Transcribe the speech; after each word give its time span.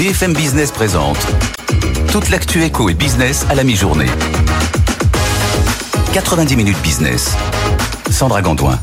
BFM 0.00 0.32
Business 0.32 0.70
présente 0.70 1.18
toute 2.10 2.30
l'actu 2.30 2.64
éco 2.64 2.88
et 2.88 2.94
business 2.94 3.44
à 3.50 3.54
la 3.54 3.64
mi-journée. 3.64 4.06
90 6.14 6.56
minutes 6.56 6.80
business. 6.82 7.36
Sandra 8.10 8.40
Gondouin. 8.40 8.78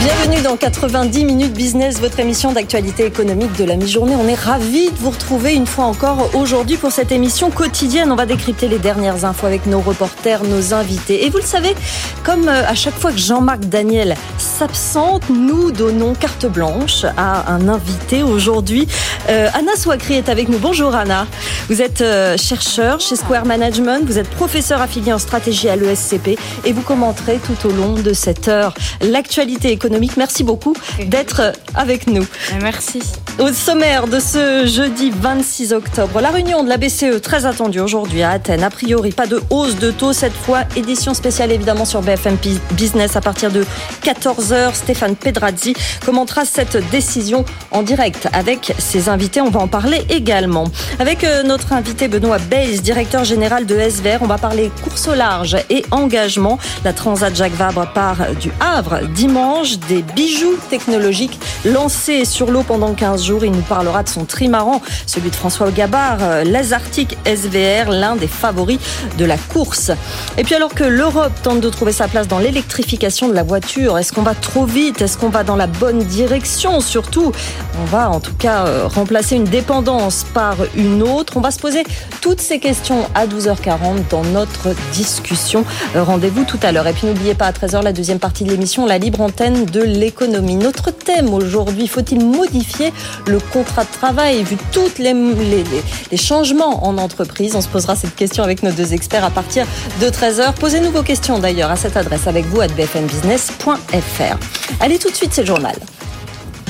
Bienvenue 0.00 0.40
dans 0.42 0.56
90 0.56 1.24
minutes 1.26 1.52
business, 1.52 2.00
votre 2.00 2.18
émission 2.18 2.52
d'actualité 2.52 3.04
économique 3.04 3.52
de 3.58 3.64
la 3.64 3.76
mi-journée. 3.76 4.16
On 4.16 4.26
est 4.26 4.34
ravis 4.34 4.90
de 4.90 4.96
vous 4.96 5.10
retrouver 5.10 5.54
une 5.54 5.66
fois 5.66 5.84
encore 5.84 6.34
aujourd'hui 6.34 6.76
pour 6.76 6.90
cette 6.90 7.12
émission 7.12 7.50
quotidienne. 7.50 8.10
On 8.10 8.16
va 8.16 8.24
décrypter 8.24 8.68
les 8.68 8.78
dernières 8.78 9.24
infos 9.26 9.46
avec 9.46 9.66
nos 9.66 9.80
reporters, 9.80 10.44
nos 10.44 10.72
invités. 10.72 11.26
Et 11.26 11.30
vous 11.30 11.36
le 11.36 11.44
savez, 11.44 11.76
comme 12.24 12.48
euh, 12.48 12.66
à 12.66 12.74
chaque 12.74 12.94
fois 12.94 13.12
que 13.12 13.18
Jean-Marc 13.18 13.60
Daniel 13.66 14.16
s'absente, 14.38 15.28
nous 15.28 15.70
donnons 15.70 16.14
carte 16.14 16.46
blanche 16.46 17.04
à 17.16 17.52
un 17.52 17.68
invité 17.68 18.22
aujourd'hui. 18.22 18.88
Euh, 19.28 19.48
Anna 19.54 19.76
Swakri 19.76 20.14
est 20.14 20.30
avec 20.30 20.48
nous. 20.48 20.58
Bonjour 20.58 20.94
Anna. 20.94 21.26
Vous 21.68 21.82
êtes 21.82 22.00
euh, 22.00 22.36
chercheur 22.36 22.98
chez 22.98 23.14
Square 23.14 23.44
Management, 23.44 24.00
vous 24.04 24.18
êtes 24.18 24.30
professeur 24.30 24.80
affilié 24.80 25.12
en 25.12 25.18
stratégie 25.18 25.68
à 25.68 25.76
l'ESCP 25.76 26.38
et 26.64 26.72
vous 26.72 26.82
commenterez 26.82 27.38
tout 27.38 27.68
au 27.68 27.72
long 27.72 27.92
de 27.92 28.12
cette 28.14 28.48
heure 28.48 28.74
l'actualité 29.00 29.68
économique 29.68 29.81
Merci 30.16 30.44
beaucoup 30.44 30.74
d'être 31.06 31.52
avec 31.74 32.06
nous. 32.06 32.26
Merci. 32.60 33.02
Au 33.38 33.50
sommaire 33.50 34.08
de 34.08 34.20
ce 34.20 34.66
jeudi 34.66 35.10
26 35.10 35.72
octobre, 35.72 36.20
la 36.20 36.30
réunion 36.30 36.62
de 36.62 36.68
la 36.68 36.76
BCE 36.76 37.20
très 37.22 37.46
attendue 37.46 37.80
aujourd'hui 37.80 38.22
à 38.22 38.30
Athènes. 38.30 38.62
A 38.62 38.68
priori, 38.68 39.10
pas 39.10 39.26
de 39.26 39.40
hausse 39.48 39.76
de 39.76 39.90
taux 39.90 40.12
cette 40.12 40.34
fois. 40.34 40.64
Édition 40.76 41.14
spéciale 41.14 41.50
évidemment 41.50 41.86
sur 41.86 42.02
BFM 42.02 42.36
Business 42.72 43.16
à 43.16 43.22
partir 43.22 43.50
de 43.50 43.64
14h. 44.02 44.74
Stéphane 44.74 45.16
Pedrazzi 45.16 45.74
commentera 46.04 46.44
cette 46.44 46.76
décision 46.90 47.46
en 47.70 47.82
direct 47.82 48.28
avec 48.34 48.74
ses 48.78 49.08
invités. 49.08 49.40
On 49.40 49.50
va 49.50 49.60
en 49.60 49.68
parler 49.68 50.02
également. 50.10 50.64
Avec 50.98 51.24
euh, 51.24 51.42
notre 51.42 51.72
invité 51.72 52.08
Benoît 52.08 52.38
Bays, 52.38 52.80
directeur 52.80 53.24
général 53.24 53.64
de 53.64 53.78
SVR, 53.78 54.18
on 54.20 54.26
va 54.26 54.36
parler 54.36 54.70
course 54.84 55.08
au 55.08 55.14
large 55.14 55.56
et 55.70 55.84
engagement. 55.90 56.58
La 56.84 56.92
Transat 56.92 57.34
Jacques 57.34 57.54
Vabre 57.54 57.90
part 57.94 58.34
du 58.38 58.52
Havre 58.60 59.00
dimanche 59.14 59.78
des 59.88 60.02
bijoux 60.02 60.58
technologiques 60.68 61.40
lancés 61.64 62.26
sur 62.26 62.50
l'eau 62.50 62.62
pendant 62.62 62.92
15 62.92 63.21
jours. 63.22 63.44
Il 63.44 63.52
nous 63.52 63.62
parlera 63.62 64.02
de 64.02 64.08
son 64.08 64.24
trimaran, 64.24 64.82
celui 65.06 65.30
de 65.30 65.34
François 65.34 65.70
Gabard, 65.70 66.18
euh, 66.20 66.44
l'Azartic 66.44 67.16
SVR, 67.24 67.90
l'un 67.90 68.16
des 68.16 68.26
favoris 68.26 68.78
de 69.18 69.24
la 69.24 69.36
course. 69.36 69.90
Et 70.38 70.44
puis 70.44 70.54
alors 70.54 70.74
que 70.74 70.84
l'Europe 70.84 71.32
tente 71.42 71.60
de 71.60 71.68
trouver 71.68 71.92
sa 71.92 72.08
place 72.08 72.28
dans 72.28 72.38
l'électrification 72.38 73.28
de 73.28 73.34
la 73.34 73.42
voiture, 73.42 73.98
est-ce 73.98 74.12
qu'on 74.12 74.22
va 74.22 74.34
trop 74.34 74.64
vite? 74.64 75.02
Est-ce 75.02 75.16
qu'on 75.16 75.28
va 75.28 75.44
dans 75.44 75.56
la 75.56 75.66
bonne 75.66 76.00
direction? 76.00 76.80
Surtout, 76.80 77.32
on 77.80 77.84
va 77.84 78.10
en 78.10 78.20
tout 78.20 78.34
cas 78.34 78.66
euh, 78.66 78.86
remplacer 78.86 79.36
une 79.36 79.44
dépendance 79.44 80.24
par 80.34 80.56
une 80.76 81.02
autre. 81.02 81.36
On 81.36 81.40
va 81.40 81.50
se 81.50 81.58
poser 81.58 81.84
toutes 82.20 82.40
ces 82.40 82.58
questions 82.58 83.06
à 83.14 83.26
12h40 83.26 84.08
dans 84.10 84.24
notre 84.24 84.74
discussion. 84.92 85.64
Euh, 85.96 86.02
rendez-vous 86.02 86.44
tout 86.44 86.58
à 86.62 86.72
l'heure. 86.72 86.86
Et 86.86 86.92
puis 86.92 87.06
n'oubliez 87.06 87.34
pas 87.34 87.46
à 87.46 87.52
13h 87.52 87.82
la 87.82 87.92
deuxième 87.92 88.18
partie 88.18 88.44
de 88.44 88.50
l'émission, 88.50 88.86
la 88.86 88.98
libre 88.98 89.20
antenne 89.20 89.64
de 89.64 89.82
l'économie. 89.82 90.56
Notre 90.56 90.90
thème 90.90 91.32
aujourd'hui, 91.32 91.88
faut-il 91.88 92.24
modifier 92.24 92.92
le 93.26 93.38
contrat 93.38 93.84
de 93.84 93.90
travail 93.90 94.42
vu 94.44 94.56
tous 94.72 94.98
les, 94.98 95.12
les, 95.12 96.16
changements 96.16 96.86
en 96.86 96.98
entreprise 96.98 97.54
On 97.54 97.60
se 97.60 97.68
posera 97.68 97.96
cette 97.96 98.14
question 98.16 98.42
avec 98.42 98.62
nos 98.62 98.72
deux 98.72 98.92
experts 98.92 99.24
à 99.24 99.30
partir 99.30 99.66
de 100.00 100.06
13h. 100.06 100.54
Posez-nous 100.54 100.90
vos 100.90 101.02
questions 101.02 101.38
d'ailleurs 101.38 101.70
à 101.70 101.76
cette 101.76 101.96
adresse 101.96 102.26
avec 102.26 102.44
vous 102.46 102.60
à 102.60 102.68
bfmbusiness.fr. 102.68 104.36
Allez 104.80 104.98
tout 104.98 105.10
de 105.10 105.16
suite, 105.16 105.32
c'est 105.32 105.42
le 105.42 105.48
journal. 105.48 105.76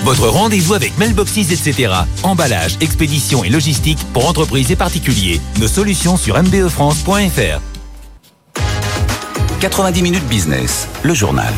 Votre 0.05 0.27
rendez-vous 0.27 0.75
avec 0.75 0.99
Mailboxes, 0.99 1.39
etc. 1.39 1.93
Emballage, 2.25 2.77
expédition 2.81 3.45
et 3.45 3.49
logistique 3.49 3.99
pour 4.13 4.29
entreprises 4.29 4.73
et 4.73 4.77
particuliers. 4.77 5.41
Nos 5.61 5.69
solutions 5.69 6.17
sur 6.17 6.41
mbefrance.fr. 6.43 7.61
90 9.61 10.03
minutes 10.03 10.27
business, 10.27 10.89
le 11.05 11.15
journal. 11.15 11.53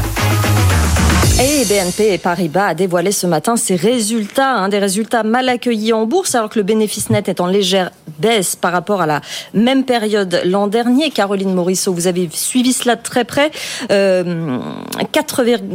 Et 1.43 1.65
BNP 1.65 2.19
Paribas 2.19 2.69
a 2.69 2.75
dévoilé 2.75 3.11
ce 3.11 3.27
matin 3.27 3.57
ses 3.57 3.75
résultats, 3.75 4.55
hein, 4.55 4.69
des 4.69 4.79
résultats 4.79 5.25
mal 5.25 5.49
accueillis 5.49 5.93
en 5.93 6.07
bourse, 6.07 6.37
alors 6.37 6.49
que 6.49 6.61
le 6.61 6.63
bénéfice 6.63 7.11
net 7.11 7.29
est 7.29 7.41
en 7.41 7.49
légère 7.49 7.91
baisse 8.21 8.55
par 8.55 8.71
rapport 8.71 9.01
à 9.01 9.07
la 9.07 9.21
même 9.53 9.85
période 9.85 10.41
l'an 10.45 10.69
dernier. 10.69 11.11
Caroline 11.11 11.53
Morisseau, 11.53 11.93
vous 11.93 12.07
avez 12.07 12.29
suivi 12.33 12.73
cela 12.73 12.95
de 12.95 13.03
très 13.03 13.25
près. 13.25 13.51
4, 13.89 13.91
euh, 13.91 14.25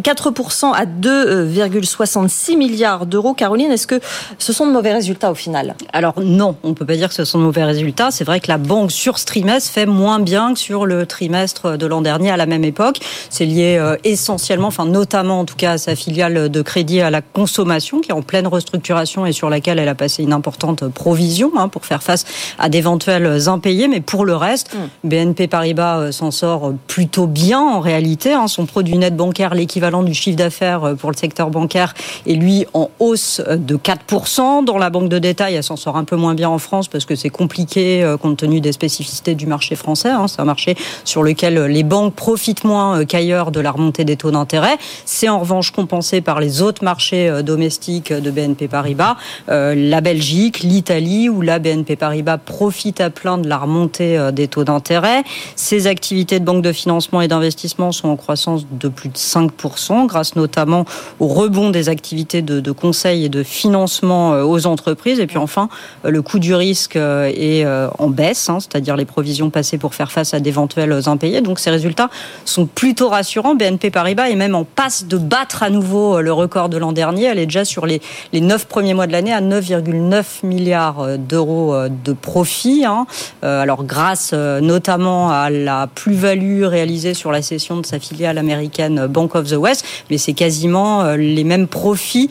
4% 0.02 0.74
à 0.74 0.86
2,66 0.86 2.56
milliards 2.56 3.06
d'euros. 3.06 3.34
Caroline, 3.34 3.70
est-ce 3.72 3.88
que 3.88 4.00
ce 4.38 4.54
sont 4.54 4.66
de 4.66 4.72
mauvais 4.72 4.94
résultats 4.94 5.30
au 5.30 5.36
final? 5.36 5.76
Alors 5.92 6.22
non, 6.22 6.56
on 6.64 6.70
ne 6.70 6.74
peut 6.74 6.86
pas 6.86 6.96
dire 6.96 7.10
que 7.10 7.16
ce 7.16 7.26
sont 7.26 7.38
de 7.38 7.44
mauvais 7.44 7.66
résultats. 7.66 8.12
C'est 8.12 8.24
vrai 8.24 8.40
que 8.40 8.48
la 8.48 8.58
banque 8.58 8.94
sur 8.94 9.20
ce 9.20 9.26
trimestre 9.26 9.70
fait 9.70 9.86
moins 9.86 10.20
bien 10.20 10.54
que 10.54 10.60
sur 10.60 10.86
le 10.86 11.06
trimestre 11.06 11.78
de 11.78 11.86
l'an 11.86 12.02
dernier 12.02 12.32
à 12.32 12.38
la 12.38 12.46
même 12.46 12.64
époque. 12.64 13.00
C'est 13.30 13.46
lié 13.46 13.78
euh, 13.78 13.98
essentiellement, 14.06 14.68
enfin 14.68 14.86
notamment 14.86 15.44
tout 15.50 15.56
cas 15.56 15.80
sa 15.80 15.96
filiale 15.96 16.50
de 16.50 16.62
crédit 16.62 17.02
à 17.02 17.10
la 17.10 17.22
consommation, 17.22 18.02
qui 18.02 18.12
est 18.12 18.14
en 18.14 18.22
pleine 18.22 18.46
restructuration 18.46 19.26
et 19.26 19.32
sur 19.32 19.50
laquelle 19.50 19.80
elle 19.80 19.90
a 19.90 19.96
passé 19.96 20.22
une 20.22 20.34
importante 20.34 20.88
provision 20.88 21.52
hein, 21.58 21.70
pour 21.70 21.88
faire 21.88 22.04
face 22.04 22.26
à 22.60 22.70
d'éventuels 22.70 23.50
impayés. 23.50 23.88
Mais 23.88 24.00
pour 24.00 24.26
le 24.26 24.36
reste, 24.36 24.76
mm. 24.76 25.10
BNP 25.10 25.48
Paribas 25.48 25.98
euh, 25.98 26.12
s'en 26.12 26.30
sort 26.30 26.74
plutôt 26.86 27.26
bien 27.26 27.60
en 27.60 27.80
réalité. 27.80 28.34
Hein. 28.34 28.48
Son 28.48 28.68
produit 28.68 28.98
net 29.00 29.16
bancaire, 29.16 29.56
l'équivalent 29.56 30.04
du 30.04 30.14
chiffre 30.14 30.38
d'affaires 30.38 30.84
euh, 30.84 30.94
pour 30.94 31.10
le 31.10 31.18
secteur 31.18 31.50
bancaire, 31.50 31.96
est 32.28 32.34
lui 32.34 32.68
en 32.76 32.92
hausse 33.00 33.42
de 33.50 33.76
4%. 33.76 34.64
Dans 34.64 34.78
la 34.78 34.92
banque 34.92 35.10
de 35.10 35.18
détail, 35.18 35.56
elle 35.56 35.64
s'en 35.64 35.78
sort 35.78 35.98
un 35.98 36.04
peu 36.04 36.16
moins 36.16 36.36
bien 36.36 36.50
en 36.50 36.60
France 36.60 36.88
parce 36.88 37.06
que 37.06 37.16
c'est 37.16 37.30
compliqué 37.30 38.04
euh, 38.04 38.18
compte 38.18 38.38
tenu 38.38 38.62
des 38.62 38.72
spécificités 38.72 39.34
du 39.34 39.48
marché 39.48 39.76
français. 39.76 40.10
Hein. 40.10 40.28
C'est 40.28 40.42
un 40.42 40.46
marché 40.46 40.76
sur 41.06 41.24
lequel 41.24 41.56
les 41.64 41.84
banques 41.84 42.14
profitent 42.14 42.66
moins 42.66 43.04
qu'ailleurs 43.06 43.50
de 43.50 43.60
la 43.60 43.72
remontée 43.72 44.06
des 44.06 44.16
taux 44.16 44.30
d'intérêt. 44.30 44.78
C'est 45.06 45.30
en 45.30 45.39
revanche 45.40 45.72
compensé 45.72 46.22
par 46.22 46.40
les 46.40 46.62
autres 46.62 46.84
marchés 46.84 47.30
euh, 47.30 47.42
domestiques 47.42 48.14
de 48.14 48.32
BNP 48.32 48.68
Paribas, 48.68 49.18
euh, 49.50 49.74
la 49.76 50.02
Belgique, 50.02 50.60
l'Italie, 50.60 51.30
où 51.30 51.42
la 51.42 51.60
BNP 51.60 51.96
Paribas 51.96 52.38
profite 52.38 53.02
à 53.02 53.10
plein 53.10 53.38
de 53.38 53.48
la 53.48 53.58
remontée 53.58 54.18
euh, 54.18 54.32
des 54.32 54.48
taux 54.48 54.64
d'intérêt. 54.64 55.24
Ses 55.56 55.88
activités 55.88 56.40
de 56.40 56.46
banque 56.46 56.62
de 56.62 56.72
financement 56.72 57.22
et 57.22 57.28
d'investissement 57.28 57.92
sont 57.92 58.10
en 58.10 58.16
croissance 58.16 58.66
de 58.72 58.88
plus 58.88 59.10
de 59.10 59.18
5%, 59.18 60.06
grâce 60.06 60.36
notamment 60.36 60.86
au 61.20 61.28
rebond 61.28 61.70
des 61.70 61.90
activités 61.90 62.42
de, 62.42 62.72
conseil 62.72 63.26
et 63.26 63.30
de 63.30 63.44
financement 63.44 64.32
aux 64.42 64.68
entreprises. 64.68 65.20
Et 65.20 65.28
puis 65.28 65.38
enfin, 65.38 65.70
le 66.04 66.22
coût 66.22 66.40
du 66.40 66.54
risque 66.54 66.96
est 66.96 67.66
en 67.98 68.10
baisse, 68.10 68.50
hein, 68.50 68.60
c'est-à-dire 68.60 68.96
les 68.96 69.06
provisions 69.06 69.50
passées 69.50 69.78
pour 69.78 69.96
faire 69.96 70.12
face 70.12 70.34
à 70.34 70.40
d'éventuels 70.40 71.08
impayés. 71.08 71.42
Donc 71.42 71.60
ces 71.60 71.70
résultats 71.70 72.10
sont 72.46 72.66
plutôt 72.66 73.10
rassurants. 73.10 73.56
BNP 73.56 73.90
Paribas 73.90 74.30
est 74.30 74.36
même 74.36 74.56
en 74.56 74.64
passe 74.64 75.06
de 75.06 75.18
battre 75.30 75.62
à 75.64 75.70
nouveau 75.70 76.18
euh, 76.18 76.22
le 76.22 76.34
record 76.34 76.70
de 76.70 76.78
l'an 76.78 76.92
dernier. 76.92 77.26
Elle 77.26 77.40
est 77.40 77.46
déjà 77.46 77.64
sur 77.64 77.86
les, 77.86 78.02
les 78.34 78.42
9 78.42 78.66
premiers 78.66 78.94
mois 78.94 79.06
de 79.06 79.12
l'année 79.12 79.32
à 79.32 79.42
9,9 79.42 80.24
milliards 80.44 81.02
euh, 81.02 81.18
d'euros 81.18 81.74
euh, 81.74 81.90
de 81.90 82.14
profit. 82.14 82.86
Hein. 82.86 83.06
Alors 83.42 83.84
grâce 83.84 84.34
notamment 84.34 85.32
à 85.32 85.50
la 85.50 85.88
plus-value 85.88 86.64
réalisée 86.64 87.14
sur 87.14 87.32
la 87.32 87.42
cession 87.42 87.78
de 87.78 87.86
sa 87.86 88.00
filiale 88.00 88.38
américaine 88.38 89.08
Bank 89.08 89.36
of 89.36 89.48
the 89.48 89.56
West, 89.56 89.86
mais 90.10 90.18
c'est 90.18 90.34
quasiment 90.34 91.14
les 91.14 91.44
mêmes 91.44 91.68
profits 91.68 92.30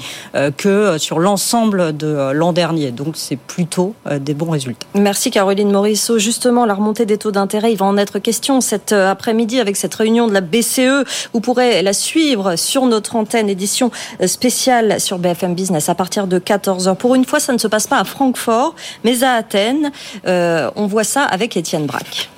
que 0.56 0.98
sur 0.98 1.19
l'ensemble 1.19 1.97
de 1.97 2.32
l'an 2.32 2.53
dernier. 2.53 2.91
Donc 2.91 3.16
c'est 3.16 3.37
plutôt 3.38 3.94
des 4.20 4.34
bons 4.34 4.50
résultats. 4.50 4.87
Merci 4.94 5.31
Caroline 5.31 5.70
Morisseau. 5.70 6.19
Justement, 6.19 6.64
la 6.64 6.75
remontée 6.75 7.06
des 7.06 7.19
taux 7.19 7.32
d'intérêt, 7.32 7.72
il 7.72 7.78
va 7.78 7.87
en 7.87 7.97
être 7.97 8.19
question 8.19 8.60
cet 8.60 8.92
après-midi 8.92 9.60
avec 9.60 9.76
cette 9.76 9.94
réunion 9.94 10.26
de 10.26 10.34
la 10.34 10.41
BCE. 10.41 11.04
Vous 11.32 11.41
pourrez 11.41 11.82
la 11.82 11.92
suivre 11.92 12.56
sur 12.56 12.88
notre 12.88 13.16
antenne, 13.16 13.49
édition 13.49 13.91
spéciale 14.26 15.00
sur 15.00 15.19
BFM 15.19 15.54
Business 15.54 15.88
à 15.88 15.94
partir 15.94 16.26
de 16.26 16.38
14h. 16.38 16.97
Pour 16.97 17.15
une 17.15 17.25
fois, 17.25 17.41
ça 17.41 17.53
ne 17.53 17.59
se 17.59 17.69
passe 17.69 17.87
pas 17.87 17.99
à 17.99 18.04
Francfort, 18.04 18.75
mais 19.05 19.23
à 19.23 19.35
Athènes. 19.35 19.93
Euh, 20.26 20.70
on 20.76 20.87
voit 20.87 21.05
ça 21.05 21.23
avec 21.23 21.56
Étienne 21.56 21.87
Braque. 21.87 22.29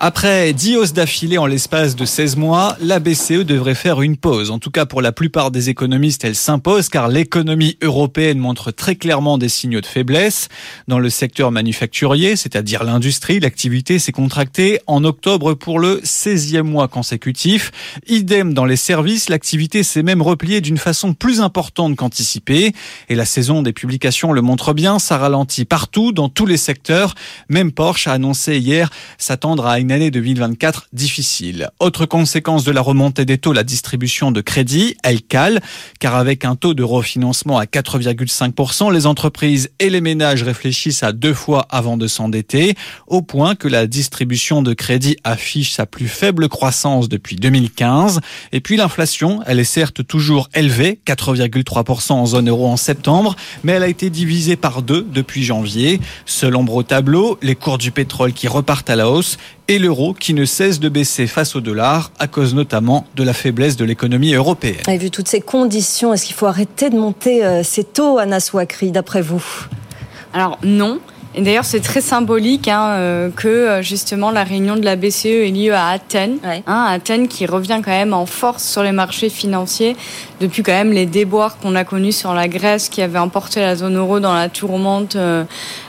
Après 0.00 0.52
10 0.52 0.76
hausses 0.76 0.92
d'affilée 0.92 1.38
en 1.38 1.46
l'espace 1.46 1.96
de 1.96 2.04
16 2.04 2.36
mois, 2.36 2.76
la 2.80 3.00
BCE 3.00 3.44
devrait 3.44 3.74
faire 3.74 4.00
une 4.00 4.16
pause. 4.16 4.52
En 4.52 4.60
tout 4.60 4.70
cas, 4.70 4.86
pour 4.86 5.02
la 5.02 5.10
plupart 5.10 5.50
des 5.50 5.70
économistes, 5.70 6.24
elle 6.24 6.36
s'impose 6.36 6.88
car 6.88 7.08
l'économie 7.08 7.76
européenne 7.82 8.38
montre 8.38 8.70
très 8.70 8.94
clairement 8.94 9.38
des 9.38 9.48
signaux 9.48 9.80
de 9.80 9.86
faiblesse. 9.86 10.50
Dans 10.86 11.00
le 11.00 11.10
secteur 11.10 11.50
manufacturier, 11.50 12.36
c'est-à-dire 12.36 12.84
l'industrie, 12.84 13.40
l'activité 13.40 13.98
s'est 13.98 14.12
contractée 14.12 14.78
en 14.86 15.02
octobre 15.02 15.54
pour 15.54 15.80
le 15.80 16.00
16e 16.04 16.62
mois 16.62 16.86
consécutif. 16.86 17.72
Idem 18.06 18.54
dans 18.54 18.66
les 18.66 18.76
services, 18.76 19.28
l'activité 19.28 19.82
s'est 19.82 20.04
même 20.04 20.22
repliée 20.22 20.60
d'une 20.60 20.78
façon 20.78 21.12
plus 21.12 21.40
importante 21.40 21.96
qu'anticipée. 21.96 22.72
Et 23.08 23.16
la 23.16 23.24
saison 23.24 23.62
des 23.62 23.72
publications 23.72 24.32
le 24.32 24.42
montre 24.42 24.74
bien, 24.74 25.00
ça 25.00 25.18
ralentit 25.18 25.64
partout, 25.64 26.12
dans 26.12 26.28
tous 26.28 26.46
les 26.46 26.56
secteurs. 26.56 27.16
Même 27.48 27.72
Porsche 27.72 28.06
a 28.06 28.12
annoncé 28.12 28.58
hier 28.58 28.90
s'attendre 29.18 29.66
à 29.66 29.80
une 29.80 29.87
une 29.88 29.92
année 29.92 30.10
2024 30.10 30.88
difficile. 30.92 31.70
Autre 31.80 32.04
conséquence 32.04 32.62
de 32.62 32.72
la 32.72 32.82
remontée 32.82 33.24
des 33.24 33.38
taux, 33.38 33.54
la 33.54 33.64
distribution 33.64 34.30
de 34.30 34.42
crédit, 34.42 34.96
elle 35.02 35.22
cale, 35.22 35.62
car 35.98 36.14
avec 36.14 36.44
un 36.44 36.56
taux 36.56 36.74
de 36.74 36.82
refinancement 36.82 37.56
à 37.56 37.64
4,5%, 37.64 38.92
les 38.92 39.06
entreprises 39.06 39.70
et 39.78 39.88
les 39.88 40.02
ménages 40.02 40.42
réfléchissent 40.42 41.02
à 41.02 41.12
deux 41.12 41.32
fois 41.32 41.66
avant 41.70 41.96
de 41.96 42.06
s'endetter, 42.06 42.74
au 43.06 43.22
point 43.22 43.54
que 43.54 43.66
la 43.66 43.86
distribution 43.86 44.60
de 44.60 44.74
crédit 44.74 45.16
affiche 45.24 45.72
sa 45.72 45.86
plus 45.86 46.08
faible 46.08 46.50
croissance 46.50 47.08
depuis 47.08 47.36
2015. 47.36 48.20
Et 48.52 48.60
puis 48.60 48.76
l'inflation, 48.76 49.40
elle 49.46 49.58
est 49.58 49.64
certes 49.64 50.06
toujours 50.06 50.50
élevée, 50.52 51.00
4,3% 51.06 52.12
en 52.12 52.26
zone 52.26 52.50
euro 52.50 52.68
en 52.68 52.76
septembre, 52.76 53.36
mais 53.64 53.72
elle 53.72 53.84
a 53.84 53.88
été 53.88 54.10
divisée 54.10 54.56
par 54.56 54.82
deux 54.82 55.06
depuis 55.10 55.44
janvier. 55.44 55.98
Seul 56.26 56.56
ombre 56.56 56.74
au 56.74 56.82
tableau, 56.82 57.38
les 57.40 57.54
cours 57.54 57.78
du 57.78 57.90
pétrole 57.90 58.34
qui 58.34 58.48
repartent 58.48 58.90
à 58.90 58.96
la 58.96 59.08
hausse 59.08 59.38
et 59.68 59.77
l'euro 59.78 60.14
qui 60.14 60.34
ne 60.34 60.44
cesse 60.44 60.80
de 60.80 60.88
baisser 60.88 61.26
face 61.26 61.56
au 61.56 61.60
dollar 61.60 62.10
à 62.18 62.26
cause 62.26 62.54
notamment 62.54 63.06
de 63.16 63.22
la 63.22 63.32
faiblesse 63.32 63.76
de 63.76 63.84
l'économie 63.84 64.34
européenne. 64.34 64.82
Et 64.88 64.98
vu 64.98 65.10
toutes 65.10 65.28
ces 65.28 65.40
conditions, 65.40 66.12
est-ce 66.12 66.26
qu'il 66.26 66.34
faut 66.34 66.46
arrêter 66.46 66.90
de 66.90 66.96
monter 66.96 67.44
euh, 67.44 67.62
ces 67.62 67.84
taux, 67.84 68.18
Anna 68.18 68.40
Souakri, 68.40 68.90
d'après 68.90 69.22
vous? 69.22 69.44
Alors 70.32 70.58
non. 70.62 71.00
Et 71.34 71.42
d'ailleurs, 71.42 71.64
c'est 71.64 71.80
très 71.80 72.00
symbolique 72.00 72.68
hein, 72.68 72.88
euh, 72.96 73.30
que 73.30 73.48
euh, 73.48 73.82
justement 73.82 74.30
la 74.30 74.44
réunion 74.44 74.76
de 74.76 74.84
la 74.84 74.96
BCE 74.96 75.26
ait 75.26 75.50
lieu 75.50 75.74
à 75.74 75.88
Athènes. 75.88 76.38
Hein, 76.44 76.86
Athènes 76.88 77.28
qui 77.28 77.46
revient 77.46 77.80
quand 77.84 77.92
même 77.92 78.14
en 78.14 78.26
force 78.26 78.64
sur 78.64 78.82
les 78.82 78.92
marchés 78.92 79.28
financiers 79.28 79.94
depuis 80.40 80.62
quand 80.62 80.72
même 80.72 80.92
les 80.92 81.06
déboires 81.06 81.58
qu'on 81.58 81.74
a 81.76 81.84
connus 81.84 82.12
sur 82.12 82.32
la 82.34 82.48
Grèce 82.48 82.88
qui 82.88 83.02
avait 83.02 83.18
emporté 83.18 83.60
la 83.60 83.76
zone 83.76 83.96
euro 83.96 84.20
dans 84.20 84.34
la 84.34 84.48
tourmente 84.48 85.16
euh, 85.16 85.44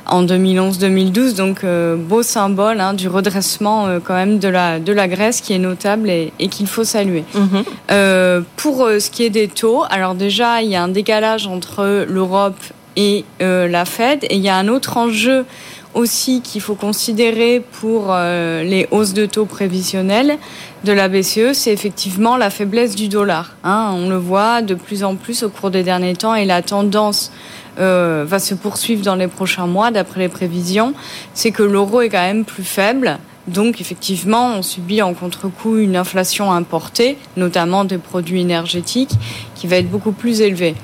en 0.09 0.23
2011-2012. 0.25 1.35
Donc 1.35 1.65
beau 2.07 2.23
symbole 2.23 2.79
hein, 2.79 2.93
du 2.93 3.07
redressement 3.07 3.87
quand 4.03 4.15
même 4.15 4.39
de 4.39 4.47
la, 4.47 4.79
de 4.79 4.93
la 4.93 5.07
Grèce 5.07 5.41
qui 5.41 5.53
est 5.53 5.59
notable 5.59 6.09
et, 6.09 6.33
et 6.39 6.47
qu'il 6.47 6.67
faut 6.67 6.83
saluer. 6.83 7.23
Mhm. 7.33 8.43
pour 8.55 8.87
ce 8.99 9.09
qui 9.09 9.23
est 9.23 9.29
des 9.29 9.47
taux, 9.47 9.83
alors 9.89 10.15
déjà 10.15 10.61
il 10.61 10.69
y 10.69 10.75
a 10.75 10.83
un 10.83 10.87
décalage 10.87 11.47
entre 11.47 12.05
l'Europe 12.07 12.57
et 12.99 13.23
euh, 13.41 13.67
la 13.67 13.85
Fed. 13.85 14.25
Et 14.29 14.35
il 14.35 14.41
y 14.41 14.49
a 14.49 14.57
un 14.57 14.67
autre 14.67 14.97
enjeu 14.97 15.45
aussi 15.93 16.41
qu'il 16.41 16.61
faut 16.61 16.75
considérer 16.75 17.63
pour 17.79 18.07
euh, 18.09 18.63
les 18.63 18.87
hausses 18.91 19.13
de 19.13 19.25
taux 19.25 19.45
prévisionnelles 19.45 20.37
de 20.83 20.91
la 20.93 21.09
BCE, 21.09 21.53
c'est 21.53 21.73
effectivement 21.73 22.37
la 22.37 22.49
faiblesse 22.49 22.95
du 22.95 23.07
dollar. 23.07 23.55
Hein. 23.63 23.91
on 23.95 24.07
le 24.07 24.17
voit 24.17 24.61
de 24.61 24.75
plus 24.75 25.03
en 25.03 25.15
plus 25.15 25.43
au 25.43 25.49
cours 25.49 25.71
des 25.71 25.83
derniers 25.83 26.15
temps 26.15 26.35
et 26.35 26.45
la 26.45 26.61
tendance 26.61 27.31
euh, 27.79 28.25
va 28.27 28.39
se 28.39 28.55
poursuivre 28.55 29.03
dans 29.03 29.15
les 29.15 29.27
prochains 29.27 29.67
mois, 29.67 29.91
d'après 29.91 30.19
les 30.21 30.29
prévisions, 30.29 30.93
c'est 31.33 31.51
que 31.51 31.63
l'euro 31.63 32.01
est 32.01 32.09
quand 32.09 32.21
même 32.21 32.45
plus 32.45 32.63
faible. 32.63 33.17
Donc 33.47 33.81
effectivement, 33.81 34.53
on 34.55 34.61
subit 34.61 35.01
en 35.01 35.13
contre-coup 35.13 35.77
une 35.77 35.95
inflation 35.95 36.51
importée, 36.51 37.17
notamment 37.37 37.85
des 37.85 37.97
produits 37.97 38.41
énergétiques, 38.41 39.13
qui 39.55 39.67
va 39.67 39.77
être 39.77 39.89
beaucoup 39.89 40.11
plus 40.11 40.41
élevée. 40.41 40.75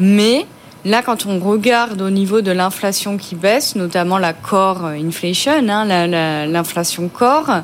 Mais 0.00 0.46
Là, 0.84 1.02
quand 1.02 1.26
on 1.26 1.40
regarde 1.40 2.00
au 2.00 2.08
niveau 2.08 2.40
de 2.40 2.52
l'inflation 2.52 3.16
qui 3.16 3.34
baisse, 3.34 3.74
notamment 3.74 4.16
la 4.16 4.32
core 4.32 4.84
inflation, 4.84 5.68
hein, 5.68 6.06
l'inflation 6.46 7.08
core, 7.08 7.62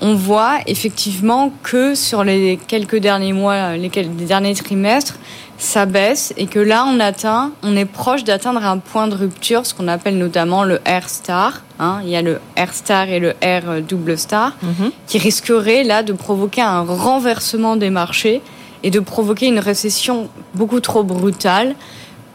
on 0.00 0.14
voit 0.14 0.58
effectivement 0.66 1.52
que 1.62 1.94
sur 1.94 2.24
les 2.24 2.58
quelques 2.66 2.96
derniers 2.96 3.34
mois, 3.34 3.76
les, 3.76 3.90
derniers 3.90 4.54
trimestres, 4.54 5.18
ça 5.64 5.86
baisse 5.86 6.32
et 6.36 6.46
que 6.46 6.58
là, 6.58 6.84
on 6.86 7.00
atteint, 7.00 7.52
on 7.62 7.76
est 7.76 7.84
proche 7.84 8.24
d'atteindre 8.24 8.64
un 8.64 8.78
point 8.78 9.08
de 9.08 9.14
rupture, 9.14 9.66
ce 9.66 9.74
qu'on 9.74 9.88
appelle 9.88 10.18
notamment 10.18 10.64
le 10.64 10.76
R 10.86 11.08
star. 11.08 11.62
Hein. 11.78 12.00
il 12.04 12.10
y 12.10 12.16
a 12.16 12.22
le 12.22 12.40
R 12.56 12.72
star 12.72 13.08
et 13.08 13.18
le 13.18 13.30
R 13.42 13.82
double 13.82 14.16
star, 14.16 14.52
mhm. 14.62 14.92
qui 15.06 15.18
risquerait 15.18 15.82
là 15.82 16.02
de 16.02 16.12
provoquer 16.12 16.60
un 16.60 16.82
renversement 16.82 17.76
des 17.76 17.90
marchés 17.90 18.42
et 18.82 18.90
de 18.90 19.00
provoquer 19.00 19.46
une 19.46 19.58
récession 19.58 20.28
beaucoup 20.54 20.80
trop 20.80 21.02
brutale 21.02 21.74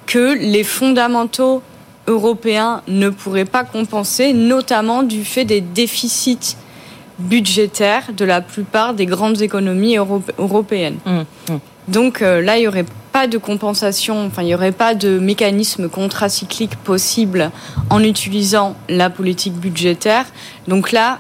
que 0.08 0.34
les 0.34 0.64
fondamentaux 0.64 1.62
européens 2.08 2.82
ne 2.88 3.10
pourraient 3.10 3.46
pas 3.46 3.64
compenser, 3.64 4.34
notamment 4.34 5.04
du 5.04 5.24
fait 5.24 5.46
des 5.46 5.62
déficits 5.62 6.58
budgétaires 7.20 8.12
de 8.16 8.26
la 8.26 8.42
plupart 8.42 8.94
des 8.94 9.06
grandes 9.06 9.42
économies 9.42 9.98
européennes. 9.98 10.98
Mmh. 11.06 11.54
Donc 11.90 12.22
euh, 12.22 12.42
là, 12.42 12.58
il 12.58 12.62
n'y 12.62 12.68
aurait 12.68 12.86
pas 13.12 13.28
de 13.28 13.38
compensation, 13.38 14.26
enfin, 14.26 14.42
il 14.44 14.46
n'y 14.46 14.56
aurait 14.56 14.72
pas 14.72 14.96
de 14.96 15.20
mécanisme 15.20 15.90
contracyclique 15.90 16.76
possible 16.78 17.52
en 17.90 18.04
utilisant 18.04 18.76
la 18.88 19.10
politique 19.10 19.54
budgétaire. 19.54 20.26
Donc 20.68 20.92
là, 20.92 21.20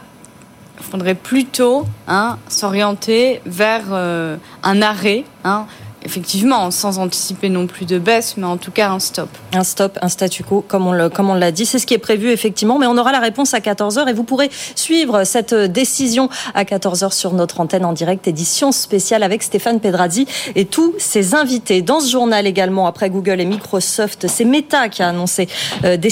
il 0.79 0.85
faudrait 0.85 1.15
plutôt 1.15 1.85
hein, 2.07 2.37
s'orienter 2.47 3.41
vers 3.45 3.83
euh, 3.91 4.37
un 4.63 4.81
arrêt. 4.81 5.25
Hein, 5.43 5.65
effectivement, 6.09 6.71
sans 6.71 6.97
anticiper 6.97 7.49
non 7.49 7.67
plus 7.67 7.85
de 7.85 7.99
baisse, 7.99 8.35
mais 8.35 8.47
en 8.47 8.57
tout 8.57 8.71
cas 8.71 8.89
un 8.89 8.99
stop. 8.99 9.29
Un 9.53 9.63
stop, 9.63 9.99
un 10.01 10.09
statu 10.09 10.43
quo, 10.43 10.65
comme 10.67 10.87
on, 10.87 11.33
l'a 11.35 11.51
dit. 11.51 11.67
C'est 11.67 11.77
ce 11.77 11.85
qui 11.85 11.93
est 11.93 11.99
prévu, 11.99 12.31
effectivement, 12.31 12.79
mais 12.79 12.87
on 12.87 12.97
aura 12.97 13.11
la 13.11 13.19
réponse 13.19 13.53
à 13.53 13.59
14h 13.59 14.09
et 14.09 14.13
vous 14.13 14.23
pourrez 14.23 14.49
suivre 14.73 15.23
cette 15.23 15.53
décision 15.53 16.27
à 16.55 16.63
14h 16.63 17.13
sur 17.13 17.33
notre 17.33 17.59
antenne 17.59 17.85
en 17.85 17.93
direct, 17.93 18.27
édition 18.27 18.71
spéciale 18.71 19.21
avec 19.21 19.43
Stéphane 19.43 19.79
Pedrazzi 19.79 20.25
et 20.55 20.65
tous 20.65 20.95
ses 20.97 21.35
invités. 21.35 21.83
Dans 21.83 21.99
ce 21.99 22.09
journal 22.09 22.47
également, 22.47 22.87
après 22.87 23.11
Google 23.11 23.39
et 23.39 23.45
Microsoft, 23.45 24.25
c'est 24.27 24.45
Meta 24.45 24.89
qui 24.89 25.03
a 25.03 25.09
annoncé 25.09 25.47
euh, 25.83 25.95
des 25.95 26.11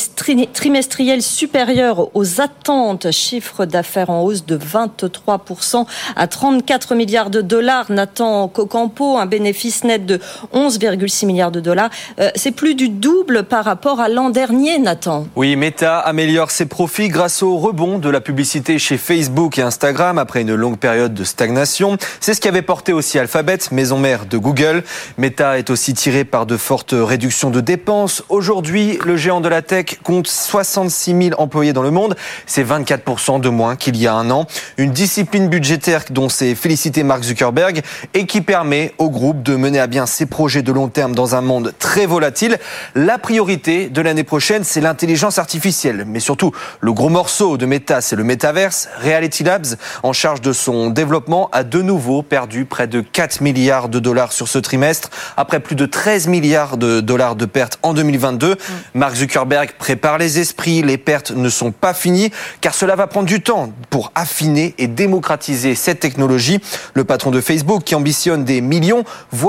trimestriels 0.54 1.24
supérieurs 1.24 2.16
aux 2.16 2.40
attentes, 2.40 3.10
chiffre 3.10 3.66
d'affaires 3.66 4.12
en 4.12 4.22
hausse 4.22 4.46
de 4.46 4.60
23% 4.60 5.88
à 6.16 6.28
34 6.28 6.94
milliards 6.94 7.32
de 7.32 7.42
dollars. 7.42 7.92
Nathan 7.92 8.48
Cocampo, 8.48 9.18
un 9.18 9.26
bénéfice 9.26 9.84
net 9.88 10.06
de 10.06 10.20
11,6 10.54 11.26
milliards 11.26 11.52
de 11.52 11.60
dollars. 11.60 11.90
Euh, 12.20 12.30
c'est 12.36 12.52
plus 12.52 12.76
du 12.76 12.90
double 12.90 13.44
par 13.44 13.66
rapport 13.66 14.00
à 14.00 14.10
l'an 14.10 14.30
dernier, 14.30 14.78
Nathan. 14.80 15.28
Oui, 15.36 15.56
Meta 15.56 16.00
améliore 16.00 16.52
ses 16.52 16.66
profits 16.66 17.10
grâce 17.10 17.42
au 17.42 17.58
rebond 17.58 17.98
de 17.98 18.10
la 18.10 18.22
publicité 18.22 18.78
chez 18.80 18.98
Facebook 18.98 19.58
et 19.58 19.62
Instagram 19.62 20.18
après 20.18 20.42
une 20.42 20.56
longue 20.56 20.78
période 20.78 21.14
de 21.14 21.24
stagnation. 21.24 21.98
C'est 22.20 22.34
ce 22.34 22.42
qui 22.42 22.48
avait 22.48 22.62
porté 22.62 22.94
aussi 22.94 23.18
Alphabet, 23.18 23.58
maison 23.72 23.98
mère 23.98 24.26
de 24.26 24.38
Google. 24.38 24.84
Meta 25.18 25.58
est 25.58 25.70
aussi 25.70 25.94
tiré 25.94 26.24
par 26.26 26.46
de 26.46 26.58
fortes 26.58 26.94
réductions 26.94 27.50
de 27.50 27.62
dépenses. 27.62 28.24
Aujourd'hui, 28.30 29.00
le 29.06 29.18
géant 29.18 29.42
de 29.42 29.50
la 29.50 29.62
tech 29.62 29.98
compte 30.04 30.28
66 30.28 31.30
000 31.30 31.42
employés 31.42 31.74
dans 31.74 31.82
le 31.82 31.92
monde. 31.92 32.16
C'est 32.46 32.64
24% 32.64 33.40
de 33.40 33.50
moins 33.50 33.76
qu'il 33.76 33.98
y 33.98 34.08
a 34.08 34.14
un 34.14 34.30
an. 34.32 34.48
Une 34.78 34.92
discipline 34.92 35.50
budgétaire 35.50 36.06
dont 36.10 36.30
s'est 36.30 36.56
félicité 36.56 37.04
Mark 37.04 37.24
Zuckerberg 37.24 37.82
et 38.14 38.26
qui 38.26 38.42
permet 38.42 38.94
au 38.98 39.10
groupe 39.10 39.44
de 39.44 39.56
mener 39.56 39.67
à 39.76 39.88
bien 39.88 40.06
ses 40.06 40.26
projets 40.26 40.62
de 40.62 40.72
long 40.72 40.88
terme 40.88 41.14
dans 41.14 41.36
un 41.36 41.42
monde 41.42 41.74
très 41.78 42.06
volatile. 42.06 42.58
La 42.96 43.18
priorité 43.18 43.90
de 43.90 44.02
l'année 44.02 44.24
prochaine, 44.24 44.64
c'est 44.64 44.80
l'intelligence 44.80 45.38
artificielle. 45.38 46.06
Mais 46.08 46.22
surtout, 46.22 46.54
le 46.80 46.94
gros 46.94 47.10
morceau 47.10 47.58
de 47.58 47.66
Meta, 47.66 48.00
c'est 48.00 48.16
le 48.16 48.24
Metaverse. 48.24 48.88
Reality 49.04 49.44
Labs, 49.44 49.76
en 50.04 50.14
charge 50.14 50.42
de 50.42 50.54
son 50.54 50.90
développement, 50.90 51.50
a 51.52 51.64
de 51.64 51.82
nouveau 51.82 52.22
perdu 52.22 52.66
près 52.66 52.88
de 52.88 53.02
4 53.02 53.42
milliards 53.42 53.90
de 53.90 54.00
dollars 54.00 54.32
sur 54.32 54.48
ce 54.48 54.60
trimestre, 54.60 55.10
après 55.36 55.60
plus 55.60 55.76
de 55.76 55.86
13 55.86 56.28
milliards 56.28 56.78
de 56.78 57.02
dollars 57.02 57.36
de 57.36 57.46
pertes 57.46 57.78
en 57.84 57.94
2022. 57.94 58.54
Mm. 58.54 58.58
Mark 58.94 59.16
Zuckerberg 59.16 59.74
prépare 59.78 60.18
les 60.18 60.40
esprits. 60.40 60.82
Les 60.82 60.98
pertes 60.98 61.32
ne 61.32 61.50
sont 61.50 61.72
pas 61.72 61.94
finies, 61.94 62.32
car 62.62 62.74
cela 62.74 62.96
va 62.96 63.08
prendre 63.08 63.28
du 63.28 63.42
temps 63.42 63.74
pour 63.90 64.12
affiner 64.16 64.74
et 64.78 64.88
démocratiser 64.88 65.76
cette 65.76 66.00
technologie. 66.00 66.60
Le 66.94 67.04
patron 67.04 67.32
de 67.32 67.42
Facebook, 67.42 67.84
qui 67.84 67.96
ambitionne 67.96 68.44
des 68.44 68.62
millions, 68.62 69.04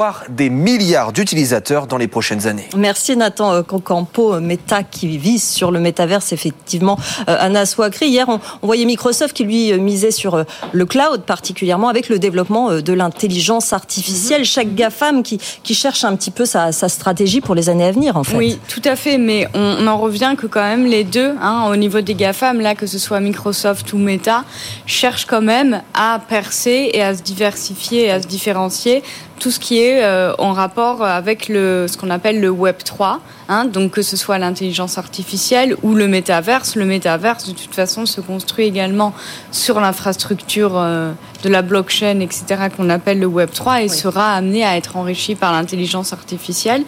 voire 0.09 0.25
des 0.29 0.49
milliards 0.49 1.13
d'utilisateurs 1.13 1.87
dans 1.87 1.97
les 1.97 2.09
prochaines 2.09 2.47
années. 2.47 2.69
Merci 2.77 3.17
Nathan 3.17 3.63
Concampo, 3.63 4.35
euh, 4.35 4.41
Meta 4.41 4.83
qui 4.83 5.19
vise 5.19 5.43
sur 5.43 5.71
le 5.71 5.81
métaverse, 5.81 6.33
effectivement. 6.33 6.99
Euh, 7.29 7.37
Anna 7.39 7.67
Swakri, 7.67 8.07
hier 8.07 8.27
on, 8.29 8.41
voyait 8.63 8.85
Microsoft 8.85 9.37
qui 9.37 9.45
lui 9.45 9.73
euh, 9.73 9.79
misait 9.79 10.11
sur 10.11 10.45
le 10.73 10.87
cloud, 10.87 11.23
particulièrement 11.23 11.89
avec 11.89 12.09
le 12.09 12.19
développement 12.19 12.81
de 12.81 12.93
l'intelligence 12.93 13.73
artificielle. 13.73 14.41
Mhm. 14.41 14.47
Chaque 14.47 14.75
GAFAM 14.75 15.23
qui, 15.23 15.39
qui 15.63 15.75
cherche 15.75 16.05
un 16.05 16.17
petit 16.17 16.31
peu 16.31 16.45
sa, 16.45 16.73
stratégie 16.73 17.41
pour 17.41 17.55
les 17.55 17.69
années 17.69 17.85
à 17.85 17.93
venir, 17.93 18.17
en 18.17 18.25
fait. 18.25 18.37
Oui, 18.37 18.59
tout 18.69 18.83
à 18.85 18.97
fait, 18.97 19.19
mais 19.19 19.47
on, 19.55 19.87
en 19.87 19.99
revient 19.99 20.35
que 20.39 20.47
quand 20.47 20.63
même 20.63 20.87
les 20.87 21.05
deux, 21.05 21.35
hein, 21.43 21.69
au 21.71 21.77
niveau 21.77 22.01
des 22.01 22.15
GAFAM, 22.15 22.61
là, 22.61 22.75
que 22.75 22.87
ce 22.87 22.99
soit 22.99 23.21
Microsoft 23.21 23.93
ou 23.93 23.99
Meta, 23.99 24.45
cherchent 24.87 25.27
quand 25.27 25.43
même 25.43 25.83
à 25.95 26.21
percer 26.29 26.91
et 26.95 27.03
à 27.03 27.15
se 27.15 27.23
diversifier 27.23 28.07
et 28.07 28.11
à 28.11 28.23
se 28.23 28.27
différencier 28.27 29.03
tout 29.39 29.51
ce 29.51 29.59
qui 29.59 29.81
est 29.81 30.03
euh, 30.03 30.33
en 30.39 30.53
rapport 30.53 31.03
avec 31.03 31.49
le, 31.49 31.87
ce 31.89 31.97
qu'on 31.97 32.11
appelle 32.11 32.41
le 32.41 32.51
Web 32.51 32.77
3, 32.85 33.21
hein, 33.49 33.65
donc 33.65 33.93
que 33.93 34.03
ce 34.03 34.17
soit 34.17 34.39
l'intelligence 34.39 34.99
artificielle 34.99 35.77
ou 35.83 35.95
le 35.95 36.09
métaverse. 36.09 36.77
Le 36.77 36.85
métaverse, 36.85 37.47
de 37.47 37.53
toute 37.53 37.75
façon, 37.75 38.07
se 38.07 38.21
construit 38.21 38.67
également 38.67 39.15
sur 39.51 39.81
l'infrastructure 39.81 40.73
euh, 40.77 41.13
de 41.43 41.49
la 41.49 41.63
blockchain, 41.63 42.21
etc., 42.21 42.69
qu'on 42.77 42.91
appelle 42.91 43.21
le 43.21 43.27
Web 43.27 43.51
3, 43.53 43.83
et 43.83 43.89
sera 43.89 44.35
amené 44.35 44.65
à 44.65 44.77
être 44.77 44.97
enrichi 44.97 45.35
par 45.35 45.53
l'intelligence 45.53 46.13
artificielle. 46.13 46.85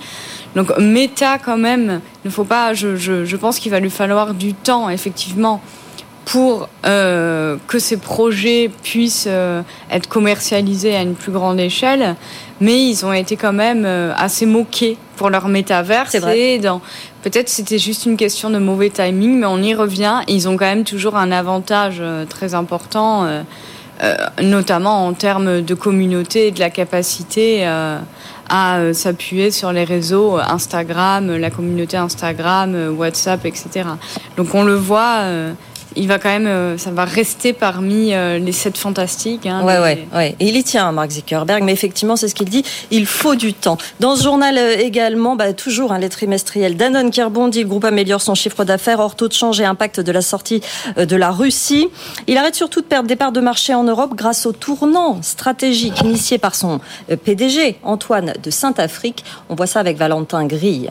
Donc, 0.54 0.76
méta, 0.78 1.38
quand 1.38 1.58
même, 1.58 2.00
ne 2.24 2.30
faut 2.30 2.44
pas. 2.44 2.74
Je, 2.74 2.96
je, 2.96 3.24
je 3.24 3.36
pense 3.36 3.58
qu'il 3.58 3.70
va 3.70 3.80
lui 3.80 3.90
falloir 3.90 4.34
du 4.34 4.54
temps, 4.54 4.90
effectivement, 4.90 5.60
pour 6.24 6.68
euh, 6.86 7.56
que 7.66 7.78
ces 7.78 7.96
projets 7.96 8.70
puissent 8.82 9.26
euh, 9.28 9.62
être 9.90 10.08
commercialisés 10.08 10.94
à 10.94 11.02
une 11.02 11.14
plus 11.14 11.32
grande 11.32 11.58
échelle, 11.58 12.14
mais 12.60 12.88
ils 12.88 13.04
ont 13.04 13.12
été 13.12 13.36
quand 13.36 13.52
même 13.52 13.84
euh, 13.84 14.12
assez 14.16 14.46
moqués 14.46 14.96
pour 15.16 15.30
leur 15.30 15.48
métaverse. 15.48 16.10
C'est 16.10 16.58
dans 16.58 16.80
peut-être 17.22 17.48
c'était 17.48 17.78
juste 17.78 18.06
une 18.06 18.16
question 18.16 18.50
de 18.50 18.58
mauvais 18.58 18.90
timing, 18.90 19.40
mais 19.40 19.46
on 19.46 19.58
y 19.58 19.74
revient. 19.74 20.20
Ils 20.28 20.48
ont 20.48 20.56
quand 20.56 20.66
même 20.66 20.84
toujours 20.84 21.16
un 21.16 21.32
avantage 21.32 22.02
très 22.28 22.54
important, 22.54 23.26
notamment 24.40 25.06
en 25.06 25.12
termes 25.12 25.60
de 25.60 25.74
communauté 25.74 26.46
et 26.46 26.50
de 26.50 26.60
la 26.60 26.70
capacité 26.70 27.66
à 28.48 28.94
s'appuyer 28.94 29.50
sur 29.50 29.72
les 29.72 29.84
réseaux 29.84 30.38
Instagram, 30.38 31.36
la 31.36 31.50
communauté 31.50 31.98
Instagram, 31.98 32.94
WhatsApp, 32.96 33.44
etc. 33.44 33.90
Donc 34.38 34.54
on 34.54 34.64
le 34.64 34.74
voit 34.74 35.24
il 35.96 36.08
va 36.08 36.18
quand 36.18 36.28
même, 36.28 36.46
euh, 36.46 36.78
ça 36.78 36.90
va 36.90 37.04
rester 37.04 37.52
parmi 37.52 38.14
euh, 38.14 38.38
les 38.38 38.52
sept 38.52 38.78
fantastiques. 38.78 39.46
Hein, 39.46 39.64
ouais, 39.64 39.78
ouais, 39.78 40.06
ouais. 40.14 40.36
Et 40.40 40.48
il 40.48 40.56
y 40.56 40.64
tient, 40.64 40.90
Mark 40.92 41.10
Zuckerberg, 41.10 41.62
mais 41.62 41.72
effectivement, 41.72 42.16
c'est 42.16 42.28
ce 42.28 42.34
qu'il 42.34 42.48
dit. 42.48 42.64
Il 42.90 43.06
faut 43.06 43.34
du 43.34 43.54
temps. 43.54 43.78
Dans 43.98 44.16
ce 44.16 44.22
journal 44.22 44.56
euh, 44.56 44.76
également, 44.78 45.36
bah, 45.36 45.52
toujours 45.52 45.92
hein, 45.92 45.98
les 45.98 46.08
trimestriels 46.08 46.76
Danone 46.76 47.10
qui 47.10 47.22
rebondit. 47.22 47.62
Le 47.62 47.68
groupe 47.68 47.84
améliore 47.84 48.20
son 48.20 48.34
chiffre 48.34 48.64
d'affaires 48.64 49.00
hors 49.00 49.16
taux 49.16 49.28
de 49.28 49.32
change 49.32 49.60
et 49.60 49.64
impact 49.64 50.00
de 50.00 50.12
la 50.12 50.22
sortie 50.22 50.60
de 50.96 51.16
la 51.16 51.30
Russie. 51.30 51.88
Il 52.26 52.36
arrête 52.38 52.54
surtout 52.54 52.80
de 52.80 52.86
perdre 52.86 53.08
des 53.08 53.16
parts 53.16 53.32
de 53.32 53.40
marché 53.40 53.74
en 53.74 53.84
Europe 53.84 54.12
grâce 54.14 54.46
au 54.46 54.52
tournant 54.52 55.20
stratégique 55.22 56.00
initié 56.02 56.38
par 56.38 56.54
son 56.54 56.80
PDG 57.24 57.76
Antoine 57.82 58.34
de 58.42 58.50
Saint-Afrique. 58.50 59.24
On 59.48 59.54
voit 59.54 59.66
ça 59.66 59.80
avec 59.80 59.96
Valentin 59.96 60.46
Grille. 60.46 60.90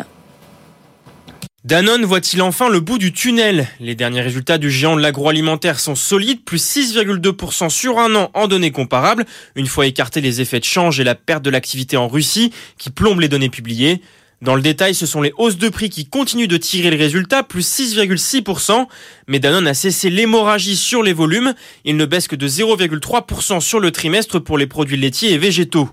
Danone 1.69 2.03
voit-il 2.03 2.41
enfin 2.41 2.67
le 2.67 2.79
bout 2.79 2.97
du 2.97 3.13
tunnel? 3.13 3.67
Les 3.79 3.93
derniers 3.93 4.21
résultats 4.21 4.57
du 4.57 4.71
géant 4.71 4.95
de 4.95 5.01
l'agroalimentaire 5.01 5.79
sont 5.79 5.93
solides, 5.93 6.43
plus 6.43 6.57
6,2% 6.57 7.69
sur 7.69 7.99
un 7.99 8.15
an 8.15 8.31
en 8.33 8.47
données 8.47 8.71
comparables, 8.71 9.23
une 9.55 9.67
fois 9.67 9.85
écartés 9.85 10.19
les 10.19 10.41
effets 10.41 10.59
de 10.59 10.65
change 10.65 10.99
et 10.99 11.03
la 11.03 11.13
perte 11.13 11.43
de 11.43 11.51
l'activité 11.51 11.95
en 11.95 12.07
Russie 12.07 12.51
qui 12.79 12.89
plombe 12.89 13.19
les 13.19 13.27
données 13.27 13.51
publiées. 13.51 14.01
Dans 14.41 14.55
le 14.55 14.63
détail, 14.63 14.95
ce 14.95 15.05
sont 15.05 15.21
les 15.21 15.31
hausses 15.37 15.59
de 15.59 15.69
prix 15.69 15.91
qui 15.91 16.07
continuent 16.07 16.47
de 16.47 16.57
tirer 16.57 16.89
le 16.89 16.97
résultat, 16.97 17.43
plus 17.43 17.67
6,6%, 17.67 18.87
mais 19.27 19.37
Danone 19.37 19.67
a 19.67 19.75
cessé 19.75 20.09
l'hémorragie 20.09 20.75
sur 20.75 21.03
les 21.03 21.13
volumes, 21.13 21.53
il 21.85 21.97
ne 21.97 22.05
baisse 22.07 22.27
que 22.27 22.35
de 22.35 22.47
0,3% 22.47 23.59
sur 23.59 23.79
le 23.79 23.91
trimestre 23.91 24.39
pour 24.39 24.57
les 24.57 24.65
produits 24.65 24.97
laitiers 24.97 25.33
et 25.33 25.37
végétaux. 25.37 25.91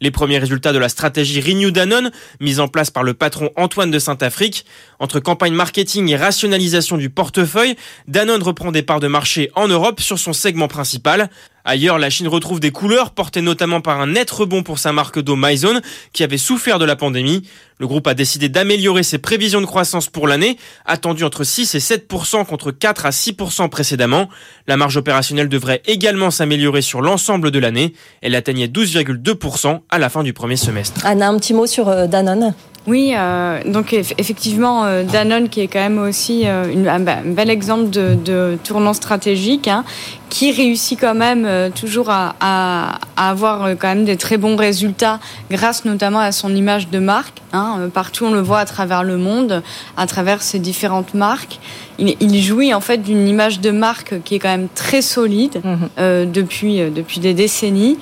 Les 0.00 0.10
premiers 0.10 0.38
résultats 0.38 0.72
de 0.72 0.78
la 0.78 0.88
stratégie 0.88 1.40
Renew 1.40 1.70
Danone, 1.70 2.10
mise 2.40 2.60
en 2.60 2.68
place 2.68 2.90
par 2.90 3.02
le 3.02 3.14
patron 3.14 3.50
Antoine 3.56 3.90
de 3.90 3.98
Saint-Afrique. 3.98 4.66
Entre 4.98 5.20
campagne 5.20 5.54
marketing 5.54 6.10
et 6.10 6.16
rationalisation 6.16 6.96
du 6.96 7.10
portefeuille, 7.10 7.76
Danone 8.08 8.42
reprend 8.42 8.72
des 8.72 8.82
parts 8.82 9.00
de 9.00 9.08
marché 9.08 9.50
en 9.54 9.68
Europe 9.68 10.00
sur 10.00 10.18
son 10.18 10.32
segment 10.32 10.68
principal. 10.68 11.30
Ailleurs, 11.68 11.98
la 11.98 12.10
Chine 12.10 12.28
retrouve 12.28 12.60
des 12.60 12.70
couleurs 12.70 13.10
portées 13.10 13.42
notamment 13.42 13.80
par 13.80 14.00
un 14.00 14.06
net 14.06 14.30
rebond 14.30 14.62
pour 14.62 14.78
sa 14.78 14.92
marque 14.92 15.18
d'eau 15.18 15.34
Maison 15.34 15.80
qui 16.12 16.22
avait 16.22 16.38
souffert 16.38 16.78
de 16.78 16.84
la 16.84 16.94
pandémie. 16.94 17.42
Le 17.78 17.88
groupe 17.88 18.06
a 18.06 18.14
décidé 18.14 18.48
d'améliorer 18.48 19.02
ses 19.02 19.18
prévisions 19.18 19.60
de 19.60 19.66
croissance 19.66 20.08
pour 20.08 20.28
l'année, 20.28 20.58
attendues 20.84 21.24
entre 21.24 21.42
6 21.42 21.74
et 21.74 21.78
7% 21.78 22.46
contre 22.46 22.70
4 22.70 23.06
à 23.06 23.10
6% 23.10 23.68
précédemment. 23.68 24.28
La 24.68 24.76
marge 24.76 24.96
opérationnelle 24.96 25.48
devrait 25.48 25.82
également 25.86 26.30
s'améliorer 26.30 26.82
sur 26.82 27.02
l'ensemble 27.02 27.50
de 27.50 27.58
l'année. 27.58 27.94
Elle 28.22 28.36
atteignait 28.36 28.68
12,2% 28.68 29.80
à 29.90 29.98
la 29.98 30.08
fin 30.08 30.22
du 30.22 30.32
premier 30.32 30.56
semestre. 30.56 31.04
Anna, 31.04 31.28
un 31.28 31.36
petit 31.36 31.52
mot 31.52 31.66
sur 31.66 31.88
euh, 31.88 32.06
Danone 32.06 32.54
oui, 32.86 33.14
euh, 33.16 33.60
donc 33.64 33.92
effectivement, 33.92 34.84
euh, 34.84 35.02
Danone 35.02 35.48
qui 35.48 35.60
est 35.60 35.66
quand 35.66 35.80
même 35.80 35.98
aussi 35.98 36.42
euh, 36.46 36.72
une, 36.72 36.86
un, 36.86 37.00
bel 37.00 37.50
exemple 37.50 37.90
de, 37.90 38.14
de 38.14 38.56
tournant 38.62 38.92
stratégique, 38.92 39.66
hein, 39.66 39.84
qui 40.28 40.52
réussit 40.52 41.00
quand 41.00 41.14
même 41.14 41.48
toujours 41.72 42.10
à, 42.10 42.36
à, 42.40 42.98
à, 43.16 43.30
avoir 43.30 43.70
quand 43.78 43.88
même 43.88 44.04
des 44.04 44.16
très 44.16 44.36
bons 44.36 44.56
résultats 44.56 45.18
grâce 45.50 45.84
notamment 45.84 46.20
à 46.20 46.30
son 46.30 46.54
image 46.54 46.88
de 46.88 46.98
marque. 46.98 47.42
Hein, 47.52 47.88
partout 47.92 48.24
on 48.26 48.32
le 48.32 48.40
voit 48.40 48.58
à 48.58 48.64
travers 48.66 49.02
le 49.02 49.16
monde, 49.16 49.62
à 49.96 50.06
travers 50.06 50.42
ses 50.42 50.58
différentes 50.58 51.14
marques. 51.14 51.58
Il, 51.98 52.16
il 52.20 52.40
jouit 52.42 52.74
en 52.74 52.80
fait 52.80 52.98
d'une 52.98 53.26
image 53.26 53.60
de 53.60 53.70
marque 53.70 54.22
qui 54.24 54.34
est 54.34 54.38
quand 54.38 54.48
même 54.48 54.68
très 54.74 55.00
solide 55.00 55.60
mmh. 55.64 56.26
depuis 56.26 56.78
depuis 56.90 57.20
des 57.20 57.32
décennies 57.32 57.96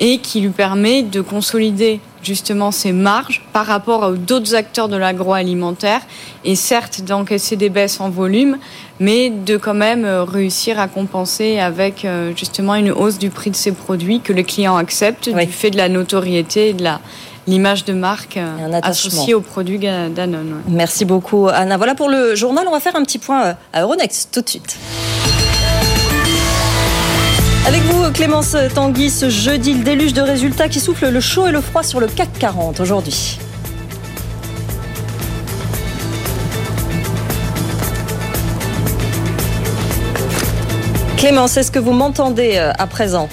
et 0.00 0.18
qui 0.18 0.40
lui 0.40 0.50
permet 0.50 1.02
de 1.02 1.20
consolider 1.20 2.00
justement 2.22 2.70
ses 2.70 2.92
marges 2.92 3.42
par 3.52 3.66
rapport 3.66 4.04
à 4.04 4.12
d'autres 4.12 4.54
acteurs 4.54 4.88
de 4.88 4.96
l'agroalimentaire 4.96 6.00
et 6.44 6.54
certes 6.54 7.02
d'encaisser 7.02 7.56
des 7.56 7.68
baisses 7.68 8.00
en 8.00 8.10
volume, 8.10 8.58
mais 8.98 9.30
de 9.30 9.56
quand 9.56 9.74
même 9.74 10.04
euh, 10.04 10.24
réussir 10.24 10.78
à 10.78 10.88
compenser 10.88 11.58
avec 11.58 12.04
euh, 12.04 12.32
justement 12.36 12.74
une 12.74 12.90
hausse 12.90 13.18
du 13.18 13.30
prix 13.30 13.50
de 13.50 13.56
ses 13.56 13.72
produits 13.72 14.20
que 14.20 14.32
les 14.32 14.44
clients 14.44 14.76
acceptent 14.76 15.28
du 15.28 15.46
fait 15.46 15.70
de 15.70 15.76
la 15.76 15.88
notoriété 15.88 16.70
et 16.70 16.72
de 16.72 16.84
la 16.84 17.00
l'image 17.46 17.84
de 17.84 17.94
marque 17.94 18.36
euh, 18.36 18.80
associée 18.82 19.34
aux 19.34 19.40
produits 19.40 19.78
Danone. 19.78 20.62
Merci 20.68 21.04
beaucoup 21.04 21.48
Anna. 21.48 21.78
Voilà 21.78 21.94
pour 21.94 22.08
le 22.08 22.34
journal. 22.34 22.66
On 22.68 22.72
va 22.72 22.80
faire 22.80 22.96
un 22.96 23.02
petit 23.02 23.18
point 23.18 23.56
à 23.72 23.82
Euronext 23.82 24.30
tout 24.32 24.42
de 24.42 24.48
suite. 24.48 24.76
Avec 27.66 27.82
vous, 27.82 28.10
Clémence 28.12 28.56
Tanguy, 28.74 29.10
ce 29.10 29.28
jeudi, 29.28 29.74
le 29.74 29.84
déluge 29.84 30.12
de 30.12 30.22
résultats 30.22 30.68
qui 30.68 30.80
souffle 30.80 31.08
le 31.08 31.20
chaud 31.20 31.46
et 31.46 31.52
le 31.52 31.60
froid 31.60 31.82
sur 31.82 32.00
le 32.00 32.06
CAC 32.08 32.28
40 32.38 32.80
aujourd'hui. 32.80 33.38
Clémence, 41.16 41.58
est-ce 41.58 41.70
que 41.70 41.78
vous 41.78 41.92
m'entendez 41.92 42.52
euh, 42.54 42.72
à 42.78 42.86
présent? 42.86 43.28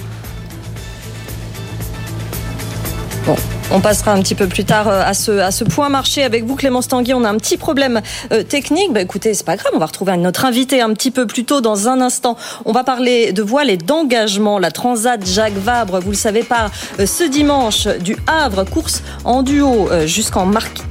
Bon, 3.24 3.34
on 3.70 3.80
passera 3.80 4.12
un 4.12 4.22
petit 4.22 4.34
peu 4.34 4.46
plus 4.46 4.64
tard 4.64 4.88
euh, 4.88 5.02
à 5.04 5.14
ce, 5.14 5.30
à 5.32 5.50
ce 5.50 5.64
point 5.64 5.88
marché 5.88 6.22
avec 6.22 6.44
vous, 6.44 6.56
Clémence 6.56 6.88
Tanguy. 6.88 7.12
On 7.12 7.24
a 7.24 7.30
un 7.30 7.36
petit 7.36 7.56
problème 7.56 8.00
euh, 8.32 8.42
technique. 8.42 8.92
Bah, 8.92 9.00
écoutez, 9.00 9.34
c'est 9.34 9.44
pas 9.44 9.56
grave. 9.56 9.72
On 9.74 9.78
va 9.78 9.86
retrouver 9.86 10.16
notre 10.16 10.44
invité 10.44 10.80
un 10.80 10.92
petit 10.94 11.10
peu 11.10 11.26
plus 11.26 11.44
tôt 11.44 11.60
dans 11.60 11.88
un 11.88 12.00
instant. 12.00 12.36
On 12.64 12.72
va 12.72 12.84
parler 12.84 13.32
de 13.32 13.42
voile 13.42 13.70
et 13.70 13.76
d'engagement. 13.76 14.58
La 14.58 14.70
Transat 14.70 15.24
Jacques 15.26 15.56
Vabre, 15.56 16.00
vous 16.00 16.10
le 16.10 16.16
savez 16.16 16.42
pas, 16.42 16.70
euh, 16.98 17.06
ce 17.06 17.24
dimanche 17.24 17.86
du 17.86 18.16
Havre, 18.26 18.64
course 18.64 19.02
en 19.24 19.42
duo 19.42 19.88
jusqu'en 20.06 20.46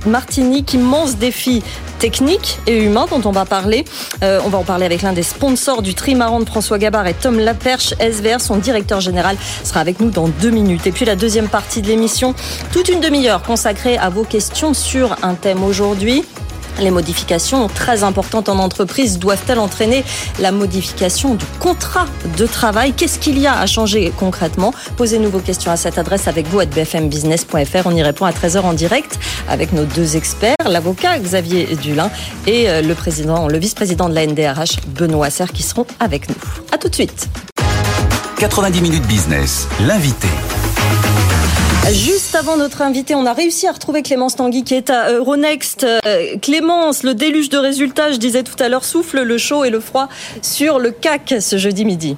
Martinique. 0.05 0.73
Immense 0.73 1.17
défi 1.17 1.63
technique 1.99 2.59
et 2.67 2.83
humain 2.83 3.07
dont 3.09 3.21
on 3.25 3.31
va 3.31 3.45
parler. 3.45 3.83
on 4.21 4.49
va 4.49 4.59
en 4.59 4.63
parler 4.63 4.85
avec 4.85 5.01
l'un 5.01 5.13
des 5.13 5.23
sponsors 5.23 5.81
du 5.81 5.95
trimaran 5.95 6.39
de 6.39 6.45
François 6.45 6.77
Gabard 6.77 7.07
et 7.07 7.13
Tom 7.13 7.39
Laperche, 7.39 7.95
SVR. 7.99 8.39
Son 8.39 8.57
directeur 8.57 9.01
général 9.01 9.35
sera 9.63 9.79
avec 9.79 9.99
nous 9.99 10.11
dans 10.11 10.27
deux 10.27 10.51
minutes. 10.51 10.85
Et 10.85 10.91
puis 10.91 11.05
la 11.05 11.15
deuxième 11.15 11.47
partie 11.47 11.81
de 11.81 11.87
l'émission, 11.87 12.35
toute 12.71 12.89
une 12.89 12.99
demi-heure 12.99 13.43
consacrée 13.43 13.97
à 13.97 14.09
vos 14.09 14.23
questions 14.23 14.73
sur 14.73 15.15
un 15.23 15.33
thème 15.35 15.63
aujourd'hui. 15.63 16.23
Les 16.79 16.91
modifications 16.91 17.67
très 17.67 18.03
importantes 18.03 18.49
en 18.49 18.59
entreprise 18.59 19.17
doivent-elles 19.17 19.57
entraîner 19.57 20.03
la 20.39 20.51
modification 20.51 21.33
du 21.33 21.45
contrat 21.59 22.05
de 22.37 22.45
travail? 22.45 22.93
Qu'est-ce 22.93 23.17
qu'il 23.17 23.39
y 23.39 23.47
a 23.47 23.59
à 23.59 23.65
changer 23.65 24.13
concrètement? 24.15 24.73
Posez-nous 24.95 25.29
vos 25.29 25.39
questions 25.39 25.71
à 25.71 25.77
cette 25.77 25.97
adresse 25.97 26.27
avec 26.27 26.45
vous 26.47 26.59
à 26.59 26.65
bfmbusiness.fr. 26.65 27.85
On 27.85 27.95
y 27.95 28.03
répond 28.03 28.25
à 28.25 28.31
13h 28.31 28.59
en 28.61 28.73
direct 28.73 29.17
avec 29.49 29.73
nos 29.73 29.85
deux 29.85 30.15
experts, 30.17 30.55
l'avocat 30.67 31.17
Xavier 31.17 31.75
Dulin 31.81 32.11
et 32.45 32.69
euh, 32.69 32.81
le 32.81 32.93
président, 32.93 33.47
le 33.47 33.57
vice-président 33.57 34.07
de 34.07 34.13
la 34.13 34.27
NDRH 34.27 34.77
Benoît 34.87 35.31
Serre 35.31 35.51
qui 35.51 35.63
seront 35.63 35.87
avec 35.99 36.29
nous. 36.29 36.35
À 36.71 36.77
tout 36.77 36.89
de 36.89 36.95
suite. 36.95 37.27
90 38.37 38.81
minutes 38.81 39.07
business, 39.07 39.67
l'invité. 39.87 40.27
Juste 41.93 42.35
avant 42.35 42.57
notre 42.57 42.81
invité, 42.81 43.15
on 43.15 43.25
a 43.25 43.31
réussi 43.31 43.65
à 43.65 43.71
retrouver 43.71 44.01
Clémence 44.01 44.35
Tanguy 44.35 44.63
qui 44.63 44.73
est 44.73 44.89
à 44.89 45.13
Euronext. 45.13 45.85
Euh, 45.85 46.37
Clémence, 46.41 47.03
le 47.03 47.13
déluge 47.13 47.49
de 47.49 47.57
résultats, 47.57 48.11
je 48.11 48.17
disais 48.17 48.43
tout 48.43 48.61
à 48.61 48.67
l'heure, 48.67 48.83
souffle 48.83 49.21
le 49.21 49.37
chaud 49.37 49.63
et 49.63 49.69
le 49.69 49.79
froid 49.79 50.09
sur 50.41 50.79
le 50.79 50.91
CAC 50.91 51.35
ce 51.39 51.57
jeudi 51.57 51.85
midi. 51.85 52.17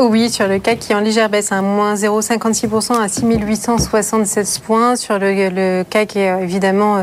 Oui, 0.00 0.30
sur 0.30 0.46
le 0.46 0.60
CAC 0.60 0.78
qui 0.78 0.94
en 0.94 1.00
légère 1.00 1.28
baisse, 1.28 1.50
à 1.50 1.60
moins 1.60 1.96
0,56% 1.96 3.00
à 3.00 3.08
6876 3.08 4.60
points. 4.60 4.94
Sur 4.94 5.18
le, 5.18 5.82
CAC 5.82 6.14
est 6.14 6.30
euh, 6.30 6.38
évidemment 6.38 6.98
euh, 6.98 7.02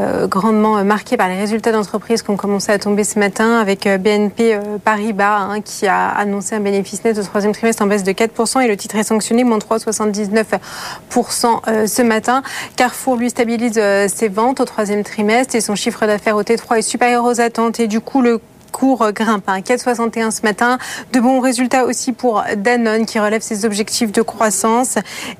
euh, 0.00 0.26
grandement 0.26 0.82
marqué 0.82 1.16
par 1.16 1.28
les 1.28 1.36
résultats 1.36 1.70
d'entreprises 1.70 2.22
qui 2.22 2.30
ont 2.30 2.36
commencé 2.36 2.72
à 2.72 2.80
tomber 2.80 3.04
ce 3.04 3.20
matin 3.20 3.60
avec 3.60 3.86
BNP 3.86 4.58
Paribas 4.84 5.38
hein, 5.38 5.60
qui 5.60 5.86
a 5.86 6.08
annoncé 6.08 6.56
un 6.56 6.60
bénéfice 6.60 7.04
net 7.04 7.16
au 7.16 7.22
troisième 7.22 7.52
trimestre 7.52 7.84
en 7.84 7.86
baisse 7.86 8.02
de 8.02 8.10
4% 8.10 8.60
et 8.60 8.66
le 8.66 8.76
titre 8.76 8.96
est 8.96 9.04
sanctionné, 9.04 9.44
moins 9.44 9.58
3,79% 9.58 11.86
ce 11.86 12.02
matin. 12.02 12.42
Carrefour 12.74 13.14
lui 13.14 13.30
stabilise 13.30 13.80
ses 14.08 14.28
ventes 14.28 14.58
au 14.58 14.64
troisième 14.64 15.04
trimestre 15.04 15.54
et 15.54 15.60
son 15.60 15.76
chiffre 15.76 16.04
d'affaires 16.06 16.34
au 16.34 16.42
T3 16.42 16.78
est 16.78 16.82
supérieur 16.82 17.24
aux 17.24 17.40
attentes 17.40 17.78
et 17.78 17.86
du 17.86 18.00
coup 18.00 18.20
le 18.20 18.40
cours 18.82 19.12
grimpent. 19.12 19.46
4,61 19.46 20.32
ce 20.32 20.42
matin. 20.42 20.76
De 21.12 21.20
bons 21.20 21.38
résultats 21.38 21.84
aussi 21.84 22.10
pour 22.10 22.42
Danone 22.56 23.06
qui 23.06 23.20
relève 23.20 23.40
ses 23.40 23.64
objectifs 23.64 24.10
de 24.10 24.22
croissance 24.22 24.96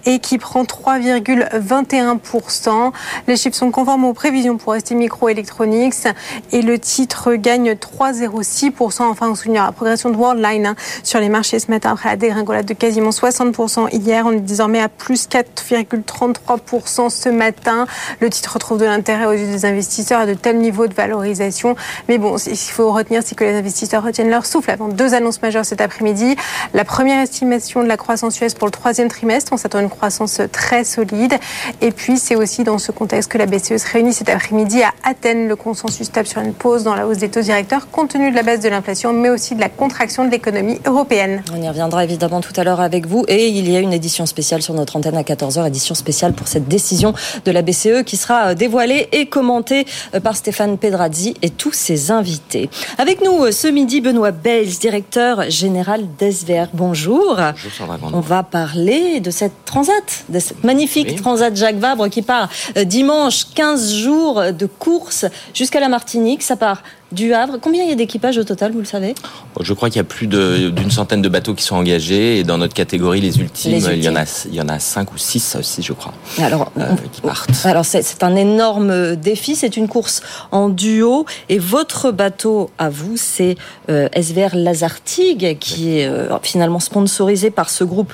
et 0.07 0.21
qui 0.21 0.39
prend 0.39 0.63
3,21%. 0.63 2.93
Les 3.27 3.37
chiffres 3.37 3.57
sont 3.57 3.73
conformes 3.73 4.05
aux 4.05 4.13
prévisions 4.13 4.59
pour 4.59 4.77
ST 4.77 4.93
Microelectronics 4.93 6.07
et 6.53 6.63
le 6.63 6.79
titre 6.79 7.35
gagne 7.35 7.73
3,06%. 7.73 9.03
Enfin, 9.03 9.31
on 9.31 9.35
souligne 9.35 9.57
la 9.57 9.73
progression 9.73 10.11
de 10.11 10.17
Worldline 10.17 10.67
hein, 10.67 10.77
sur 11.03 11.19
les 11.19 11.29
marchés 11.29 11.59
ce 11.59 11.69
matin 11.69 11.95
après 11.95 12.11
la 12.11 12.17
dégringolade 12.17 12.67
de 12.67 12.75
quasiment 12.75 13.11
60% 13.11 13.93
hier. 13.93 14.25
On 14.25 14.31
est 14.31 14.39
désormais 14.39 14.81
à 14.81 14.89
plus 14.89 15.27
4,33% 15.27 17.11
ce 17.11 17.29
matin. 17.29 17.89
Le 18.21 18.31
titre 18.31 18.55
retrouve 18.55 18.79
de 18.79 18.85
l'intérêt 18.85 19.27
aux 19.27 19.33
yeux 19.33 19.49
des 19.49 19.65
investisseurs 19.65 20.21
à 20.21 20.27
de 20.27 20.35
tels 20.35 20.59
niveaux 20.59 20.87
de 20.87 20.95
valorisation. 20.95 21.75
Mais 22.09 22.19
bon, 22.19 22.37
qu'il 22.37 22.57
faut 22.57 22.93
retenir, 22.93 23.25
que 23.35 23.45
les 23.45 23.55
investisseurs 23.55 24.03
retiennent 24.03 24.31
leur 24.31 24.47
souffle 24.47 24.71
avant 24.71 24.89
deux 24.89 25.15
annonces 25.15 25.43
majeures 25.43 25.65
cet 25.65 25.81
après-midi. 25.81 26.37
La 26.75 26.85
première 26.85 27.21
estimation 27.21 27.83
de 27.83 27.89
la 27.89 27.97
croissance 27.97 28.41
US 28.41 28.55
pour 28.55 28.67
le 28.67 28.73
troisième 28.73 29.09
trimestre. 29.09 29.53
On 29.53 29.57
s'attend 29.57 29.79
à 29.79 29.83
une 29.83 29.91
croissance 29.91 30.41
très 30.53 30.85
solide. 30.85 31.35
Et 31.81 31.91
puis, 31.91 32.19
c'est 32.19 32.37
aussi 32.37 32.65
dans 32.65 32.79
ce 32.79 32.93
contexte 32.93 33.31
que 33.31 33.39
la 33.39 33.47
BCE 33.47 33.77
se 33.77 33.91
réunit 33.91 34.13
cet 34.13 34.29
après-midi 34.29 34.83
à 34.83 34.93
Athènes. 35.05 35.49
Le 35.49 35.57
consensus 35.57 36.11
tape 36.11 36.27
sur 36.27 36.41
une 36.41 36.55
pause 36.55 36.85
dans 36.85 36.95
la 36.95 37.07
hausse 37.07 37.19
des 37.19 37.29
taux 37.29 37.41
directeurs 37.41 37.91
compte 37.91 38.11
tenu 38.11 38.31
de 38.31 38.37
la 38.37 38.43
baisse 38.43 38.61
de 38.61 38.69
l'inflation, 38.69 39.13
mais 39.13 39.31
aussi 39.31 39.55
de 39.55 39.61
la 39.61 39.69
contraction 39.69 40.25
de 40.25 40.31
l'économie 40.31 40.81
européenne. 40.87 41.43
On 41.53 41.61
y 41.61 41.69
reviendra 41.69 42.05
évidemment 42.05 42.41
tout 42.41 42.53
à 42.57 42.65
l'heure 42.65 42.81
avec 42.81 43.07
vous. 43.07 43.25
Et 43.29 43.49
il 43.49 43.71
y 43.71 43.77
a 43.77 43.81
une 43.81 43.93
édition 43.93 44.27
spéciale 44.27 44.63
sur 44.63 44.75
notre 44.75 44.97
antenne 44.97 45.17
à 45.17 45.23
14h, 45.23 45.67
édition 45.67 45.95
spéciale 45.95 46.33
pour 46.33 46.49
cette 46.49 46.69
décision 46.69 47.15
de 47.45 47.51
la 47.51 47.63
BCE 47.63 48.03
qui 48.05 48.17
sera 48.17 48.55
dévoilée 48.55 49.09
et 49.13 49.27
commentée 49.27 49.87
euh, 50.15 50.21
par 50.21 50.37
Stéphane 50.37 50.79
Pedrazzi 50.79 51.35
et 51.43 51.51
tous 51.51 51.73
ses 51.73 52.11
invités. 52.11 52.71
Avec 52.99 53.22
nous 53.25 53.45
euh, 53.45 53.53
ce 53.53 53.69
midi, 53.69 54.01
Benoît 54.01 54.31
Bales, 54.31 54.67
directeur 54.81 55.51
général 55.51 56.07
d'ESVR. 56.19 56.69
Bonjour. 56.73 57.37
Bonjour 57.37 57.99
On 58.13 58.21
va 58.21 58.43
parler 58.43 59.21
de 59.21 59.31
cette 59.31 59.65
transat, 59.65 60.25
de 60.29 60.39
cette 60.39 60.65
magnifique 60.65 61.17
transat 61.17 61.55
Jacques 61.55 61.77
Vabre 61.77 62.09
qui 62.09 62.23
part 62.23 62.49
dimanche, 62.85 63.47
15 63.55 63.95
jours 63.95 64.43
de 64.53 64.67
course 64.67 65.27
jusqu'à 65.55 65.81
la 65.81 65.89
Martinique. 65.89 66.43
Ça 66.43 66.57
part 66.57 66.83
du 67.13 67.35
Havre. 67.35 67.59
Combien 67.61 67.85
il 67.85 67.91
y 67.91 67.93
a 67.93 67.95
d'équipages 67.95 68.39
au 68.39 68.45
total, 68.45 68.73
vous 68.73 68.81
le 68.81 68.85
savez 68.85 69.15
Je 69.61 69.73
crois 69.73 69.89
qu'il 69.89 69.99
y 69.99 70.01
a 70.01 70.05
plus 70.05 70.27
d'une 70.27 70.91
centaine 70.91 71.23
de 71.23 71.29
bateaux 71.29 71.55
qui 71.55 71.63
sont 71.63 71.77
engagés 71.77 72.39
et 72.39 72.45
dans 72.45 72.59
notre 72.59 72.75
catégorie, 72.75 73.21
les 73.21 73.39
ultimes, 73.39 73.75
Il, 73.75 74.03
y 74.03 74.09
en 74.09 74.17
a, 74.17 74.25
il 74.47 74.55
y 74.55 74.61
en 74.61 74.69
a 74.69 74.79
cinq 74.79 75.13
ou 75.13 75.19
six 75.19 75.57
aussi, 75.57 75.83
je 75.83 75.93
crois, 75.93 76.13
alors, 76.39 76.73
euh, 76.79 76.95
qui 77.13 77.21
partent. 77.21 77.65
Alors 77.65 77.85
c'est 77.85 78.23
un 78.23 78.37
énorme 78.37 79.17
défi, 79.17 79.57
c'est 79.57 79.77
une 79.77 79.89
course 79.89 80.23
en 80.51 80.69
duo 80.69 81.27
et 81.49 81.59
votre 81.59 82.11
bateau 82.11 82.71
à 82.79 82.89
vous, 82.89 83.17
c'est 83.17 83.57
euh, 83.91 84.09
SVR 84.15 84.55
Lazartigue 84.55 85.59
qui 85.59 85.99
est 85.99 86.07
euh, 86.07 86.37
finalement 86.43 86.81
sponsorisé 86.81 87.51
par 87.51 87.71
ce 87.71 87.85
groupe 87.85 88.13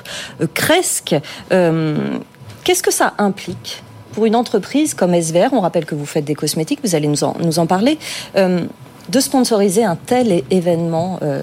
Cresque. 0.53 1.15
Qu'est-ce 1.49 2.83
que 2.83 2.91
ça 2.91 3.13
implique 3.17 3.83
pour 4.11 4.25
une 4.25 4.35
entreprise 4.35 4.93
comme 4.93 5.13
SVR, 5.13 5.53
on 5.53 5.61
rappelle 5.61 5.85
que 5.85 5.95
vous 5.95 6.05
faites 6.05 6.25
des 6.25 6.35
cosmétiques, 6.35 6.79
vous 6.83 6.95
allez 6.95 7.07
nous 7.07 7.23
en, 7.23 7.35
nous 7.43 7.59
en 7.59 7.67
parler, 7.67 7.97
de 9.09 9.19
sponsoriser 9.19 9.83
un 9.83 9.95
tel 9.95 10.43
événement 10.51 11.19
euh, 11.21 11.41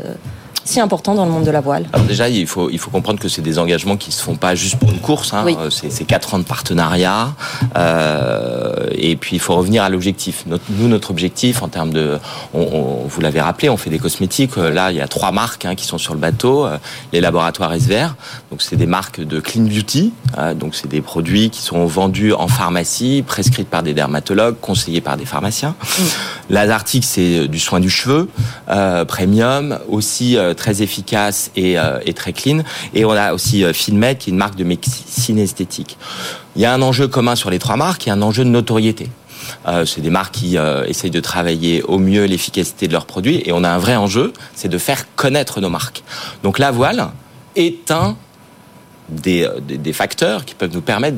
si 0.69 0.81
important 0.81 1.15
dans 1.15 1.25
le 1.25 1.31
monde 1.31 1.45
de 1.45 1.51
la 1.51 1.61
voile 1.61 1.87
Alors 1.93 2.07
déjà, 2.07 2.29
il 2.29 2.47
faut, 2.47 2.71
il 2.71 2.79
faut 2.79 2.91
comprendre 2.91 3.19
que 3.19 3.29
c'est 3.29 3.43
des 3.43 3.59
engagements 3.59 3.97
qui 3.97 4.13
se 4.13 4.23
font 4.23 4.37
pas 4.37 4.55
juste 4.55 4.77
pour 4.77 4.91
une 4.91 4.99
course. 4.99 5.33
Hein. 5.33 5.45
C'est 5.71 6.05
quatre 6.05 6.35
ans 6.35 6.39
de 6.39 6.45
partenariat. 6.45 7.35
Euh, 7.77 8.89
et 8.93 9.17
puis, 9.17 9.37
il 9.37 9.39
faut 9.39 9.55
revenir 9.55 9.83
à 9.83 9.89
l'objectif. 9.89 10.45
nous, 10.47 10.89
notre 10.89 11.11
objectif 11.11 11.63
en 11.63 11.69
termes 11.69 11.93
de... 11.93 12.19
On, 12.55 13.07
vous 13.07 13.21
l'avez 13.21 13.41
rappelé, 13.41 13.69
on 13.69 13.77
fait 13.77 13.91
des 13.91 13.99
cosmétiques. 13.99 14.59
Euh, 14.59 14.71
là, 14.71 14.91
il 14.91 14.97
y 14.97 15.01
a 15.01 15.09
trois 15.09 15.33
marques 15.33 15.65
hein, 15.65 15.75
qui 15.75 15.85
sont 15.85 15.99
sur 15.99 16.15
le 16.15 16.21
bateau. 16.21 16.67
Euh, 16.67 16.79
les 17.13 17.21
laboratoires 17.21 17.75
SVR. 17.75 18.15
Donc, 18.51 18.63
c'est 18.63 18.77
des 18.77 18.87
marques 18.87 19.21
de 19.21 19.41
clean 19.41 19.65
beauty. 19.65 20.13
Euh, 20.39 20.55
donc, 20.55 20.75
c'est 20.75 20.89
des 20.89 21.01
produits 21.01 21.51
qui 21.51 21.63
sont 21.63 21.87
vendus 21.87 22.33
en 22.33 22.49
pharmacie, 22.49 23.25
prescrits 23.27 23.65
par 23.65 23.83
des 23.83 23.95
dermatologues, 23.95 24.57
conseillés 24.61 25.01
par 25.01 25.17
des 25.17 25.27
pharmaciens. 25.27 25.75
Mmh. 25.81 26.03
L'Azartic, 26.51 27.05
c'est 27.05 27.49
du 27.49 27.59
soin 27.59 27.81
du 27.81 27.91
cheveu, 27.91 28.29
euh, 28.69 29.05
premium, 29.05 29.79
aussi 29.89 30.37
très 30.57 30.83
efficace 30.83 31.51
euh, 31.57 32.01
et, 32.05 32.13
très 32.13 32.33
clean. 32.33 32.63
Et 32.95 33.05
on 33.05 33.13
a 33.13 33.33
aussi 33.33 33.65
euh, 33.65 33.73
Filmet, 33.73 34.17
qui 34.17 34.31
est 34.31 34.33
une 34.33 34.39
marque 34.39 34.57
de 34.57 34.65
médecine 34.65 35.39
esthétique. 35.39 35.97
Il 36.57 36.63
y 36.63 36.65
a 36.65 36.73
un 36.73 36.83
enjeu 36.83 37.09
commun 37.09 37.37
sur 37.37 37.51
les 37.51 37.59
trois 37.59 37.77
marques, 37.77 38.07
il 38.07 38.09
y 38.09 38.13
a 38.13 38.15
un 38.15 38.23
enjeu 38.23 38.45
de 38.45 38.51
notoriété. 38.51 39.09
Euh, 39.69 39.85
c'est 39.85 40.01
des 40.01 40.11
marques 40.11 40.35
qui 40.35 40.57
essayent 40.87 41.11
de 41.11 41.21
travailler 41.21 41.83
au 41.83 41.99
mieux 41.99 42.25
l'efficacité 42.25 42.89
de 42.89 42.93
leurs 42.93 43.07
produits 43.07 43.43
et 43.45 43.53
on 43.53 43.63
a 43.63 43.69
un 43.69 43.79
vrai 43.79 43.95
enjeu, 43.95 44.33
c'est 44.55 44.69
de 44.69 44.79
faire 44.79 45.05
connaître 45.15 45.61
nos 45.61 45.71
marques. 45.71 46.03
Donc 46.43 46.59
la 46.59 46.73
voile 46.73 47.09
est 47.55 47.91
un 47.91 48.17
des, 49.09 49.49
des, 49.63 49.93
facteurs 49.93 50.45
qui 50.45 50.57
peuvent 50.57 50.73
nous 50.75 50.81
permettre 50.81 51.17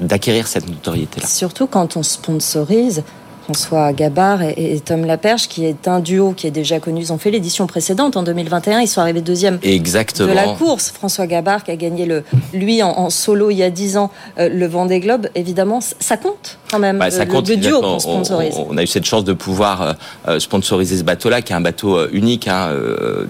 d'acquérir 0.00 0.48
cette 0.48 0.68
notoriété-là. 0.68 1.24
Surtout 1.24 1.68
quand 1.68 1.96
on 1.96 2.02
sponsorise 2.02 3.04
François 3.46 3.92
Gabard 3.92 4.42
et, 4.42 4.80
Tom 4.84 5.04
Laperche, 5.04 5.46
qui 5.46 5.66
est 5.66 5.86
un 5.86 6.00
duo 6.00 6.32
qui 6.32 6.48
est 6.48 6.50
déjà 6.50 6.80
connu. 6.80 7.00
Ils 7.00 7.12
ont 7.12 7.18
fait 7.18 7.30
l'édition 7.30 7.68
précédente 7.68 8.16
en 8.16 8.24
2021. 8.24 8.80
Ils 8.80 8.88
sont 8.88 9.00
arrivés 9.00 9.20
deuxième 9.20 9.60
Exactement. 9.62 10.28
de 10.28 10.34
la 10.34 10.48
course. 10.54 10.90
François 10.90 11.28
Gabard 11.28 11.62
qui 11.62 11.70
a 11.70 11.76
gagné 11.76 12.06
le, 12.06 12.24
lui 12.52 12.82
en, 12.82 13.08
solo 13.08 13.50
il 13.50 13.58
y 13.58 13.62
a 13.62 13.70
dix 13.70 13.98
ans 13.98 14.10
euh, 14.40 14.48
le 14.48 14.66
Vendée 14.66 14.98
Globe. 14.98 15.28
Évidemment, 15.36 15.78
ça 15.80 16.16
compte 16.16 16.58
quand 16.72 16.80
même. 16.80 16.98
Bah, 16.98 17.12
ça 17.12 17.24
le, 17.24 17.30
compte. 17.30 17.48
Le 17.48 17.56
duo 17.56 17.80
qu'on 17.80 18.00
sponsorise. 18.00 18.56
On, 18.68 18.76
a 18.76 18.82
eu 18.82 18.88
cette 18.88 19.04
chance 19.04 19.22
de 19.22 19.32
pouvoir 19.32 19.82
euh, 19.82 19.92
euh, 20.26 20.40
sponsoriser 20.40 20.96
ce 20.96 21.04
bateau-là, 21.04 21.40
qui 21.40 21.52
est 21.52 21.56
un 21.56 21.60
bateau 21.60 22.08
unique. 22.08 22.48
Hein, 22.48 22.70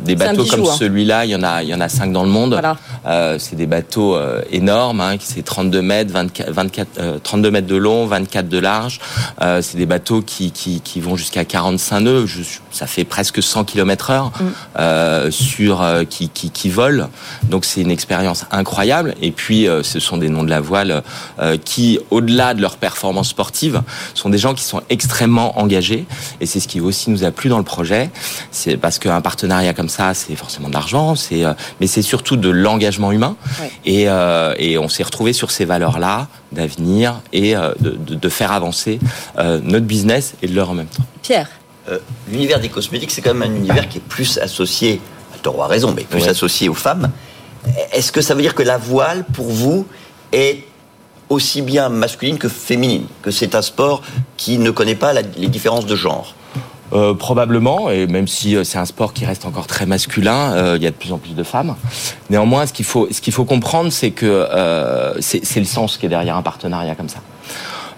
des 0.03 0.17
bateaux 0.17 0.47
comme 0.47 0.63
hein. 0.63 0.77
celui-là, 0.79 1.27
il 1.27 1.33
y 1.33 1.37
en 1.37 1.43
a, 1.43 1.63
il 1.63 1.69
y 1.69 1.75
en 1.75 1.81
a 1.83 1.91
cinq 1.91 2.11
dans 2.11 2.25
le 2.25 2.31
monde. 2.31 2.53
Voilà. 2.59 3.39
c'est 3.39 3.57
des 3.57 3.67
bateaux 3.67 4.17
énormes, 4.51 5.03
hein, 5.03 5.19
qui 5.19 5.27
c'est 5.27 5.43
32 5.43 5.83
mètres, 5.83 6.13
24, 6.15 6.51
24, 6.51 7.23
32 7.23 7.51
mètres 7.51 7.67
de 7.67 7.77
long, 7.77 8.07
24 8.07 8.49
de 8.49 8.59
large. 8.59 8.99
c'est 9.61 9.77
des 9.77 9.85
bateaux 9.85 10.06
qui, 10.25 10.53
qui, 10.53 11.01
vont 11.01 11.17
jusqu'à 11.17 11.45
45 11.45 12.01
nœuds, 12.01 12.27
ça 12.71 12.87
fait 12.87 13.05
presque 13.05 13.43
100 13.43 13.65
km 13.65 14.11
heure 14.11 14.27
mm. 14.27 14.45
euh, 14.79 15.31
sur 15.31 15.83
euh, 15.83 16.05
qui, 16.05 16.29
qui, 16.29 16.51
qui, 16.51 16.69
volent. 16.69 17.09
Donc 17.45 17.65
c'est 17.65 17.81
une 17.81 17.91
expérience 17.91 18.47
incroyable. 18.51 19.15
Et 19.21 19.33
puis 19.33 19.69
euh, 19.69 19.83
ce 19.83 19.99
sont 19.99 20.17
des 20.17 20.29
noms 20.29 20.45
de 20.45 20.51
la 20.51 20.61
voile 20.61 21.03
qui, 21.65 21.99
au-delà 22.11 22.55
de 22.55 22.63
leur 22.63 22.77
performance 22.77 23.29
sportive, 23.29 23.83
sont 24.15 24.31
des 24.31 24.39
gens 24.39 24.55
qui 24.55 24.65
sont 24.65 24.83
extrêmement 24.91 25.59
engagés. 25.59 26.07
Et 26.41 26.47
c'est 26.47 26.61
ce 26.61 26.69
qui 26.69 26.81
aussi 26.81 27.11
nous 27.11 27.25
a 27.25 27.31
plu 27.31 27.49
dans 27.49 27.59
le 27.59 27.65
projet. 27.65 28.11
C'est 28.51 28.77
parce 28.77 28.99
qu'un 28.99 29.21
partenariat 29.21 29.75
comme 29.75 29.89
ça, 29.89 30.15
c'est 30.15 30.37
forcément 30.37 30.69
de 30.69 30.75
l'argent, 30.75 31.15
c'est 31.15 31.45
mais 31.81 31.87
c'est 31.87 32.03
surtout 32.03 32.37
de 32.37 32.49
l'engagement 32.49 33.13
humain. 33.13 33.37
Et, 33.85 34.07
et 34.59 34.79
on 34.79 34.89
s'est 34.89 35.03
retrouvé 35.03 35.33
sur 35.33 35.51
ces 35.51 35.65
valeurs-là 35.65 36.29
d'avenir 36.57 37.21
et 37.33 37.55
de, 37.55 37.91
de, 37.91 38.15
de, 38.15 38.29
faire 38.29 38.53
avancer 38.53 38.99
notre 39.37 39.87
business 39.87 40.35
et 40.43 40.49
de 40.49 40.55
l'heure 40.55 40.71
en 40.71 40.75
même 40.75 40.87
temps. 40.87 41.05
Pierre 41.23 41.49
euh, 41.89 41.99
L'univers 42.31 42.61
des 42.61 42.69
cosmétiques, 42.69 43.11
c'est 43.11 43.23
quand 43.23 43.35
même 43.35 43.51
un 43.51 43.55
univers 43.55 43.89
qui 43.89 43.99
est 43.99 44.09
plus 44.09 44.39
associé, 44.39 45.01
tu 45.43 45.49
auras 45.49 45.69
raison, 45.69 45.93
mais 45.95 46.03
plus 46.03 46.27
associé 46.27 46.69
aux 46.69 46.75
femmes. 46.75 47.11
Est-ce 47.93 48.13
que 48.13 48.21
ça 48.21 48.35
veut 48.35 48.43
dire 48.43 48.55
que 48.55 48.63
la 48.63 48.79
voile, 48.79 49.25
pour 49.25 49.47
vous, 49.47 49.87
est 50.33 50.65
aussi 51.29 51.63
bien 51.63 51.89
masculine 51.89 52.39
que 52.39 52.49
féminine? 52.49 53.07
Que 53.23 53.31
c'est 53.31 53.55
un 53.55 53.63
sport 53.63 54.03
qui 54.37 54.59
ne 54.59 54.71
connaît 54.71 54.95
pas 54.95 55.13
les 55.13 55.49
différences 55.49 55.87
de 55.87 55.95
genre? 55.95 56.35
Euh, 56.93 57.15
probablement, 57.15 57.91
et 57.91 58.07
même 58.07 58.29
si 58.29 58.57
euh, 58.57 58.65
c'est 58.65 58.79
un 58.79 58.85
sport 58.85 59.13
qui 59.13 59.25
reste 59.25 59.45
encore 59.45 59.67
très 59.67 59.87
masculin, 59.87 60.75
il 60.77 60.83
y 60.83 60.87
a 60.87 60.91
de 60.91 60.97
plus 60.97 61.13
en 61.13 61.19
plus 61.19 61.35
de 61.35 61.43
femmes. 61.43 61.75
Néanmoins, 62.31 62.67
ce 62.67 62.73
qu'il 62.73 62.85
faut, 62.85 63.09
ce 63.11 63.21
qu'il 63.21 63.33
faut 63.33 63.45
comprendre, 63.45 63.91
c'est 63.91 64.11
que 64.11 64.47
c'est 65.21 65.61
le 65.61 65.67
sens 65.67 65.97
qui 65.97 66.07
est 66.07 66.11
derrière 66.11 66.37
un 66.37 66.43
partenariat 66.43 66.95
comme 66.95 67.09
ça. 67.09 67.21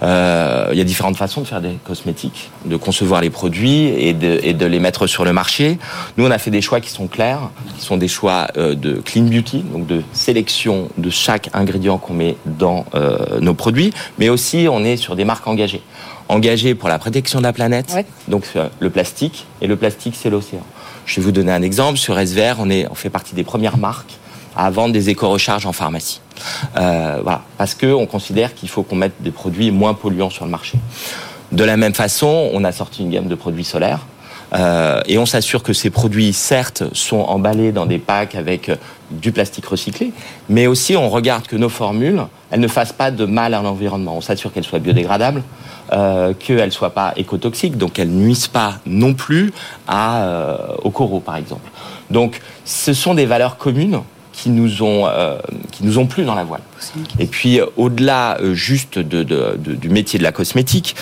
Euh, 0.03 0.69
il 0.73 0.79
y 0.79 0.81
a 0.81 0.85
différentes 0.85 1.17
façons 1.17 1.41
de 1.41 1.47
faire 1.47 1.61
des 1.61 1.77
cosmétiques, 1.85 2.51
de 2.65 2.77
concevoir 2.77 3.21
les 3.21 3.31
produits 3.31 3.87
et 3.87 4.13
de, 4.13 4.39
et 4.43 4.55
de, 4.55 4.67
les 4.67 4.79
mettre 4.79 5.07
sur 5.07 5.25
le 5.25 5.33
marché. 5.33 5.79
Nous, 6.17 6.27
on 6.27 6.31
a 6.31 6.39
fait 6.39 6.51
des 6.51 6.61
choix 6.61 6.81
qui 6.81 6.91
sont 6.91 7.09
clairs, 7.09 7.51
qui 7.77 7.85
sont 7.85 7.97
des 7.97 8.09
choix 8.09 8.49
euh, 8.57 8.75
de 8.75 8.95
clean 8.95 9.25
beauty, 9.25 9.65
donc 9.73 9.87
de 9.87 10.03
sélection 10.13 10.89
de 10.99 11.11
chaque 11.11 11.51
ingrédient 11.53 11.99
qu'on 11.99 12.15
met 12.15 12.37
dans 12.47 12.85
euh, 12.95 13.41
nos 13.41 13.55
produits, 13.55 13.93
mais 14.19 14.29
aussi 14.29 14.69
on 14.71 14.85
est 14.85 14.97
sur 14.97 15.17
des 15.17 15.25
marques 15.25 15.47
engagées. 15.47 15.83
Engagées 16.29 16.75
pour 16.75 16.89
la 16.89 16.99
protection 16.99 17.39
de 17.39 17.45
la 17.45 17.55
planète, 17.55 17.97
donc 18.29 18.45
le 18.81 18.91
plastique, 18.91 19.47
et 19.63 19.67
le 19.67 19.77
plastique, 19.77 20.15
c'est 20.15 20.29
l'océan. 20.29 20.63
Je 21.07 21.17
vais 21.17 21.25
vous 21.25 21.33
donner 21.33 21.53
un 21.53 21.63
exemple. 21.63 21.97
Sur 21.97 22.19
SVR, 22.19 22.57
on, 22.59 22.69
est, 22.69 22.87
on 22.91 22.95
fait 22.95 23.09
partie 23.09 23.35
des 23.35 23.45
premières 23.45 23.79
marques 23.79 24.19
à 24.59 24.71
vendre 24.71 24.93
des 24.93 25.09
éco-recharges 25.09 25.65
en 25.67 25.73
pharmacie. 25.73 26.21
Euh, 26.77 27.21
voilà, 27.23 27.43
parce 27.57 27.75
qu'on 27.75 28.07
considère 28.07 28.55
qu'il 28.55 28.69
faut 28.69 28.83
qu'on 28.83 28.97
mette 28.97 29.15
des 29.21 29.31
produits 29.31 29.71
moins 29.71 29.95
polluants 29.95 30.31
sur 30.31 30.45
le 30.45 30.51
marché. 30.51 30.79
De 31.53 31.65
la 31.65 31.77
même 31.77 31.95
façon, 31.95 32.51
on 32.53 32.65
a 32.65 32.73
sorti 32.73 33.03
une 33.03 33.11
gamme 33.11 33.29
de 33.29 33.35
produits 33.35 33.65
solaires. 33.65 34.01
Euh, 34.55 35.01
et 35.07 35.19
on 35.19 35.27
s'assure 35.27 35.63
que 35.63 35.73
ces 35.73 35.91
produits, 35.91 36.33
certes, 36.33 36.83
sont 36.93 37.21
emballés 37.21 37.71
dans 37.71 37.87
des 37.87 37.99
packs 37.99 38.35
avec 38.35 38.71
du 39.11 39.31
plastique 39.33 39.67
recyclé, 39.67 40.13
mais 40.49 40.67
aussi 40.67 40.97
on 40.97 41.09
regarde 41.09 41.47
que 41.47 41.57
nos 41.57 41.69
formules, 41.69 42.23
elles 42.51 42.61
ne 42.61 42.69
fassent 42.69 42.93
pas 42.93 43.11
de 43.11 43.25
mal 43.25 43.55
à 43.55 43.63
l'environnement. 43.63 44.17
On 44.17 44.21
s'assure 44.21 44.53
qu'elles 44.53 44.65
soient 44.65 44.79
biodégradables, 44.79 45.43
euh, 45.93 46.35
qu'elles 46.35 46.67
ne 46.67 46.71
soient 46.71 46.95
pas 46.95 47.13
écotoxiques, 47.17 47.77
donc 47.77 47.95
qu'elles 47.95 48.11
nuisent 48.11 48.49
pas 48.49 48.75
non 48.87 49.15
plus 49.15 49.53
à, 49.87 50.23
euh, 50.23 50.57
au 50.83 50.91
coraux, 50.91 51.21
par 51.21 51.37
exemple. 51.37 51.71
Donc, 52.11 52.41
ce 52.65 52.93
sont 52.93 53.15
des 53.15 53.27
valeurs 53.27 53.57
communes 53.57 54.01
qui 54.39 54.51
nous 54.51 54.83
ont 54.83 55.07
euh, 55.07 55.39
qui 55.73 55.85
nous 55.85 55.99
ont 55.99 56.07
plu 56.07 56.25
dans 56.25 56.35
la 56.35 56.45
voile. 56.45 56.63
Et 57.19 57.27
puis 57.27 57.61
au-delà 57.77 58.39
juste 58.53 58.99
de, 58.99 59.23
de, 59.23 59.59
de, 59.59 59.75
du 59.75 59.89
métier 59.89 60.19
de 60.19 60.25
la 60.25 60.33
cosmétique, 60.33 60.95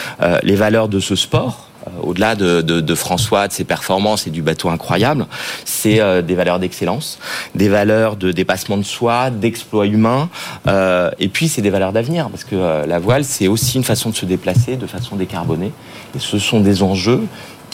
les 0.43 0.57
valeurs 0.57 0.89
de 0.89 1.01
ce 1.01 1.15
sport, 1.15 1.67
au-delà 2.03 2.35
de, 2.35 2.63
de, 2.63 2.81
de, 2.81 2.95
François, 2.95 3.49
de 3.49 3.53
ses 3.53 3.65
performances 3.65 4.27
et 4.27 4.31
du 4.31 4.43
bateau 4.43 4.69
incroyable, 4.69 5.27
c'est 5.65 6.01
euh, 6.01 6.23
des 6.23 6.35
valeurs 6.35 6.59
d'excellence, 6.59 7.19
des 7.55 7.69
valeurs 7.69 8.17
de 8.17 8.33
dépassement 8.33 8.77
de 8.77 8.83
soi, 8.83 9.31
d'exploit 9.31 9.87
humain, 9.87 10.29
euh, 10.67 11.11
et 11.19 11.29
puis 11.29 11.49
c'est 11.49 11.63
des 11.63 11.71
valeurs 11.71 11.93
d'avenir, 11.93 12.29
parce 12.29 12.45
que 12.45 12.57
euh, 12.57 12.87
la 12.87 12.99
voile, 12.99 13.25
c'est 13.25 13.49
aussi 13.49 13.77
une 13.77 13.85
façon 13.85 14.11
de 14.11 14.17
se 14.17 14.27
déplacer 14.27 14.77
de 14.77 14.87
façon 14.87 15.17
décarbonée, 15.17 15.73
et 16.15 16.19
ce 16.19 16.39
sont 16.39 16.61
des 16.61 16.83
enjeux 16.83 17.23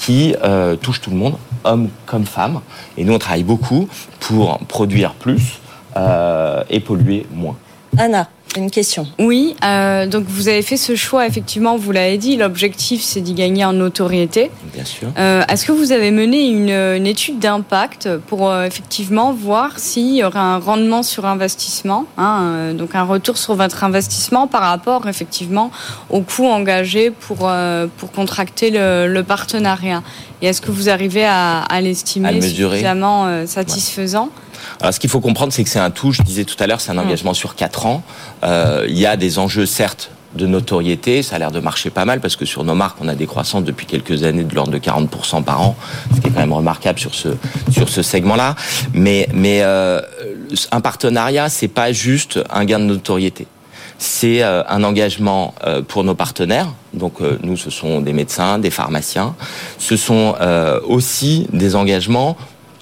qui 0.02 0.34
euh, 0.42 0.74
touchent 0.74 1.00
tout 1.00 1.10
le 1.10 1.16
monde, 1.16 1.36
hommes 1.62 1.88
comme 2.06 2.26
femmes, 2.26 2.60
et 2.96 3.04
nous 3.04 3.14
on 3.14 3.18
travaille 3.18 3.44
beaucoup 3.44 3.88
pour 4.18 4.58
produire 4.66 5.14
plus 5.14 5.60
euh, 5.96 6.64
et 6.68 6.80
polluer 6.80 7.24
moins. 7.32 7.56
Anna 7.96 8.28
une 8.56 8.70
question. 8.70 9.06
Oui, 9.18 9.54
euh, 9.64 10.06
donc 10.06 10.24
vous 10.28 10.48
avez 10.48 10.62
fait 10.62 10.76
ce 10.76 10.96
choix, 10.96 11.26
effectivement, 11.26 11.76
vous 11.76 11.92
l'avez 11.92 12.18
dit, 12.18 12.36
l'objectif 12.36 13.02
c'est 13.02 13.20
d'y 13.20 13.34
gagner 13.34 13.64
en 13.64 13.72
notoriété. 13.72 14.50
Bien 14.74 14.84
sûr. 14.84 15.08
Euh, 15.18 15.42
Est-ce 15.48 15.66
que 15.66 15.72
vous 15.72 15.92
avez 15.92 16.10
mené 16.10 16.46
une, 16.46 16.70
une 16.70 17.06
étude 17.06 17.38
d'impact 17.38 18.08
pour 18.26 18.50
euh, 18.50 18.64
effectivement 18.64 19.32
voir 19.32 19.78
s'il 19.78 20.14
y 20.14 20.24
aurait 20.24 20.38
un 20.38 20.58
rendement 20.58 21.02
sur 21.02 21.26
investissement, 21.26 22.06
hein, 22.18 22.40
euh, 22.42 22.72
donc 22.74 22.94
un 22.94 23.04
retour 23.04 23.38
sur 23.38 23.54
votre 23.54 23.84
investissement 23.84 24.46
par 24.46 24.62
rapport 24.62 25.08
effectivement 25.08 25.70
au 26.10 26.20
coût 26.20 26.46
engagé 26.46 27.10
pour, 27.10 27.38
euh, 27.42 27.86
pour 27.98 28.12
contracter 28.12 28.70
le, 28.70 29.06
le 29.06 29.22
partenariat? 29.22 30.02
Et 30.40 30.46
est-ce 30.46 30.60
que 30.60 30.72
vous 30.72 30.88
arrivez 30.88 31.24
à, 31.24 31.60
à 31.60 31.80
l'estimer 31.80 32.40
suffisamment 32.40 33.26
euh, 33.26 33.46
satisfaisant? 33.46 34.24
Ouais. 34.24 34.30
Alors, 34.80 34.94
ce 34.94 35.00
qu'il 35.00 35.10
faut 35.10 35.20
comprendre, 35.20 35.52
c'est 35.52 35.64
que 35.64 35.70
c'est 35.70 35.80
un 35.80 35.90
tout. 35.90 36.12
Je 36.12 36.22
disais 36.22 36.44
tout 36.44 36.56
à 36.58 36.66
l'heure, 36.66 36.80
c'est 36.80 36.92
un 36.92 36.98
engagement 36.98 37.32
mmh. 37.32 37.34
sur 37.34 37.54
quatre 37.54 37.86
ans. 37.86 38.02
Euh, 38.44 38.86
il 38.88 38.98
y 38.98 39.06
a 39.06 39.16
des 39.16 39.38
enjeux, 39.38 39.66
certes, 39.66 40.10
de 40.34 40.46
notoriété. 40.46 41.22
Ça 41.22 41.36
a 41.36 41.38
l'air 41.38 41.50
de 41.50 41.60
marcher 41.60 41.90
pas 41.90 42.04
mal 42.04 42.20
parce 42.20 42.36
que 42.36 42.44
sur 42.44 42.64
nos 42.64 42.74
marques, 42.74 42.96
on 43.00 43.08
a 43.08 43.14
des 43.14 43.26
croissances 43.26 43.64
depuis 43.64 43.86
quelques 43.86 44.22
années 44.22 44.44
de 44.44 44.54
l'ordre 44.54 44.72
de 44.72 44.78
40% 44.78 45.42
par 45.42 45.60
an, 45.60 45.76
ce 46.14 46.20
qui 46.20 46.28
est 46.28 46.30
quand 46.30 46.40
même 46.40 46.52
remarquable 46.52 46.98
sur 46.98 47.14
ce 47.14 47.28
sur 47.70 47.88
ce 47.88 48.02
segment-là. 48.02 48.56
Mais 48.94 49.28
mais 49.32 49.60
euh, 49.62 50.00
un 50.70 50.80
partenariat, 50.80 51.48
c'est 51.48 51.68
pas 51.68 51.92
juste 51.92 52.40
un 52.50 52.64
gain 52.64 52.78
de 52.78 52.84
notoriété. 52.84 53.46
C'est 53.98 54.42
euh, 54.42 54.64
un 54.68 54.82
engagement 54.82 55.54
euh, 55.64 55.80
pour 55.80 56.02
nos 56.02 56.16
partenaires. 56.16 56.68
Donc 56.92 57.20
euh, 57.20 57.38
nous, 57.42 57.56
ce 57.56 57.70
sont 57.70 58.00
des 58.00 58.12
médecins, 58.12 58.58
des 58.58 58.70
pharmaciens. 58.70 59.36
Ce 59.78 59.96
sont 59.96 60.34
aussi 60.88 61.46
des 61.52 61.76
engagements 61.76 62.36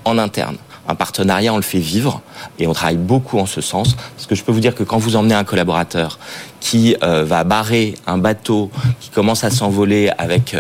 en 0.04 0.18
interne 0.18 0.56
un 0.90 0.94
partenariat, 0.94 1.52
on 1.52 1.56
le 1.56 1.62
fait 1.62 1.78
vivre 1.78 2.20
et 2.58 2.66
on 2.66 2.72
travaille 2.72 2.96
beaucoup 2.96 3.38
en 3.38 3.46
ce 3.46 3.60
sens. 3.60 3.94
Parce 4.16 4.26
que 4.26 4.34
je 4.34 4.42
peux 4.42 4.52
vous 4.52 4.60
dire 4.60 4.74
que 4.74 4.82
quand 4.82 4.98
vous 4.98 5.16
emmenez 5.16 5.34
un 5.34 5.44
collaborateur 5.44 6.18
qui 6.60 6.96
euh, 7.02 7.24
va 7.24 7.44
barrer 7.44 7.94
un 8.06 8.18
bateau 8.18 8.70
qui 9.00 9.10
commence 9.10 9.44
à 9.44 9.50
s'envoler 9.50 10.10
avec 10.18 10.54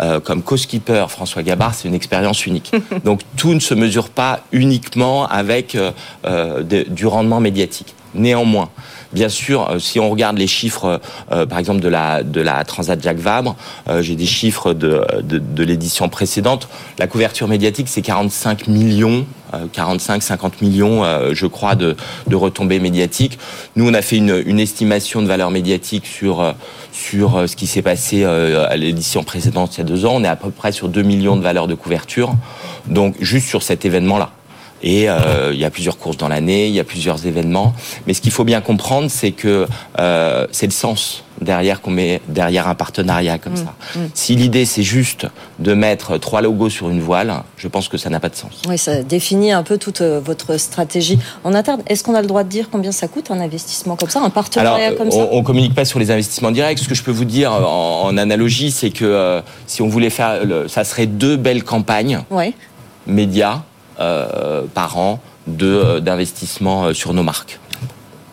euh, 0.00 0.20
comme 0.20 0.42
co-skipper 0.42 1.06
François 1.08 1.42
Gabard, 1.42 1.74
c'est 1.74 1.88
une 1.88 1.94
expérience 1.94 2.46
unique. 2.46 2.72
Donc 3.04 3.20
tout 3.36 3.54
ne 3.54 3.60
se 3.60 3.74
mesure 3.74 4.10
pas 4.10 4.40
uniquement 4.52 5.26
avec 5.26 5.76
euh, 5.76 6.62
de, 6.62 6.82
du 6.88 7.06
rendement 7.06 7.40
médiatique. 7.40 7.94
Néanmoins, 8.14 8.70
bien 9.12 9.28
sûr, 9.28 9.76
si 9.78 10.00
on 10.00 10.10
regarde 10.10 10.38
les 10.38 10.46
chiffres, 10.46 11.00
euh, 11.32 11.46
par 11.46 11.58
exemple 11.58 11.80
de 11.80 11.88
la 11.88 12.64
Transat 12.64 13.02
Jacques 13.02 13.18
Vabre, 13.18 13.56
euh, 13.88 14.02
j'ai 14.02 14.16
des 14.16 14.26
chiffres 14.26 14.72
de 14.74 15.62
l'édition 15.62 16.08
précédente. 16.08 16.68
La 16.98 17.06
couverture 17.06 17.48
médiatique, 17.48 17.88
c'est 17.88 18.02
45 18.02 18.68
millions, 18.68 19.26
euh, 19.54 19.66
45-50 19.72 20.62
millions, 20.62 21.04
je 21.32 21.46
crois, 21.46 21.74
de 21.74 21.96
retombées 22.32 22.80
médiatiques. 22.80 23.38
Nous, 23.76 23.88
on 23.88 23.94
a 23.94 24.02
fait 24.02 24.16
une 24.16 24.42
une 24.46 24.60
estimation 24.60 25.22
de 25.22 25.26
valeur 25.26 25.50
médiatique 25.50 26.06
sur 26.06 26.54
sur 26.92 27.48
ce 27.48 27.56
qui 27.56 27.66
s'est 27.66 27.82
passé 27.82 28.24
à 28.24 28.76
l'édition 28.76 29.24
précédente 29.24 29.76
il 29.76 29.78
y 29.78 29.80
a 29.82 29.84
deux 29.84 30.06
ans. 30.06 30.12
On 30.14 30.24
est 30.24 30.28
à 30.28 30.36
peu 30.36 30.50
près 30.50 30.72
sur 30.72 30.88
2 30.88 31.02
millions 31.02 31.36
de 31.36 31.42
valeurs 31.42 31.66
de 31.66 31.74
couverture. 31.74 32.34
Donc, 32.86 33.16
juste 33.20 33.48
sur 33.48 33.62
cet 33.62 33.84
événement-là. 33.84 34.30
Et 34.82 35.08
euh, 35.08 35.52
il 35.52 35.58
y 35.58 35.64
a 35.64 35.70
plusieurs 35.70 35.98
courses 35.98 36.16
dans 36.16 36.28
l'année, 36.28 36.68
il 36.68 36.74
y 36.74 36.80
a 36.80 36.84
plusieurs 36.84 37.26
événements. 37.26 37.74
Mais 38.06 38.14
ce 38.14 38.20
qu'il 38.20 38.30
faut 38.30 38.44
bien 38.44 38.60
comprendre, 38.60 39.10
c'est 39.10 39.32
que 39.32 39.66
euh, 39.98 40.46
c'est 40.52 40.66
le 40.66 40.72
sens 40.72 41.24
derrière 41.40 41.80
qu'on 41.80 41.90
met 41.90 42.22
derrière 42.28 42.66
un 42.68 42.74
partenariat 42.74 43.38
comme 43.38 43.54
mmh, 43.54 43.56
ça. 43.56 43.74
Mmh. 43.94 44.00
Si 44.14 44.36
l'idée 44.36 44.64
c'est 44.64 44.82
juste 44.82 45.26
de 45.58 45.74
mettre 45.74 46.16
trois 46.18 46.40
logos 46.40 46.70
sur 46.70 46.88
une 46.88 47.00
voile, 47.00 47.42
je 47.58 47.68
pense 47.68 47.88
que 47.88 47.98
ça 47.98 48.08
n'a 48.08 48.20
pas 48.20 48.28
de 48.28 48.36
sens. 48.36 48.62
Oui, 48.68 48.78
ça 48.78 49.02
définit 49.02 49.52
un 49.52 49.62
peu 49.62 49.76
toute 49.76 50.00
euh, 50.00 50.20
votre 50.22 50.56
stratégie 50.58 51.18
en 51.44 51.52
interne. 51.54 51.82
Est-ce 51.86 52.04
qu'on 52.04 52.14
a 52.14 52.22
le 52.22 52.26
droit 52.26 52.42
de 52.42 52.48
dire 52.48 52.68
combien 52.70 52.92
ça 52.92 53.08
coûte 53.08 53.30
un 53.30 53.40
investissement 53.40 53.96
comme 53.96 54.08
ça, 54.08 54.20
un 54.20 54.30
partenariat 54.30 54.86
Alors, 54.86 54.98
comme 54.98 55.08
on, 55.08 55.10
ça? 55.10 55.28
On 55.30 55.42
communique 55.42 55.74
pas 55.74 55.84
sur 55.84 55.98
les 55.98 56.10
investissements 56.10 56.52
directs. 56.52 56.78
Ce 56.78 56.88
que 56.88 56.94
je 56.94 57.02
peux 57.02 57.10
vous 57.10 57.24
dire 57.24 57.52
en, 57.52 58.04
en 58.04 58.16
analogie, 58.16 58.70
c'est 58.70 58.90
que 58.90 59.04
euh, 59.04 59.40
si 59.66 59.82
on 59.82 59.88
voulait 59.88 60.10
faire, 60.10 60.44
le, 60.44 60.68
ça 60.68 60.84
serait 60.84 61.06
deux 61.06 61.36
belles 61.36 61.64
campagnes 61.64 62.20
ouais. 62.30 62.54
médias 63.06 63.62
par 63.98 64.98
an 64.98 65.20
de 65.46 66.00
d'investissement 66.00 66.92
sur 66.92 67.14
nos 67.14 67.22
marques. 67.22 67.58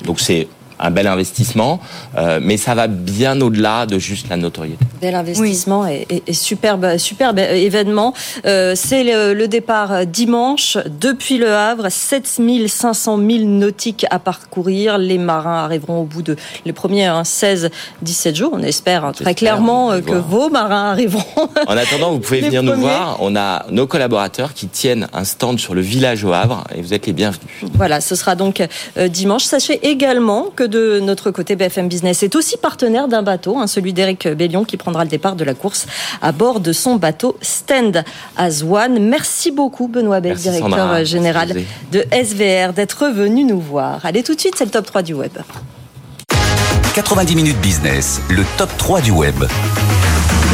Donc 0.06 0.19
c'est 0.19 0.47
un 0.80 0.91
bel 0.91 1.08
investissement, 1.08 1.80
euh, 2.17 2.39
mais 2.41 2.58
ça 2.58 2.76
va 2.76 2.88
bien 2.88 3.39
au-delà 3.41 3.86
de 3.86 3.97
juste 3.99 4.30
la 4.30 4.38
notoriété. 4.38 4.86
Bel 5.04 5.16
investissement 5.16 5.82
oui. 5.82 6.06
et, 6.10 6.16
et, 6.16 6.24
et, 6.28 6.34
superbe, 6.34 6.98
superbe 6.98 7.38
événement. 7.38 8.13
Euh, 8.46 8.72
c'est 8.74 9.04
le, 9.04 9.34
le, 9.34 9.50
départ 9.50 10.06
dimanche 10.06 10.78
depuis 11.02 11.38
le 11.38 11.52
Havre, 11.52 11.89
7500 11.89 13.18
milles 13.18 13.58
nautiques 13.60 14.06
à 14.12 14.20
parcourir. 14.20 14.98
Les 14.98 15.18
marins 15.18 15.66
arriveront 15.66 16.00
au 16.00 16.04
bout 16.06 16.22
de 16.22 16.38
les 16.63 16.72
premiers 16.72 17.08
hein, 17.08 17.24
16-17 17.24 18.34
jours. 18.34 18.52
On 18.54 18.63
espère 18.63 19.04
hein, 19.04 19.12
très 19.12 19.36
clairement 19.36 19.89
que 20.00 20.12
voir. 20.12 20.22
vos 20.22 20.50
marins 20.50 20.92
arriveront. 20.92 21.24
En 21.68 21.76
attendant, 21.76 22.12
vous 22.13 22.20
pouvez 22.20 22.39
venir 22.39 22.62
premiers. 22.62 22.76
nous 22.76 22.82
voir. 22.82 23.18
On 23.20 23.36
a 23.36 23.66
nos 23.72 23.88
collaborateurs 23.88 24.54
qui 24.54 24.68
tiennent 24.68 25.08
un 25.12 25.26
stand 25.26 25.60
sur 25.60 25.76
le 25.76 25.82
village 25.82 26.24
au 26.24 26.32
Havre 26.32 26.63
et 26.74 26.82
vous 26.82 26.94
êtes 26.94 27.08
les 27.08 27.13
bienvenus. 27.13 27.50
Voilà, 27.74 28.00
ce 28.00 28.16
sera 28.16 28.36
donc 28.36 28.66
euh, 28.98 29.10
dimanche. 29.10 29.44
Sachez 29.44 29.86
également 29.86 30.48
que 30.56 30.63
de 30.63 31.02
notre 31.02 31.32
côté, 31.32 31.58
BFM 31.58 31.89
Business 31.89 32.24
est 32.24 32.36
aussi 32.38 32.56
partenaire 32.56 33.10
d'un 33.10 33.22
bateau, 33.22 33.58
hein, 33.58 33.68
celui 33.68 33.92
d'Éric 33.92 34.30
Bellion, 34.30 34.63
qui 34.63 34.78
prendra 34.94 35.06
le 35.06 35.10
départ 35.10 35.36
de 35.36 35.44
la 35.44 35.56
course 35.56 35.88
à 36.22 36.32
bord 36.32 36.60
de 36.60 36.72
son 36.72 36.96
bateau 36.98 37.36
Stand 37.42 38.04
as 38.38 38.64
One. 38.64 39.00
Merci 39.00 39.50
beaucoup, 39.50 39.88
Benoît 39.88 40.20
Beck, 40.20 40.38
directeur 40.38 40.70
Sandra. 40.70 41.04
général 41.04 41.56
de 41.92 42.06
SVR, 42.12 42.74
d'être 42.74 43.08
venu 43.08 43.44
nous 43.44 43.60
voir. 43.60 44.06
Allez, 44.06 44.22
tout 44.22 44.36
de 44.36 44.40
suite, 44.40 44.54
c'est 44.56 44.66
le 44.66 44.72
top 44.72 44.86
3 44.86 45.02
du 45.02 45.14
web. 45.14 45.32
90 46.94 47.36
minutes 47.36 47.60
business, 47.60 48.22
le 48.30 48.44
top 48.58 48.70
3 48.78 49.02
du 49.02 49.12
web. 49.12 49.36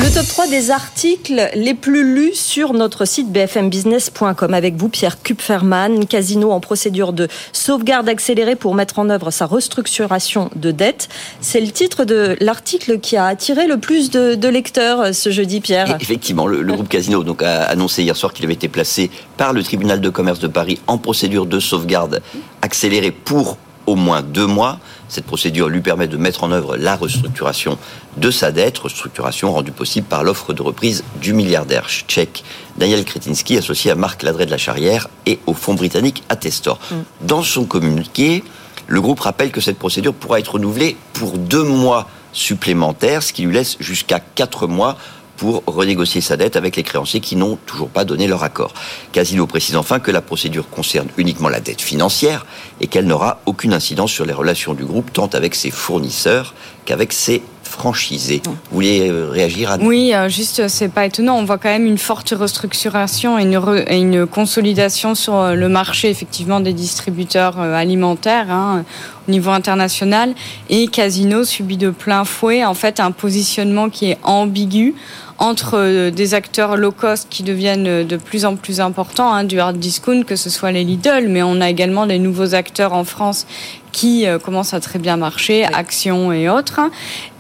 Le 0.02 0.14
top 0.14 0.26
3 0.26 0.48
des 0.48 0.72
articles 0.72 1.50
les 1.56 1.74
plus 1.74 2.16
lus 2.16 2.34
sur 2.34 2.72
notre 2.72 3.04
site 3.04 3.34
bfmbusiness.com 3.34 4.54
avec 4.54 4.76
vous, 4.78 4.88
Pierre 4.88 5.22
Kupferman, 5.22 6.06
Casino 6.08 6.52
en 6.52 6.62
procédure 6.62 7.12
de 7.12 7.28
sauvegarde 7.52 8.08
accélérée 8.08 8.56
pour 8.56 8.76
mettre 8.76 9.00
en 9.00 9.10
œuvre 9.10 9.30
sa 9.30 9.46
restructuration 9.46 10.52
de 10.56 10.72
dette. 10.72 11.10
C'est 11.42 11.60
le 11.60 11.70
titre 11.70 12.06
de 12.06 12.38
l'article 12.40 13.00
qui 13.00 13.18
a 13.18 13.26
attiré 13.26 13.68
le 13.68 13.78
plus 13.78 14.10
de, 14.10 14.48
lecteurs 14.48 15.14
ce 15.14 15.32
jeudi, 15.32 15.60
Pierre. 15.60 15.98
Effectivement, 16.00 16.48
le, 16.48 16.64
groupe 16.64 16.88
Casino 16.88 17.22
a 17.42 17.64
annoncé 17.64 18.02
hier 18.02 18.16
soir 18.16 18.32
qu'il 18.32 18.46
avait 18.46 18.54
été 18.54 18.70
placé 18.70 19.12
par 19.36 19.52
le 19.52 19.64
tribunal 19.64 20.00
de 20.00 20.10
commerce 20.10 20.40
de 20.40 20.48
Paris 20.48 20.80
en 20.88 20.98
procédure 20.98 21.46
de 21.46 21.60
sauvegarde 21.60 22.22
accélérée 22.62 23.12
pour 23.12 23.58
au 23.90 23.96
moins 23.96 24.22
deux 24.22 24.46
mois. 24.46 24.80
Cette 25.08 25.26
procédure 25.26 25.68
lui 25.68 25.82
permet 25.82 26.08
de 26.08 26.16
mettre 26.16 26.44
en 26.44 26.52
œuvre 26.52 26.78
la 26.78 26.96
restructuration 26.96 27.80
de 28.18 28.30
sa 28.30 28.52
dette, 28.52 28.78
restructuration 28.78 29.52
rendue 29.52 29.72
possible 29.72 30.06
par 30.06 30.24
l'offre 30.24 30.54
de 30.54 30.62
reprise 30.62 31.04
du 31.20 31.34
milliardaire 31.34 31.90
tchèque 31.90 32.44
Daniel 32.78 33.04
Kretinsky, 33.04 33.58
associé 33.58 33.90
à 33.90 33.96
Marc 33.96 34.22
Ladret 34.22 34.46
de 34.46 34.52
la 34.52 34.60
Charrière 34.60 35.08
et 35.26 35.40
au 35.48 35.56
fonds 35.56 35.74
britannique 35.74 36.24
Attestor. 36.30 36.80
Mm. 36.92 36.96
Dans 37.22 37.42
son 37.42 37.66
communiqué, 37.66 38.44
le 38.86 39.02
groupe 39.02 39.22
rappelle 39.22 39.52
que 39.52 39.62
cette 39.62 39.80
procédure 39.80 40.14
pourra 40.14 40.40
être 40.40 40.54
renouvelée 40.54 40.96
pour 41.14 41.40
deux 41.40 41.64
mois 41.64 42.08
supplémentaires, 42.32 43.24
ce 43.24 43.34
qui 43.34 43.44
lui 43.44 43.56
laisse 43.56 43.76
jusqu'à 43.80 44.20
quatre 44.20 44.68
mois 44.68 44.98
pour 45.40 45.64
renégocier 45.66 46.20
sa 46.20 46.36
dette 46.36 46.58
avec 46.58 46.76
les 46.76 46.84
créanciers 46.84 47.22
qui 47.22 47.38
n'ont 47.38 47.58
toujours 47.66 47.88
pas 47.90 48.04
donné 48.04 48.28
leur 48.28 48.44
accord. 48.44 48.74
Casino 49.14 49.48
précise 49.48 49.78
enfin 49.78 50.00
que 50.00 50.12
la 50.12 50.22
procédure 50.22 50.70
concerne 50.70 51.08
uniquement 51.18 51.48
la 51.48 51.62
dette 51.62 51.82
financière 51.82 52.46
et 52.82 52.88
qu'elle 52.88 53.08
n'aura 53.08 53.40
aucune 53.46 53.74
incidence 53.74 54.12
sur 54.12 54.26
les 54.26 54.34
relations 54.34 54.74
du 54.74 54.84
groupe 54.84 55.14
tant 55.14 55.28
avec 55.28 55.56
ses 55.56 55.72
fournisseurs 55.72 56.54
qu'avec 56.86 57.14
ses 57.14 57.42
franchisés. 57.64 58.42
Vous 58.46 58.56
vouliez 58.72 59.12
réagir 59.12 59.72
à 59.72 59.78
Oui, 59.78 60.12
juste, 60.28 60.68
c'est 60.68 60.90
pas 60.90 61.06
étonnant. 61.06 61.38
On 61.38 61.46
voit 61.46 61.60
quand 61.60 61.70
même 61.70 61.86
une 61.86 62.00
forte 62.00 62.32
restructuration 62.32 63.38
et 63.38 63.44
une, 63.44 63.58
re, 63.58 63.78
et 63.88 63.98
une 63.98 64.26
consolidation 64.26 65.14
sur 65.14 65.54
le 65.54 65.70
marché, 65.70 66.10
effectivement, 66.10 66.60
des 66.60 66.74
distributeurs 66.74 67.60
alimentaires. 67.60 68.50
Hein. 68.50 68.84
au 69.28 69.32
niveau 69.32 69.52
international. 69.52 70.34
Et 70.70 70.88
Casino 70.88 71.44
subit 71.44 71.78
de 71.78 71.92
plein 71.92 72.26
fouet 72.26 72.66
en 72.66 72.74
fait 72.74 73.00
un 73.00 73.12
positionnement 73.12 73.90
qui 73.90 74.10
est 74.10 74.18
ambigu 74.24 74.96
entre 75.40 75.78
euh, 75.78 76.12
des 76.12 76.34
acteurs 76.34 76.76
low 76.76 76.92
cost 76.92 77.28
qui 77.30 77.44
deviennent 77.44 77.88
euh, 77.88 78.04
de 78.04 78.18
plus 78.18 78.46
en 78.46 78.56
plus 78.56 78.82
importants, 78.82 79.34
hein, 79.34 79.46
du 79.46 79.60
hard 79.60 79.78
discount, 79.78 80.24
que 80.24 80.36
ce 80.36 80.50
soit 80.50 80.72
les 80.72 80.84
Lidl, 80.84 81.28
mais 81.30 81.42
on 81.42 81.62
a 81.62 81.70
également 81.70 82.06
des 82.06 82.20
nouveaux 82.20 82.54
acteurs 82.54 82.94
en 82.94 83.06
France 83.06 83.48
qui 83.94 84.28
euh, 84.28 84.38
commencent 84.38 84.74
à 84.74 84.82
très 84.82 85.00
bien 85.00 85.16
marcher, 85.16 85.64
Action 85.66 86.34
et 86.34 86.50
autres, 86.50 86.82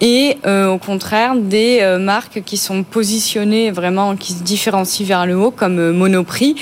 et 0.02 0.38
au 0.46 0.78
contraire 0.78 1.36
des 1.36 1.98
marques 2.00 2.42
qui 2.44 2.58
sont 2.58 2.84
positionnées 2.84 3.70
vraiment, 3.70 4.16
qui 4.16 4.34
se 4.34 4.44
différencient 4.44 5.06
vers 5.06 5.26
le 5.26 5.36
haut, 5.36 5.52
comme 5.52 5.92
Monoprix, 5.92 6.56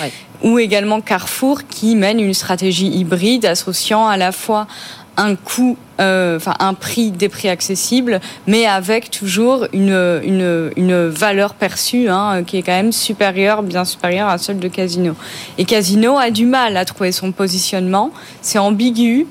ou 0.43 0.59
également 0.59 1.01
Carrefour, 1.01 1.67
qui 1.67 1.95
mène 1.95 2.19
une 2.19 2.33
stratégie 2.33 2.87
hybride 2.87 3.45
associant 3.45 4.07
à 4.07 4.17
la 4.17 4.31
fois 4.31 4.67
un 5.17 5.35
coût, 5.35 5.77
euh, 5.99 6.37
enfin 6.37 6.53
un 6.59 6.73
prix, 6.73 7.11
des 7.11 7.27
prix 7.27 7.49
accessibles, 7.49 8.21
mais 8.45 8.65
avec 8.65 9.09
toujours 9.09 9.67
une, 9.73 10.21
une, 10.23 10.71
une 10.75 11.07
valeur 11.07 11.55
perçue 11.55 12.07
hein, 12.07 12.43
qui 12.45 12.57
est 12.57 12.61
quand 12.61 12.71
même 12.71 12.91
supérieure, 12.91 13.63
bien 13.63 13.83
supérieure 13.83 14.29
à 14.29 14.37
celle 14.37 14.59
de 14.59 14.67
Casino. 14.67 15.15
Et 15.57 15.65
Casino 15.65 16.17
a 16.17 16.29
du 16.29 16.45
mal 16.45 16.77
à 16.77 16.85
trouver 16.85 17.11
son 17.11 17.31
positionnement, 17.31 18.11
c'est 18.41 18.59
ambigu. 18.59 19.27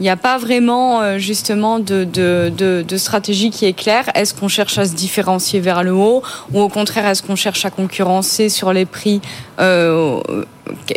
Il 0.00 0.04
n'y 0.04 0.10
a 0.10 0.16
pas 0.16 0.38
vraiment 0.38 1.00
euh, 1.00 1.18
justement 1.18 1.80
de, 1.80 2.04
de, 2.04 2.52
de, 2.56 2.84
de, 2.86 2.96
stratégie 2.96 3.50
qui 3.50 3.64
est 3.64 3.72
claire. 3.72 4.04
Est-ce 4.14 4.32
qu'on 4.32 4.46
cherche 4.46 4.78
à 4.78 4.84
se 4.84 4.94
différencier 4.94 5.58
vers 5.58 5.82
le 5.82 5.92
haut 5.92 6.22
ou 6.52 6.60
au 6.60 6.68
contraire 6.68 7.04
est-ce 7.06 7.22
qu'on 7.22 7.34
cherche 7.34 7.64
à 7.64 7.70
concurrencer 7.70 8.48
sur 8.48 8.72
les 8.72 8.86
prix 8.86 9.20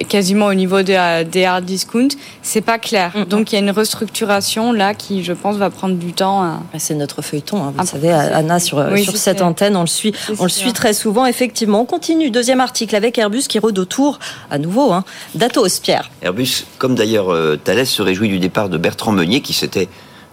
quasiment 0.07 0.47
au 0.47 0.53
niveau 0.53 0.81
des, 0.81 1.23
des 1.29 1.45
hard 1.45 1.65
discounts, 1.65 2.15
c'est 2.41 2.61
pas 2.61 2.77
clair. 2.77 3.25
Donc 3.27 3.51
il 3.51 3.55
y 3.55 3.57
a 3.57 3.61
une 3.61 3.71
restructuration 3.71 4.71
là 4.71 4.93
qui, 4.93 5.23
je 5.23 5.33
pense, 5.33 5.57
va 5.57 5.69
prendre 5.69 5.95
du 5.95 6.13
temps. 6.13 6.43
À... 6.43 6.59
C'est 6.77 6.93
notre 6.93 7.21
feuilleton, 7.21 7.63
hein, 7.63 7.73
vous 7.75 7.85
savez, 7.85 8.11
Anna, 8.11 8.59
sur, 8.59 8.85
sur 8.97 9.17
cette 9.17 9.41
antenne, 9.41 9.75
on 9.75 9.81
le 9.81 9.87
suit, 9.87 10.13
on 10.39 10.43
le 10.43 10.49
suit 10.49 10.73
très 10.73 10.93
souvent. 10.93 11.25
Effectivement, 11.25 11.81
on 11.81 11.85
continue. 11.85 12.29
Deuxième 12.29 12.61
article 12.61 12.95
avec 12.95 13.17
Airbus 13.17 13.43
qui 13.47 13.59
rôde 13.59 13.79
autour, 13.79 14.19
à 14.49 14.57
nouveau, 14.57 14.91
hein, 14.91 15.03
d'Atos, 15.35 15.79
Pierre. 15.79 16.11
Airbus, 16.21 16.65
comme 16.77 16.95
d'ailleurs 16.95 17.31
euh, 17.31 17.57
Thales, 17.61 17.85
se 17.85 18.01
réjouit 18.01 18.29
du 18.29 18.39
départ 18.39 18.69
de 18.69 18.77
Bertrand 18.77 19.11
Meunier 19.11 19.41
qui 19.41 19.53
s'était 19.53 19.89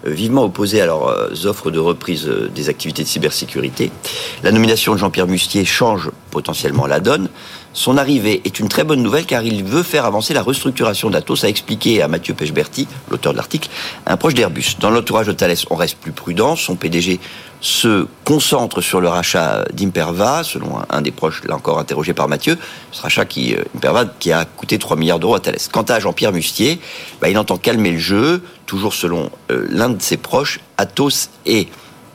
euh, 0.07 0.11
vivement 0.11 0.45
opposé 0.45 0.81
à 0.81 0.87
leurs 0.87 1.09
euh, 1.09 1.47
offres 1.47 1.71
de 1.71 1.79
reprise 1.79 2.31
des 2.55 2.69
activités 2.69 3.03
de 3.03 3.09
cybersécurité. 3.09 3.91
La 4.43 4.53
nomination 4.53 4.93
de 4.93 4.99
Jean-Pierre 4.99 5.27
Mustier 5.27 5.65
change 5.65 6.11
potentiellement 6.31 6.87
la 6.87 7.01
donne. 7.01 7.29
Son 7.79 7.97
arrivée 7.97 8.43
est 8.45 8.59
une 8.59 8.69
très 8.69 8.83
bonne 8.83 9.05
nouvelle 9.05 9.25
car 9.25 9.45
il 9.45 9.63
veut 9.63 9.85
faire 9.85 10.05
avancer 10.05 10.35
la 10.35 10.43
restructuration 10.43 11.11
d'Atos, 11.11 11.45
a 11.45 11.49
expliqué 11.49 12.03
à 12.03 12.09
Mathieu 12.09 12.35
Pechberti, 12.35 12.89
l'auteur 13.09 13.31
de 13.31 13.37
l'article, 13.37 13.69
un 14.05 14.17
proche 14.17 14.35
d'Airbus. 14.35 14.75
Dans 14.81 14.91
l'entourage 14.91 15.29
de 15.29 15.33
Thales, 15.33 15.55
on 15.71 15.77
reste 15.77 15.97
plus 15.97 16.11
prudent. 16.11 16.57
Son 16.57 16.75
PDG 16.75 17.21
se 17.61 18.09
concentre 18.25 18.81
sur 18.81 19.01
le 19.01 19.07
rachat 19.07 19.65
d'Imperva, 19.73 20.43
selon 20.43 20.81
un 20.91 21.03
des 21.03 21.13
proches, 21.13 21.45
là 21.45 21.55
encore 21.55 21.79
interrogé 21.79 22.15
par 22.15 22.27
Mathieu, 22.27 22.59
ce 22.91 23.01
rachat 23.01 23.27
qui, 23.27 23.55
euh, 23.55 24.05
qui 24.19 24.33
a 24.33 24.45
coûté 24.45 24.81
3 24.81 24.97
milliards 24.97 25.21
d'euros 25.21 25.37
à 25.37 25.41
Thales. 25.41 25.61
Quant 25.71 25.83
à 25.83 26.01
Jean-Pierre 26.01 26.33
Mustier, 26.33 26.81
bah, 27.21 27.29
il 27.29 27.39
entend 27.39 27.59
calmer 27.59 27.93
le 27.93 27.99
jeu, 27.99 28.43
toujours 28.67 28.93
selon 28.93 29.31
euh, 29.53 29.69
l'un 29.71 29.91
de 29.91 30.03
ses 30.03 30.17
proches, 30.17 30.59
Atos 30.79 31.31
est 31.47 31.69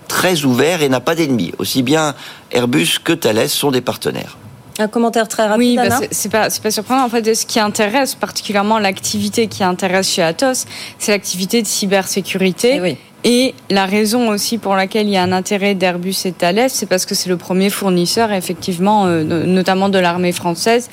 très 0.10 0.44
ouvert 0.44 0.82
et 0.82 0.90
n'a 0.90 1.00
pas 1.00 1.16
d'ennemis. 1.16 1.54
Aussi 1.58 1.84
bien 1.84 2.16
Airbus 2.52 3.00
que 3.02 3.14
Thales 3.14 3.48
sont 3.48 3.72
des 3.72 3.80
partenaires. 3.80 4.36
Un 4.80 4.88
commentaire 4.88 5.28
très 5.28 5.46
rapide. 5.46 5.60
Oui, 5.60 5.76
bah 5.76 6.00
c'est 6.10 6.32
pas, 6.32 6.48
pas 6.50 6.72
surprenant. 6.72 7.06
En 7.06 7.10
fait, 7.10 7.34
ce 7.36 7.46
qui 7.46 7.60
intéresse 7.60 8.16
particulièrement 8.16 8.80
l'activité 8.80 9.48
qui 9.48 9.64
intéresse 9.64 10.10
chez 10.10 10.24
Atos, 10.24 10.66
c'est 10.98 11.12
l'activité 11.12 11.62
de 11.62 11.68
cybersécurité. 11.68 12.82
Eh 12.84 12.98
et, 13.26 13.56
la 13.70 13.86
raison 13.86 14.30
aussi 14.30 14.58
pour 14.58 14.76
laquelle 14.76 15.08
il 15.08 15.14
y 15.14 15.18
a 15.18 15.24
un 15.24 15.32
intérêt 15.32 15.76
d'Airbus 15.76 16.16
et 16.26 16.34
Thales, 16.34 16.70
c'est 16.70 16.88
parce 16.88 17.06
que 17.06 17.16
c'est 17.16 17.30
le 17.30 17.38
premier 17.38 17.70
fournisseur, 17.70 18.34
effectivement, 18.34 19.06
euh, 19.06 19.24
notamment 19.24 19.88
de 19.90 19.98
l'armée 20.00 20.34
française, 20.34 20.90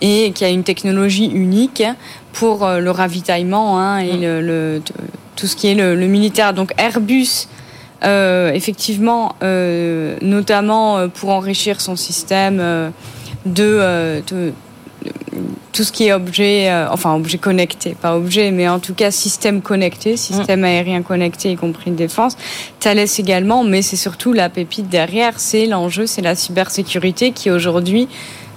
et 0.00 0.32
qui 0.32 0.44
a 0.44 0.48
une 0.48 0.64
technologie 0.64 1.26
unique 1.26 1.82
pour 2.32 2.64
euh, 2.64 2.78
le 2.78 2.90
ravitaillement 2.90 3.78
hein, 3.78 3.98
et 3.98 4.16
mm. 4.16 4.40
le, 4.40 4.82
tout 5.36 5.46
ce 5.46 5.56
qui 5.56 5.68
est 5.68 5.74
le, 5.74 6.06
militaire. 6.06 6.54
Donc 6.54 6.72
Airbus. 6.78 7.48
Euh, 8.02 8.52
effectivement, 8.52 9.34
notamment 9.40 11.08
pour 11.08 11.30
enrichir 11.30 11.80
son 11.80 11.96
système 11.96 12.58
euh, 12.60 12.90
de, 13.46 14.22
tout 15.72 15.82
ce 15.82 15.92
qui 15.92 16.06
est 16.06 16.12
objet, 16.12 16.70
euh, 16.70 16.86
enfin 16.90 17.14
objet 17.14 17.38
connecté, 17.38 17.96
pas 18.00 18.16
objet, 18.16 18.50
mais 18.50 18.68
en 18.68 18.78
tout 18.78 18.94
cas 18.94 19.10
système 19.10 19.60
connecté, 19.60 20.16
système 20.16 20.60
mm. 20.60 20.64
aérien 20.64 21.02
connecté, 21.02 21.50
y 21.50 21.56
compris 21.56 21.90
de 21.90 21.96
défense. 21.96 22.36
Thales 22.80 23.06
également, 23.18 23.64
mais 23.64 23.82
c'est 23.82 23.96
surtout 23.96 24.32
la 24.32 24.48
pépite 24.48 24.88
derrière, 24.88 25.40
c'est 25.40 25.66
l'enjeu, 25.66 26.06
c'est 26.06 26.22
la 26.22 26.34
cybersécurité 26.34 27.32
qui 27.32 27.50
aujourd'hui 27.50 28.08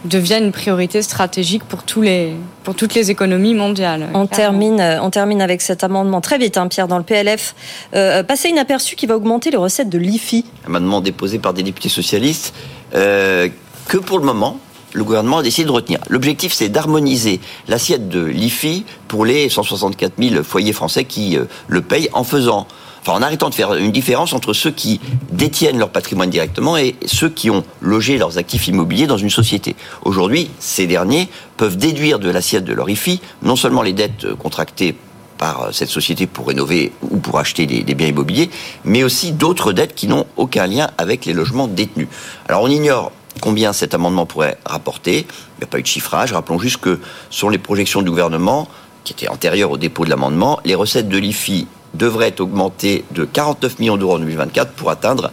devient 0.06 0.40
une 0.40 0.52
priorité 0.52 1.02
stratégique 1.02 1.64
pour 1.64 1.84
tous 1.84 2.04
les 2.04 2.34
pour 2.64 2.76
toutes 2.76 2.94
les 2.94 3.10
économies 3.10 3.56
mondiales. 3.56 4.08
On 4.14 4.28
termine 4.28 4.80
euh, 4.80 5.02
on 5.02 5.10
termine 5.10 5.42
avec 5.42 5.62
cet 5.62 5.84
amendement 5.84 6.22
très 6.22 6.38
vite 6.38 6.56
hein, 6.58 6.68
Pierre 6.68 6.88
dans 6.88 7.00
le 7.00 7.04
PLF 7.04 7.56
euh, 7.96 8.22
passer 8.24 8.50
inaperçu 8.50 8.96
qui 8.96 9.08
va 9.08 9.18
augmenter 9.18 9.50
les 9.50 9.58
recettes 9.58 9.90
de 9.90 9.98
l'IFI. 9.98 10.46
Amendement 10.68 11.02
déposé 11.02 11.40
par 11.40 11.54
des 11.56 11.64
députés 11.64 11.90
socialistes 11.90 12.54
que 12.94 13.98
pour 13.98 14.20
le 14.20 14.26
moment 14.26 14.60
le 14.94 15.04
gouvernement 15.04 15.40
a 15.40 15.44
décidé 15.44 15.66
de 15.66 15.72
retenir. 15.72 16.00
L'objectif, 16.10 16.54
c'est 16.54 16.70
d'harmoniser 16.70 17.40
l'assiette 17.68 18.10
de 18.10 18.24
l'IFI 18.24 18.86
pour 19.08 19.26
les 19.26 19.50
164 19.50 20.14
000 20.18 20.44
foyers 20.44 20.74
français 20.74 21.06
qui 21.06 21.38
euh, 21.38 21.46
le 21.68 21.82
payent 21.82 22.10
en 22.14 22.24
faisant, 22.24 22.68
enfin 23.02 23.14
en 23.14 23.22
arrêtant 23.22 23.50
de 23.50 23.56
faire 23.56 23.74
une 23.76 23.92
différence 23.92 24.34
entre 24.34 24.54
ceux 24.54 24.72
qui 24.72 25.00
détiennent 25.32 25.78
leur 25.78 25.90
patrimoine 25.90 26.30
directement 26.30 26.78
et 26.78 26.96
ceux 27.06 27.30
qui 27.30 27.50
ont 27.50 27.64
logé 27.82 28.18
leurs 28.18 28.38
actifs 28.38 28.68
immobiliers 28.68 29.08
dans 29.08 29.18
une 29.18 29.30
société. 29.30 29.76
Aujourd'hui, 30.04 30.50
ces 30.60 30.88
derniers 30.88 31.28
peuvent 31.58 31.78
déduire 31.78 32.20
de 32.20 32.30
l'assiette 32.30 32.64
de 32.64 32.74
leur 32.74 32.90
IFI 32.90 33.22
non 33.44 33.56
seulement 33.56 33.82
les 33.82 33.94
dettes 33.94 34.26
euh, 34.26 34.36
contractées 34.36 34.96
par 35.38 35.64
euh, 35.64 35.72
cette 35.72 35.90
société 35.90 36.28
pour 36.28 36.48
rénover 36.48 36.94
ou 37.02 37.18
pour 37.18 37.40
acheter 37.40 37.66
des, 37.66 37.84
des 37.84 37.94
biens 37.94 38.08
immobiliers, 38.08 38.50
mais 38.86 39.04
aussi 39.04 39.34
d'autres 39.34 39.74
dettes 39.74 39.96
qui 39.96 40.08
n'ont 40.08 40.26
aucun 40.38 40.66
lien 40.66 40.90
avec 40.98 41.26
les 41.26 41.34
logements 41.34 41.68
détenus. 41.68 42.08
Alors 42.48 42.64
on 42.64 42.70
ignore 42.70 43.12
combien 43.38 43.74
cet 43.74 43.94
amendement 43.94 44.26
pourrait 44.26 44.58
rapporter. 44.66 45.26
Il 45.28 45.60
n'y 45.60 45.64
a 45.64 45.68
pas 45.68 45.80
eu 45.80 45.82
de 45.82 45.88
chiffrage. 45.88 46.34
Rappelons 46.34 46.60
juste 46.60 46.78
que 46.78 47.00
sur 47.30 47.50
les 47.50 47.58
projections 47.58 48.02
du 48.02 48.10
gouvernement, 48.10 48.68
qui 49.04 49.14
étaient 49.14 49.30
antérieures 49.30 49.72
au 49.72 49.78
dépôt 49.78 50.06
de 50.06 50.10
l'amendement, 50.10 50.60
les 50.66 50.76
recettes 50.76 51.08
de 51.08 51.18
l'IFI 51.18 51.68
devraient 51.94 52.40
augmenter 52.42 53.06
de 53.12 53.26
49 53.26 53.80
millions 53.80 53.98
d'euros 53.98 54.16
en 54.16 54.20
2024 54.20 54.74
pour 54.74 54.90
atteindre 54.90 55.32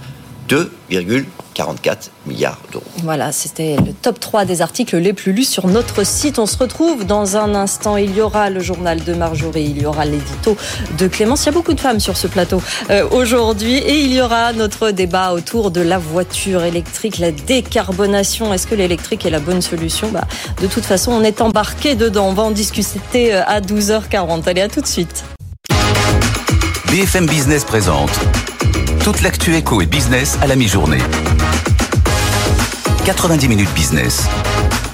2,44 1.55 2.11
milliards 2.27 2.59
d'euros. 2.73 2.85
Voilà, 3.03 3.33
c'était 3.33 3.77
le 3.77 3.93
top 3.93 4.21
3 4.21 4.45
des 4.45 4.63
articles 4.63 4.97
les 4.97 5.13
plus 5.13 5.33
lus 5.33 5.45
sur 5.45 5.67
notre 5.67 6.05
site. 6.05 6.39
On 6.39 6.47
se 6.47 6.57
retrouve 6.59 7.05
dans 7.05 7.37
un 7.37 7.55
instant. 7.55 7.97
Il 7.97 8.15
y 8.17 8.21
aura 8.21 8.51
le 8.51 8.61
journal 8.61 9.03
de 9.03 9.15
Marjorie, 9.15 9.65
il 9.65 9.83
y 9.83 9.87
aura 9.87 10.05
l'édito 10.05 10.57
de 10.99 11.09
Clémence. 11.09 11.45
Il 11.45 11.47
y 11.47 11.49
a 11.51 11.53
beaucoup 11.53 11.75
de 11.75 11.81
femmes 11.81 12.01
sur 12.01 12.17
ce 12.17 12.27
plateau 12.27 12.61
euh, 12.91 13.09
aujourd'hui. 13.11 13.77
Et 13.77 14.01
il 14.01 14.13
y 14.13 14.21
aura 14.21 14.53
notre 14.53 14.91
débat 14.91 15.33
autour 15.33 15.71
de 15.71 15.81
la 15.81 15.99
voiture 15.99 16.63
électrique, 16.63 17.19
la 17.19 17.33
décarbonation. 17.33 18.53
Est-ce 18.53 18.67
que 18.67 18.75
l'électrique 18.75 19.27
est 19.27 19.31
la 19.31 19.41
bonne 19.41 19.63
solution? 19.63 20.09
Bah, 20.11 20.27
De 20.61 20.67
toute 20.67 20.85
façon, 20.85 21.13
on 21.13 21.23
est 21.23 21.41
embarqué 21.41 21.95
dedans. 21.95 22.29
On 22.29 22.35
va 22.35 22.43
en 22.45 22.51
discuter 22.51 23.35
euh, 23.35 23.43
à 23.47 23.61
12h40. 23.61 24.49
Allez, 24.49 24.63
à 24.63 24.69
tout 24.69 24.81
de 24.81 24.87
suite. 24.87 25.25
BFM 26.89 27.27
Business 27.27 27.65
présente 27.65 28.11
toute 29.05 29.21
l'actu 29.21 29.55
éco 29.55 29.83
et 29.83 29.87
business 29.87 30.39
à 30.41 30.47
la 30.47 30.57
mi-journée. 30.57 31.03
90 33.07 33.49
minutes 33.49 33.71
business. 33.75 34.27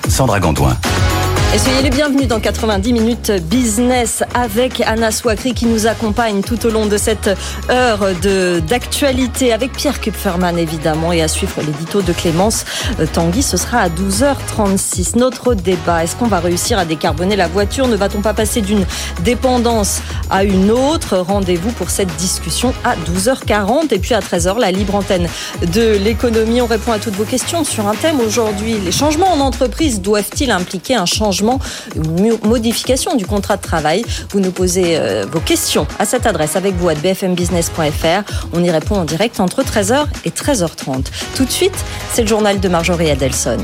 Sandra 0.09 0.41
Gondouin. 0.41 1.20
Et 1.53 1.59
soyez 1.59 1.83
les 1.83 1.91
bienvenus 1.91 2.29
dans 2.29 2.39
90 2.39 2.93
minutes 2.93 3.33
business 3.33 4.23
avec 4.35 4.81
Anna 4.83 5.11
Swakri 5.11 5.53
qui 5.53 5.67
nous 5.67 5.89
accompagne 5.89 6.43
tout 6.43 6.65
au 6.65 6.71
long 6.71 6.87
de 6.87 6.97
cette 6.97 7.29
heure 7.69 8.07
de 8.23 8.61
d'actualité 8.61 9.53
avec 9.53 9.73
Pierre 9.73 10.01
Kupferman 10.01 10.57
évidemment 10.57 11.13
et 11.13 11.23
à 11.23 11.27
suivre 11.27 11.61
l'édito 11.61 12.03
de 12.03 12.13
Clémence 12.13 12.65
euh, 13.01 13.07
Tanguy. 13.13 13.43
Ce 13.43 13.57
sera 13.57 13.79
à 13.79 13.89
12h36. 13.89 15.19
Notre 15.19 15.55
débat, 15.55 16.05
est-ce 16.05 16.15
qu'on 16.15 16.29
va 16.29 16.39
réussir 16.39 16.79
à 16.79 16.85
décarboner 16.85 17.35
la 17.35 17.49
voiture? 17.49 17.89
Ne 17.89 17.97
va-t-on 17.97 18.21
pas 18.21 18.33
passer 18.33 18.61
d'une 18.61 18.87
dépendance 19.25 20.03
à 20.31 20.45
une 20.45 20.71
autre? 20.71 21.19
Rendez-vous 21.19 21.73
pour 21.73 21.91
cette 21.91 22.15
discussion 22.15 22.73
à 22.85 22.95
12h40 22.95 23.93
et 23.93 23.99
puis 23.99 24.15
à 24.15 24.21
13h 24.21 24.61
la 24.61 24.71
libre 24.71 24.95
antenne 24.95 25.27
de 25.67 25.97
l'économie. 25.97 26.61
On 26.61 26.67
répond 26.67 26.93
à 26.93 27.01
toutes 27.01 27.17
vos 27.17 27.25
questions 27.25 27.65
sur 27.65 27.89
un 27.89 27.97
thème 27.97 28.21
aujourd'hui. 28.21 28.77
Les 28.85 28.93
changements 28.93 29.33
en 29.33 29.41
entreprise 29.41 30.01
doivent-ils 30.01 30.53
impliquer 30.53 30.95
un 30.95 31.07
changement 31.07 31.40
modification 31.43 33.17
du 33.17 33.27
contrat 33.27 33.57
de 33.57 33.63
travail. 33.63 34.05
Vous 34.31 34.41
nous 34.41 34.51
posez 34.51 34.97
euh, 34.97 35.27
vos 35.31 35.41
questions 35.41 35.87
à 35.99 36.05
cette 36.05 36.27
adresse 36.27 36.57
avec 36.57 36.75
vous 36.77 36.89
à 36.89 36.95
bfmbusiness.fr. 36.95 38.49
On 38.53 38.63
y 38.63 38.71
répond 38.71 38.97
en 38.97 39.05
direct 39.05 39.41
entre 39.41 39.63
13h 39.63 40.07
et 40.25 40.31
13h30. 40.31 41.07
Tout 41.35 41.45
de 41.45 41.51
suite, 41.51 41.85
c'est 42.13 42.23
le 42.23 42.29
journal 42.29 42.61
de 42.61 42.69
Marjorie 42.69 43.11
Adelson. 43.11 43.59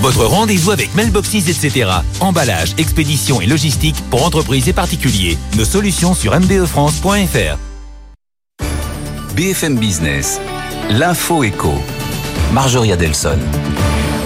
Votre 0.00 0.26
rendez-vous 0.26 0.70
avec 0.70 0.94
Mailboxes, 0.94 1.48
etc. 1.48 1.90
Emballage, 2.20 2.74
expédition 2.78 3.40
et 3.40 3.46
logistique 3.46 3.96
pour 4.10 4.24
entreprises 4.24 4.68
et 4.68 4.72
particuliers. 4.72 5.38
Nos 5.56 5.64
solutions 5.64 6.14
sur 6.14 6.38
mbefrance.fr. 6.38 7.58
BFM 9.34 9.78
Business, 9.78 10.40
l'info 10.90 11.44
éco. 11.44 11.74
Marjorie 12.52 12.92
Adelson. 12.92 13.38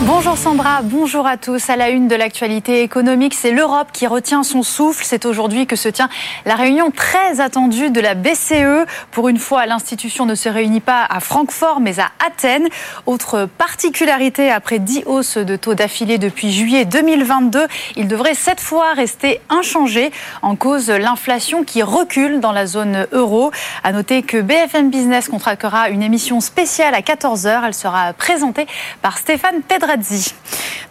Bonjour 0.07 0.39
Sandra, 0.39 0.81
bonjour 0.83 1.27
à 1.27 1.37
tous. 1.37 1.69
À 1.69 1.77
la 1.77 1.91
une 1.91 2.09
de 2.09 2.15
l'actualité 2.15 2.83
économique, 2.83 3.35
c'est 3.35 3.51
l'Europe 3.51 3.89
qui 3.93 4.07
retient 4.07 4.43
son 4.43 4.63
souffle. 4.63 5.05
C'est 5.05 5.27
aujourd'hui 5.27 5.67
que 5.67 5.77
se 5.77 5.91
tient 5.91 6.09
la 6.47 6.55
réunion 6.55 6.91
très 6.91 7.43
attendue 7.43 7.91
de 7.91 8.01
la 8.01 8.15
BCE. 8.15 8.87
Pour 9.11 9.29
une 9.29 9.37
fois, 9.37 9.67
l'institution 9.67 10.25
ne 10.25 10.35
se 10.35 10.49
réunit 10.49 10.81
pas 10.81 11.05
à 11.05 11.21
Francfort, 11.21 11.81
mais 11.81 12.01
à 12.01 12.13
Athènes. 12.27 12.69
Autre 13.05 13.47
particularité, 13.59 14.51
après 14.51 14.79
10 14.79 15.03
hausses 15.05 15.37
de 15.37 15.57
taux 15.57 15.75
d'affilée 15.75 16.17
depuis 16.17 16.51
juillet 16.51 16.87
2022, 16.87 17.67
il 17.97 18.09
devrait 18.09 18.35
cette 18.35 18.61
fois 18.61 18.95
rester 18.95 19.43
inchangé 19.51 20.13
en 20.41 20.57
cause 20.57 20.89
l'inflation 20.89 21.63
qui 21.63 21.83
recule 21.83 22.41
dans 22.41 22.53
la 22.53 22.65
zone 22.65 23.07
euro. 23.13 23.51
À 23.85 23.93
noter 23.93 24.23
que 24.23 24.41
BFM 24.41 24.89
Business 24.89 25.29
contractera 25.29 25.91
une 25.91 26.03
émission 26.03 26.41
spéciale 26.41 26.95
à 26.95 27.03
14h. 27.03 27.65
Elle 27.67 27.75
sera 27.75 28.15
présentée 28.15 28.67
par 29.03 29.19
Stéphane 29.19 29.61
Pedra 29.61 29.90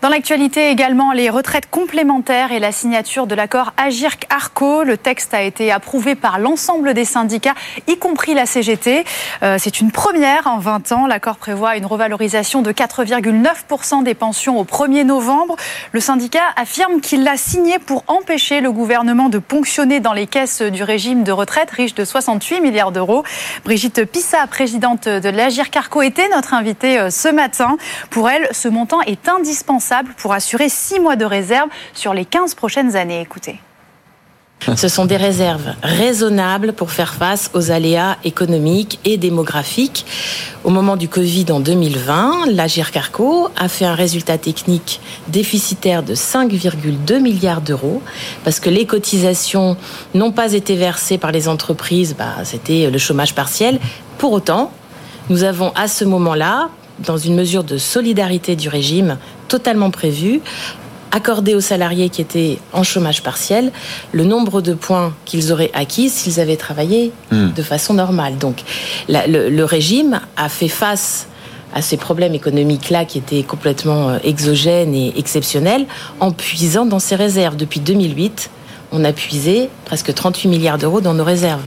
dans 0.01 0.07
l'actualité 0.07 0.69
également, 0.69 1.11
les 1.11 1.29
retraites 1.29 1.69
complémentaires 1.69 2.53
et 2.53 2.59
la 2.59 2.71
signature 2.71 3.27
de 3.27 3.35
l'accord 3.35 3.73
Agirc-Arco. 3.75 4.83
Le 4.85 4.95
texte 4.95 5.33
a 5.33 5.41
été 5.41 5.73
approuvé 5.73 6.15
par 6.15 6.39
l'ensemble 6.39 6.93
des 6.93 7.03
syndicats, 7.03 7.53
y 7.85 7.97
compris 7.97 8.33
la 8.33 8.45
CGT. 8.45 9.03
Euh, 9.43 9.57
c'est 9.59 9.81
une 9.81 9.91
première 9.91 10.47
en 10.47 10.57
20 10.57 10.93
ans. 10.93 11.05
L'accord 11.05 11.35
prévoit 11.35 11.75
une 11.75 11.85
revalorisation 11.85 12.61
de 12.61 12.71
4,9% 12.71 14.03
des 14.03 14.13
pensions 14.13 14.57
au 14.57 14.63
1er 14.63 15.03
novembre. 15.03 15.57
Le 15.91 15.99
syndicat 15.99 16.43
affirme 16.55 17.01
qu'il 17.01 17.25
l'a 17.25 17.35
signé 17.35 17.77
pour 17.77 18.05
empêcher 18.07 18.61
le 18.61 18.71
gouvernement 18.71 19.27
de 19.27 19.37
ponctionner 19.37 19.99
dans 19.99 20.13
les 20.13 20.27
caisses 20.27 20.61
du 20.61 20.81
régime 20.81 21.23
de 21.23 21.33
retraite 21.33 21.71
riche 21.71 21.93
de 21.93 22.05
68 22.05 22.61
milliards 22.61 22.93
d'euros. 22.93 23.25
Brigitte 23.65 24.05
Pissa, 24.05 24.47
présidente 24.47 25.09
de 25.09 25.29
l'Agirc-Arco, 25.29 26.01
était 26.01 26.29
notre 26.29 26.53
invitée 26.53 26.97
euh, 26.97 27.09
ce 27.09 27.27
matin. 27.27 27.75
Pour 28.09 28.29
elle, 28.29 28.47
ce 28.53 28.69
montant 28.69 28.88
est 29.05 29.29
indispensable 29.29 30.13
pour 30.17 30.33
assurer 30.33 30.69
6 30.69 30.99
mois 30.99 31.15
de 31.15 31.25
réserve 31.25 31.69
sur 31.93 32.13
les 32.13 32.25
15 32.25 32.55
prochaines 32.55 32.95
années. 32.95 33.21
Écoutez. 33.21 33.59
Ce 34.75 34.89
sont 34.89 35.05
des 35.05 35.15
réserves 35.15 35.73
raisonnables 35.81 36.73
pour 36.73 36.91
faire 36.91 37.13
face 37.13 37.49
aux 37.53 37.71
aléas 37.71 38.17
économiques 38.25 38.99
et 39.05 39.17
démographiques. 39.17 40.05
Au 40.65 40.69
moment 40.69 40.97
du 40.97 41.07
Covid 41.07 41.45
en 41.51 41.61
2020, 41.61 42.47
l'Agir 42.47 42.91
Carco 42.91 43.49
a 43.55 43.69
fait 43.69 43.85
un 43.85 43.95
résultat 43.95 44.37
technique 44.37 44.99
déficitaire 45.29 46.03
de 46.03 46.13
5,2 46.13 47.19
milliards 47.19 47.61
d'euros 47.61 48.01
parce 48.43 48.59
que 48.59 48.69
les 48.69 48.85
cotisations 48.85 49.77
n'ont 50.13 50.33
pas 50.33 50.51
été 50.51 50.75
versées 50.75 51.17
par 51.17 51.31
les 51.31 51.47
entreprises, 51.47 52.15
bah, 52.17 52.35
c'était 52.43 52.89
le 52.91 52.97
chômage 52.97 53.33
partiel. 53.33 53.79
Pour 54.17 54.33
autant, 54.33 54.71
nous 55.29 55.43
avons 55.43 55.71
à 55.75 55.87
ce 55.87 56.03
moment-là 56.03 56.69
dans 57.05 57.17
une 57.17 57.35
mesure 57.35 57.63
de 57.63 57.77
solidarité 57.77 58.55
du 58.55 58.69
régime 58.69 59.17
totalement 59.47 59.91
prévue, 59.91 60.41
accorder 61.11 61.55
aux 61.55 61.61
salariés 61.61 62.09
qui 62.09 62.21
étaient 62.21 62.59
en 62.73 62.83
chômage 62.83 63.23
partiel 63.23 63.71
le 64.11 64.23
nombre 64.23 64.61
de 64.61 64.73
points 64.73 65.13
qu'ils 65.25 65.51
auraient 65.51 65.71
acquis 65.73 66.09
s'ils 66.09 66.39
avaient 66.39 66.57
travaillé 66.57 67.11
hmm. 67.31 67.53
de 67.53 67.61
façon 67.61 67.93
normale. 67.93 68.37
Donc 68.37 68.63
le, 69.07 69.63
régime 69.63 70.21
a 70.37 70.49
fait 70.49 70.67
face 70.67 71.27
à 71.73 71.81
ces 71.81 71.97
problèmes 71.97 72.33
économiques-là 72.33 73.05
qui 73.05 73.19
étaient 73.19 73.43
complètement 73.43 74.09
euh, 74.09 74.17
exogènes 74.23 74.95
et 74.95 75.13
exceptionnels 75.17 75.85
en 76.19 76.31
puisant 76.31 76.85
dans 76.85 76.99
ses 76.99 77.15
réserves. 77.15 77.57
Depuis 77.57 77.79
2008, 77.79 78.49
on 78.91 79.03
a 79.03 79.13
puisé 79.13 79.69
presque 79.85 80.13
38 80.13 80.49
milliards 80.49 80.77
d'euros 80.79 81.01
dans 81.01 81.13
nos 81.13 81.23
réserves. 81.23 81.61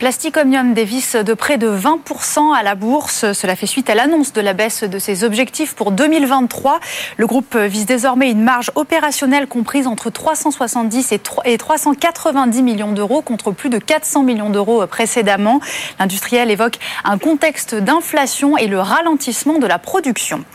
Plastic 0.00 0.38
Omnium 0.38 0.72
dévisse 0.72 1.14
de 1.14 1.34
près 1.34 1.58
de 1.58 1.68
20% 1.68 2.56
à 2.56 2.62
la 2.62 2.74
bourse. 2.74 3.34
Cela 3.34 3.54
fait 3.54 3.66
suite 3.66 3.90
à 3.90 3.94
l'annonce 3.94 4.32
de 4.32 4.40
la 4.40 4.54
baisse 4.54 4.82
de 4.82 4.98
ses 4.98 5.24
objectifs 5.24 5.74
pour 5.74 5.92
2023. 5.92 6.80
Le 7.18 7.26
groupe 7.26 7.54
vise 7.54 7.84
désormais 7.84 8.30
une 8.30 8.40
marge 8.40 8.70
opérationnelle 8.76 9.46
comprise 9.46 9.86
entre 9.86 10.08
370 10.08 11.12
et 11.44 11.58
390 11.58 12.62
millions 12.62 12.92
d'euros 12.92 13.20
contre 13.20 13.50
plus 13.52 13.68
de 13.68 13.76
400 13.76 14.22
millions 14.22 14.48
d'euros 14.48 14.86
précédemment. 14.86 15.60
L'industriel 15.98 16.50
évoque 16.50 16.78
un 17.04 17.18
contexte 17.18 17.74
d'inflation 17.74 18.56
et 18.56 18.68
le 18.68 18.80
ralentissement 18.80 19.58
de 19.58 19.66
la 19.66 19.78
production. 19.78 20.46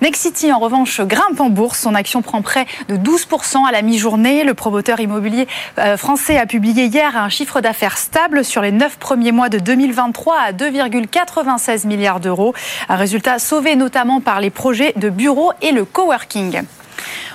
Nexity, 0.00 0.52
en 0.52 0.58
revanche, 0.58 1.00
grimpe 1.02 1.38
en 1.38 1.50
bourse. 1.50 1.78
Son 1.78 1.94
action 1.94 2.20
prend 2.20 2.42
près 2.42 2.66
de 2.88 2.96
12% 2.96 3.64
à 3.64 3.70
la 3.70 3.82
mi-journée. 3.82 4.42
Le 4.42 4.54
promoteur 4.54 4.98
immobilier 4.98 5.46
euh, 5.78 5.96
français 5.96 6.36
a 6.36 6.46
publié 6.46 6.86
hier 6.86 7.16
un 7.16 7.28
chiffre 7.28 7.60
d'affaires 7.60 7.96
stable 7.96 8.44
sur 8.44 8.60
les 8.60 8.72
9 8.72 8.87
premiers 8.96 9.32
mois 9.32 9.48
de 9.48 9.58
2023 9.58 10.36
à 10.38 10.52
2,96 10.52 11.86
milliards 11.86 12.20
d'euros. 12.20 12.54
Un 12.88 12.96
résultat 12.96 13.38
sauvé 13.38 13.76
notamment 13.76 14.20
par 14.20 14.40
les 14.40 14.50
projets 14.50 14.92
de 14.96 15.10
bureaux 15.10 15.52
et 15.62 15.72
le 15.72 15.84
coworking. 15.84 16.62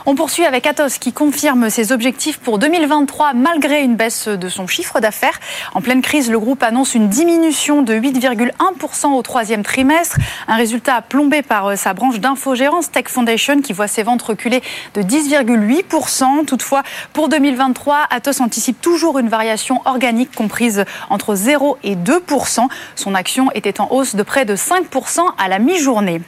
On 0.05 0.15
poursuit 0.15 0.45
avec 0.45 0.67
Atos 0.67 0.97
qui 0.99 1.13
confirme 1.13 1.69
ses 1.69 1.91
objectifs 1.91 2.37
pour 2.37 2.59
2023 2.59 3.33
malgré 3.33 3.81
une 3.81 3.95
baisse 3.95 4.27
de 4.27 4.49
son 4.49 4.67
chiffre 4.67 4.99
d'affaires. 4.99 5.39
En 5.73 5.81
pleine 5.81 6.01
crise, 6.01 6.29
le 6.29 6.39
groupe 6.39 6.61
annonce 6.63 6.93
une 6.93 7.07
diminution 7.07 7.81
de 7.81 7.93
8,1% 7.93 9.13
au 9.13 9.21
troisième 9.21 9.63
trimestre. 9.63 10.17
Un 10.47 10.55
résultat 10.55 11.01
plombé 11.01 11.41
par 11.41 11.67
euh, 11.67 11.75
sa 11.75 11.93
branche 11.93 12.19
d'infogérance 12.19 12.91
Tech 12.91 13.05
Foundation 13.07 13.61
qui 13.61 13.73
voit 13.73 13.87
ses 13.87 14.03
ventes 14.03 14.21
reculer 14.21 14.61
de 14.93 15.01
10,8%. 15.01 16.45
Toutefois, 16.45 16.83
pour 17.13 17.29
2023, 17.29 18.07
Atos 18.09 18.41
anticipe 18.41 18.81
toujours 18.81 19.19
une 19.19 19.29
variation 19.29 19.81
organique 19.85 20.35
comprise 20.35 20.83
entre 21.09 21.35
0 21.35 21.77
et 21.83 21.95
2%. 21.95 22.67
Son 22.95 23.15
action 23.15 23.49
était 23.53 23.79
en 23.79 23.87
hausse 23.91 24.15
de 24.15 24.23
près 24.23 24.45
de 24.45 24.55
5% 24.55 25.21
à 25.37 25.47
la 25.47 25.59
mi-journée. 25.59 26.21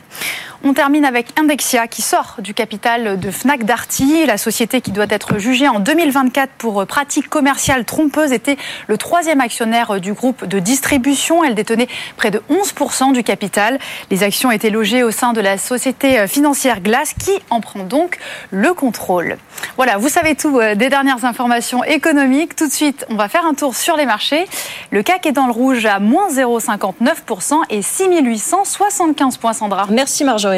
On 0.63 0.73
termine 0.73 1.05
avec 1.05 1.27
Indexia 1.39 1.87
qui 1.87 2.01
sort 2.01 2.35
du 2.39 2.53
capital 2.53 3.19
de 3.19 3.31
Fnac 3.31 3.63
Darty. 3.65 4.25
La 4.25 4.37
société 4.37 4.81
qui 4.81 4.91
doit 4.91 5.05
être 5.09 5.37
jugée 5.37 5.67
en 5.67 5.79
2024 5.79 6.51
pour 6.57 6.85
pratiques 6.85 7.29
commerciales 7.29 7.85
trompeuses 7.85 8.31
était 8.31 8.57
le 8.87 8.97
troisième 8.97 9.41
actionnaire 9.41 9.99
du 9.99 10.13
groupe 10.13 10.45
de 10.45 10.59
distribution. 10.59 11.43
Elle 11.43 11.55
détenait 11.55 11.87
près 12.17 12.31
de 12.31 12.41
11% 12.49 13.13
du 13.13 13.23
capital. 13.23 13.79
Les 14.09 14.23
actions 14.23 14.51
étaient 14.51 14.69
logées 14.69 15.03
au 15.03 15.11
sein 15.11 15.33
de 15.33 15.41
la 15.41 15.57
société 15.57 16.27
financière 16.27 16.81
Glace 16.81 17.13
qui 17.13 17.31
en 17.49 17.61
prend 17.61 17.83
donc 17.83 18.17
le 18.51 18.73
contrôle. 18.73 19.37
Voilà, 19.77 19.97
vous 19.97 20.09
savez 20.09 20.35
tout 20.35 20.59
euh, 20.59 20.75
des 20.75 20.89
dernières 20.89 21.25
informations 21.25 21.83
économiques. 21.83 22.55
Tout 22.55 22.67
de 22.67 22.73
suite, 22.73 23.05
on 23.09 23.15
va 23.15 23.27
faire 23.29 23.45
un 23.45 23.53
tour 23.53 23.75
sur 23.75 23.97
les 23.97 24.05
marchés. 24.05 24.45
Le 24.91 25.03
CAC 25.03 25.25
est 25.25 25.31
dans 25.31 25.47
le 25.47 25.51
rouge 25.51 25.85
à 25.85 25.99
moins 25.99 26.29
0,59% 26.29 27.63
et 27.69 27.81
6875 27.81 29.37
points, 29.37 29.53
Sandra. 29.53 29.87
Merci 29.89 30.23
Marjorie. 30.23 30.54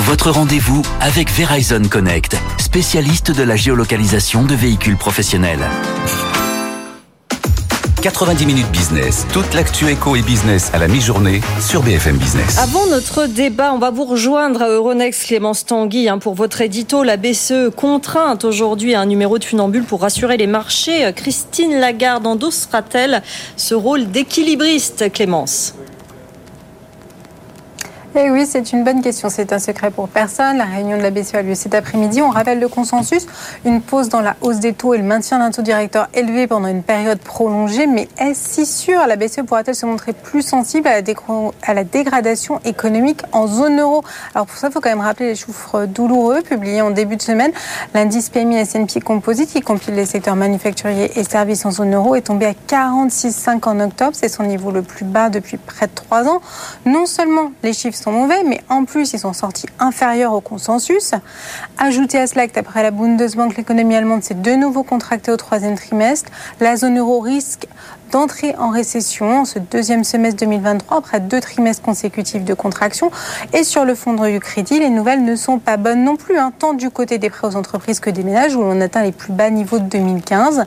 Votre 0.00 0.30
rendez-vous 0.30 0.82
avec 1.00 1.30
Verizon 1.32 1.82
Connect, 1.90 2.36
spécialiste 2.58 3.32
de 3.32 3.42
la 3.42 3.56
géolocalisation 3.56 4.44
de 4.44 4.54
véhicules 4.54 4.96
professionnels. 4.96 5.58
90 8.02 8.46
minutes 8.46 8.70
business, 8.70 9.26
toute 9.32 9.52
l'actu 9.54 9.88
éco 9.88 10.14
et 10.14 10.22
business 10.22 10.70
à 10.72 10.78
la 10.78 10.86
mi-journée 10.86 11.40
sur 11.60 11.82
BFM 11.82 12.16
Business. 12.18 12.56
Avant 12.58 12.86
notre 12.86 13.26
débat, 13.26 13.72
on 13.72 13.78
va 13.78 13.90
vous 13.90 14.04
rejoindre 14.04 14.62
à 14.62 14.68
Euronext 14.68 15.26
Clémence 15.26 15.64
Tanguy 15.64 16.08
hein, 16.08 16.18
pour 16.18 16.34
votre 16.34 16.60
édito. 16.60 17.02
La 17.02 17.16
BCE 17.16 17.70
contrainte 17.74 18.44
aujourd'hui 18.44 18.94
un 18.94 19.06
numéro 19.06 19.38
de 19.38 19.44
funambule 19.44 19.82
pour 19.82 20.02
rassurer 20.02 20.36
les 20.36 20.46
marchés. 20.46 21.10
Christine 21.16 21.80
Lagarde 21.80 22.28
endossera-t-elle 22.28 23.22
ce 23.56 23.74
rôle 23.74 24.08
d'équilibriste, 24.08 25.10
Clémence 25.12 25.74
eh 28.18 28.30
oui, 28.30 28.46
c'est 28.46 28.72
une 28.72 28.82
bonne 28.82 29.02
question. 29.02 29.28
C'est 29.28 29.52
un 29.52 29.58
secret 29.58 29.90
pour 29.90 30.08
personne. 30.08 30.56
La 30.56 30.64
réunion 30.64 30.96
de 30.96 31.02
la 31.02 31.10
BCE 31.10 31.34
a 31.34 31.42
lieu 31.42 31.54
cet 31.54 31.74
après-midi. 31.74 32.22
On 32.22 32.30
rappelle 32.30 32.60
le 32.60 32.68
consensus, 32.68 33.26
une 33.66 33.82
pause 33.82 34.08
dans 34.08 34.22
la 34.22 34.36
hausse 34.40 34.58
des 34.58 34.72
taux 34.72 34.94
et 34.94 34.98
le 34.98 35.04
maintien 35.04 35.38
d'un 35.38 35.50
taux 35.50 35.60
directeur 35.60 36.08
élevé 36.14 36.46
pendant 36.46 36.68
une 36.68 36.82
période 36.82 37.18
prolongée. 37.18 37.86
Mais 37.86 38.08
est-ce 38.18 38.64
si 38.64 38.66
sûr? 38.66 39.06
La 39.06 39.16
BCE 39.16 39.42
pourra-t-elle 39.46 39.74
se 39.74 39.84
montrer 39.84 40.14
plus 40.14 40.40
sensible 40.40 40.88
à 40.88 41.74
la, 41.74 41.84
dégradation 41.84 42.60
économique 42.64 43.20
en 43.32 43.46
zone 43.46 43.80
euro? 43.80 44.02
Alors 44.34 44.46
pour 44.46 44.56
ça, 44.56 44.68
il 44.68 44.72
faut 44.72 44.80
quand 44.80 44.88
même 44.88 45.00
rappeler 45.00 45.28
les 45.28 45.36
chiffres 45.36 45.84
douloureux 45.84 46.40
publiés 46.40 46.80
en 46.80 46.90
début 46.90 47.16
de 47.16 47.22
semaine. 47.22 47.52
L'indice 47.92 48.30
PMI 48.30 48.56
S&P 48.56 49.00
Composite, 49.00 49.50
qui 49.50 49.60
compile 49.60 49.94
les 49.94 50.06
secteurs 50.06 50.36
manufacturiers 50.36 51.18
et 51.18 51.24
services 51.24 51.66
en 51.66 51.70
zone 51.70 51.94
euro, 51.94 52.14
est 52.14 52.22
tombé 52.22 52.46
à 52.46 52.54
46,5 52.68 53.68
en 53.68 53.80
octobre. 53.80 54.12
C'est 54.14 54.28
son 54.28 54.44
niveau 54.44 54.70
le 54.70 54.80
plus 54.80 55.04
bas 55.04 55.28
depuis 55.28 55.58
près 55.58 55.86
de 55.86 55.92
trois 55.94 56.26
ans. 56.28 56.40
Non 56.86 57.04
seulement 57.04 57.50
les 57.62 57.74
chiffres 57.74 58.05
mauvais, 58.12 58.42
mais 58.44 58.60
en 58.68 58.84
plus, 58.84 59.12
ils 59.12 59.18
sont 59.18 59.32
sortis 59.32 59.66
inférieurs 59.78 60.32
au 60.32 60.40
consensus. 60.40 61.12
Ajoutez 61.78 62.18
à 62.18 62.26
cela 62.26 62.46
que 62.48 62.54
d'après 62.54 62.82
la 62.82 62.90
Bundesbank, 62.90 63.56
l'économie 63.56 63.96
allemande 63.96 64.22
s'est 64.22 64.34
de 64.34 64.52
nouveau 64.52 64.82
contractée 64.82 65.32
au 65.32 65.36
troisième 65.36 65.76
trimestre. 65.76 66.30
La 66.60 66.76
zone 66.76 66.98
euro 66.98 67.20
risque 67.20 67.66
d'entrer 68.10 68.54
en 68.58 68.70
récession 68.70 69.44
ce 69.44 69.58
deuxième 69.58 70.04
semestre 70.04 70.40
2023 70.40 70.98
après 70.98 71.20
deux 71.20 71.40
trimestres 71.40 71.82
consécutifs 71.82 72.44
de 72.44 72.54
contraction. 72.54 73.10
Et 73.52 73.64
sur 73.64 73.84
le 73.84 73.94
fonds 73.94 74.14
du 74.14 74.40
crédit, 74.40 74.78
les 74.78 74.90
nouvelles 74.90 75.24
ne 75.24 75.36
sont 75.36 75.58
pas 75.58 75.76
bonnes 75.76 76.04
non 76.04 76.16
plus, 76.16 76.38
hein, 76.38 76.52
tant 76.58 76.74
du 76.74 76.90
côté 76.90 77.18
des 77.18 77.30
prêts 77.30 77.48
aux 77.48 77.56
entreprises 77.56 78.00
que 78.00 78.10
des 78.10 78.22
ménages 78.22 78.54
où 78.54 78.62
l'on 78.62 78.80
atteint 78.80 79.02
les 79.02 79.12
plus 79.12 79.32
bas 79.32 79.50
niveaux 79.50 79.78
de 79.78 79.84
2015. 79.84 80.64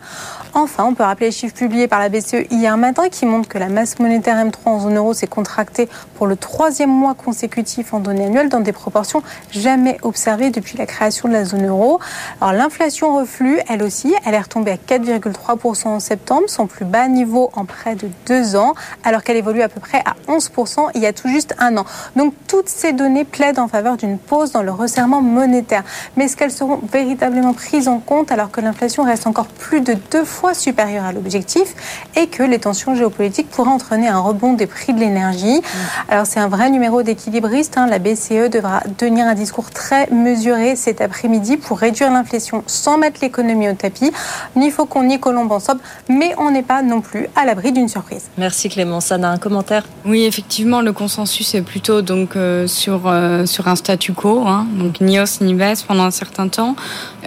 Enfin, 0.53 0.85
on 0.85 0.95
peut 0.95 1.03
rappeler 1.03 1.27
les 1.27 1.31
chiffres 1.31 1.55
publiés 1.55 1.87
par 1.87 1.99
la 1.99 2.09
BCE 2.09 2.47
hier 2.49 2.75
matin 2.75 3.09
qui 3.09 3.25
montrent 3.25 3.47
que 3.47 3.59
la 3.59 3.69
masse 3.69 3.99
monétaire 3.99 4.35
M3 4.43 4.57
en 4.65 4.79
zone 4.79 4.97
euro 4.97 5.13
s'est 5.13 5.27
contractée 5.27 5.87
pour 6.15 6.25
le 6.25 6.35
troisième 6.35 6.89
mois 6.89 7.13
consécutif 7.13 7.93
en 7.93 7.99
données 7.99 8.25
annuelles 8.25 8.49
dans 8.49 8.59
des 8.59 8.71
proportions 8.71 9.21
jamais 9.51 9.97
observées 10.01 10.49
depuis 10.49 10.77
la 10.77 10.85
création 10.85 11.27
de 11.27 11.33
la 11.33 11.45
zone 11.45 11.67
euro. 11.67 11.99
Alors 12.41 12.53
l'inflation 12.53 13.15
reflue, 13.15 13.59
elle 13.69 13.83
aussi, 13.83 14.13
elle 14.25 14.33
est 14.33 14.39
retombée 14.39 14.71
à 14.71 14.75
4,3% 14.75 15.87
en 15.87 15.99
septembre, 15.99 16.43
son 16.47 16.65
plus 16.67 16.85
bas 16.85 17.07
niveau 17.07 17.38
en 17.53 17.65
près 17.65 17.95
de 17.95 18.09
deux 18.25 18.55
ans, 18.55 18.73
alors 19.03 19.23
qu'elle 19.23 19.37
évolue 19.37 19.61
à 19.61 19.69
peu 19.69 19.79
près 19.79 19.99
à 19.99 20.15
11% 20.31 20.89
il 20.95 21.01
y 21.01 21.05
a 21.05 21.13
tout 21.13 21.27
juste 21.27 21.55
un 21.59 21.77
an. 21.77 21.85
Donc 22.15 22.33
toutes 22.47 22.69
ces 22.69 22.93
données 22.93 23.25
plaident 23.25 23.59
en 23.59 23.67
faveur 23.67 23.97
d'une 23.97 24.17
pause 24.17 24.51
dans 24.51 24.63
le 24.63 24.71
resserrement 24.71 25.21
monétaire. 25.21 25.83
Mais 26.15 26.25
est-ce 26.25 26.37
qu'elles 26.37 26.51
seront 26.51 26.79
véritablement 26.91 27.53
prises 27.53 27.87
en 27.87 27.99
compte 27.99 28.31
alors 28.31 28.51
que 28.51 28.61
l'inflation 28.61 29.03
reste 29.03 29.27
encore 29.27 29.47
plus 29.47 29.81
de 29.81 29.95
deux 30.11 30.25
fois 30.25 30.53
supérieure 30.53 31.05
à 31.05 31.11
l'objectif 31.11 31.75
et 32.15 32.27
que 32.27 32.43
les 32.43 32.59
tensions 32.59 32.95
géopolitiques 32.95 33.49
pourraient 33.49 33.69
entraîner 33.69 34.07
un 34.07 34.19
rebond 34.19 34.53
des 34.53 34.67
prix 34.67 34.93
de 34.93 34.99
l'énergie? 34.99 35.61
Alors 36.09 36.25
c'est 36.25 36.39
un 36.39 36.47
vrai 36.47 36.69
numéro 36.69 37.03
d'équilibriste. 37.03 37.77
Hein. 37.77 37.87
La 37.87 37.99
BCE 37.99 38.49
devra 38.49 38.81
tenir 38.97 39.25
un 39.27 39.35
discours 39.35 39.71
très 39.71 40.07
mesuré 40.07 40.75
cet 40.75 41.01
après-midi 41.01 41.57
pour 41.57 41.79
réduire 41.79 42.11
l'inflation 42.11 42.63
sans 42.67 42.97
mettre 42.97 43.19
l'économie 43.21 43.69
au 43.69 43.73
tapis. 43.73 44.11
Ni 44.55 44.71
Faucon 44.71 45.03
ni 45.03 45.19
Colombe 45.19 45.51
en 45.51 45.59
somme, 45.59 45.79
mais 46.09 46.33
on 46.37 46.51
n'est 46.51 46.63
pas 46.63 46.81
non 46.81 47.01
plus 47.01 47.18
à 47.35 47.45
l'abri 47.45 47.71
d'une 47.71 47.87
surprise. 47.87 48.29
Merci 48.37 48.69
Clément. 48.69 48.99
Ça 48.99 49.15
a 49.15 49.27
un 49.27 49.37
commentaire 49.37 49.83
Oui, 50.05 50.23
effectivement, 50.23 50.81
le 50.81 50.93
consensus 50.93 51.53
est 51.55 51.61
plutôt 51.61 52.01
donc 52.01 52.35
euh, 52.35 52.67
sur 52.67 53.03
euh, 53.05 53.45
sur 53.45 53.67
un 53.67 53.75
statu 53.75 54.13
quo, 54.13 54.43
hein. 54.45 54.67
donc 54.77 55.01
ni 55.01 55.19
hausse 55.19 55.41
ni 55.41 55.53
baisse 55.53 55.83
pendant 55.83 56.03
un 56.03 56.11
certain 56.11 56.47
temps. 56.47 56.75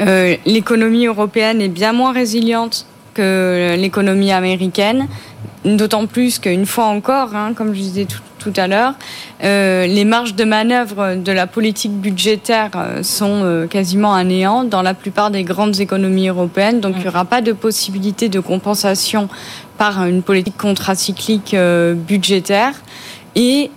Euh, 0.01 0.37
l'économie 0.47 1.07
européenne 1.07 1.61
est 1.61 1.69
bien 1.69 1.93
moins 1.93 2.13
résiliente 2.13 2.87
que 3.15 3.77
l'économie 3.79 4.33
américaine, 4.33 5.07
d'autant 5.65 6.07
plus 6.07 6.39
qu'une 6.39 6.67
fois 6.67 6.87
encore, 6.87 7.35
hein, 7.35 7.53
comme 7.55 7.75
je 7.75 7.81
disais 7.81 8.07
tout, 8.39 8.53
à 8.57 8.67
l'heure, 8.67 8.95
euh, 9.45 9.87
les 9.87 10.05
marges 10.05 10.35
de 10.35 10.43
manœuvre 10.43 11.15
de 11.15 11.31
la 11.31 11.47
politique 11.47 11.93
budgétaire 11.93 12.71
euh, 12.75 13.03
sont 13.05 13.43
euh, 13.45 13.67
quasiment 13.69 14.15
à 14.15 14.25
néant 14.25 14.65
dans 14.65 14.83
la 14.83 14.95
plupart 14.95 15.31
des 15.31 15.45
grandes 15.45 15.79
économies 15.79 16.29
européennes, 16.29 16.81
donc 16.81 16.95
il 16.97 17.03
n'y 17.03 17.09
aura 17.09 17.25
pas 17.25 17.41
de 17.41 17.53
possibilité 17.53 18.29
de 18.29 18.41
compensation 18.41 19.29
par 19.79 20.05
une 20.07 20.23
politique 20.23 20.59
contracyclique 20.59 21.57
budgétaire. 21.97 22.75
Et 23.35 23.71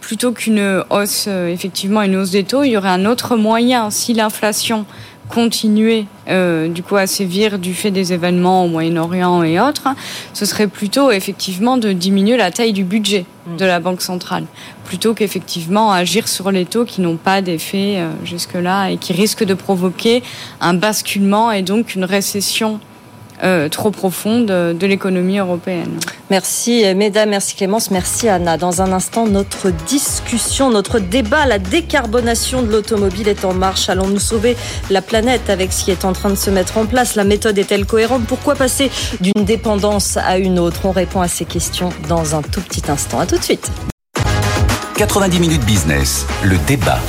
plutôt 0.00 0.32
qu'une 0.32 0.82
hausse, 0.88 1.26
effectivement, 1.26 2.00
une 2.02 2.16
hausse 2.16 2.30
des 2.30 2.44
taux, 2.44 2.62
il 2.62 2.70
y 2.70 2.76
aurait 2.76 2.88
un 2.88 3.04
autre 3.04 3.36
moyen. 3.36 3.90
Si 3.90 4.14
l'inflation 4.14 4.86
continuer 5.28 6.06
euh, 6.28 6.68
du 6.68 6.82
coup 6.82 6.96
à 6.96 7.06
sévir 7.06 7.58
du 7.58 7.74
fait 7.74 7.90
des 7.90 8.12
événements 8.12 8.64
au 8.64 8.68
Moyen-Orient 8.68 9.42
et 9.42 9.60
autres, 9.60 9.88
ce 10.32 10.44
serait 10.44 10.68
plutôt 10.68 11.10
effectivement 11.10 11.76
de 11.76 11.92
diminuer 11.92 12.36
la 12.36 12.50
taille 12.50 12.72
du 12.72 12.84
budget 12.84 13.24
mm. 13.46 13.56
de 13.56 13.64
la 13.64 13.80
Banque 13.80 14.02
centrale, 14.02 14.44
plutôt 14.84 15.14
qu'effectivement 15.14 15.92
agir 15.92 16.28
sur 16.28 16.50
les 16.50 16.66
taux 16.66 16.84
qui 16.84 17.00
n'ont 17.00 17.16
pas 17.16 17.42
d'effet 17.42 17.96
euh, 17.98 18.10
jusque-là 18.24 18.90
et 18.90 18.96
qui 18.96 19.12
risquent 19.12 19.44
de 19.44 19.54
provoquer 19.54 20.22
un 20.60 20.74
basculement 20.74 21.50
et 21.52 21.62
donc 21.62 21.94
une 21.94 22.04
récession 22.04 22.80
euh, 23.44 23.68
trop 23.68 23.90
profonde 23.90 24.46
de 24.46 24.86
l'économie 24.86 25.38
européenne. 25.38 25.98
Merci 26.30 26.84
mesdames, 26.94 27.30
merci 27.30 27.54
Clémence, 27.54 27.90
merci 27.90 28.28
Anna. 28.28 28.56
Dans 28.56 28.82
un 28.82 28.92
instant, 28.92 29.26
notre 29.26 29.70
discussion, 29.70 30.70
notre 30.70 30.98
débat, 30.98 31.46
la 31.46 31.58
décarbonation 31.58 32.62
de 32.62 32.70
l'automobile 32.70 33.28
est 33.28 33.44
en 33.44 33.54
marche. 33.54 33.88
Allons-nous 33.88 34.18
sauver 34.18 34.56
la 34.90 35.02
planète 35.02 35.50
avec 35.50 35.72
ce 35.72 35.84
qui 35.84 35.90
est 35.90 36.04
en 36.04 36.12
train 36.12 36.30
de 36.30 36.34
se 36.34 36.50
mettre 36.50 36.78
en 36.78 36.86
place? 36.86 37.14
La 37.14 37.24
méthode 37.24 37.58
est-elle 37.58 37.86
cohérente? 37.86 38.24
Pourquoi 38.26 38.54
passer 38.54 38.90
d'une 39.20 39.44
dépendance 39.44 40.16
à 40.16 40.38
une 40.38 40.58
autre? 40.58 40.80
On 40.84 40.92
répond 40.92 41.20
à 41.20 41.28
ces 41.28 41.44
questions 41.44 41.90
dans 42.08 42.34
un 42.34 42.42
tout 42.42 42.60
petit 42.60 42.82
instant. 42.90 43.20
À 43.20 43.26
tout 43.26 43.36
de 43.36 43.44
suite. 43.44 43.70
90 44.96 45.40
minutes 45.40 45.64
business, 45.64 46.26
le 46.44 46.56
débat. 46.66 47.00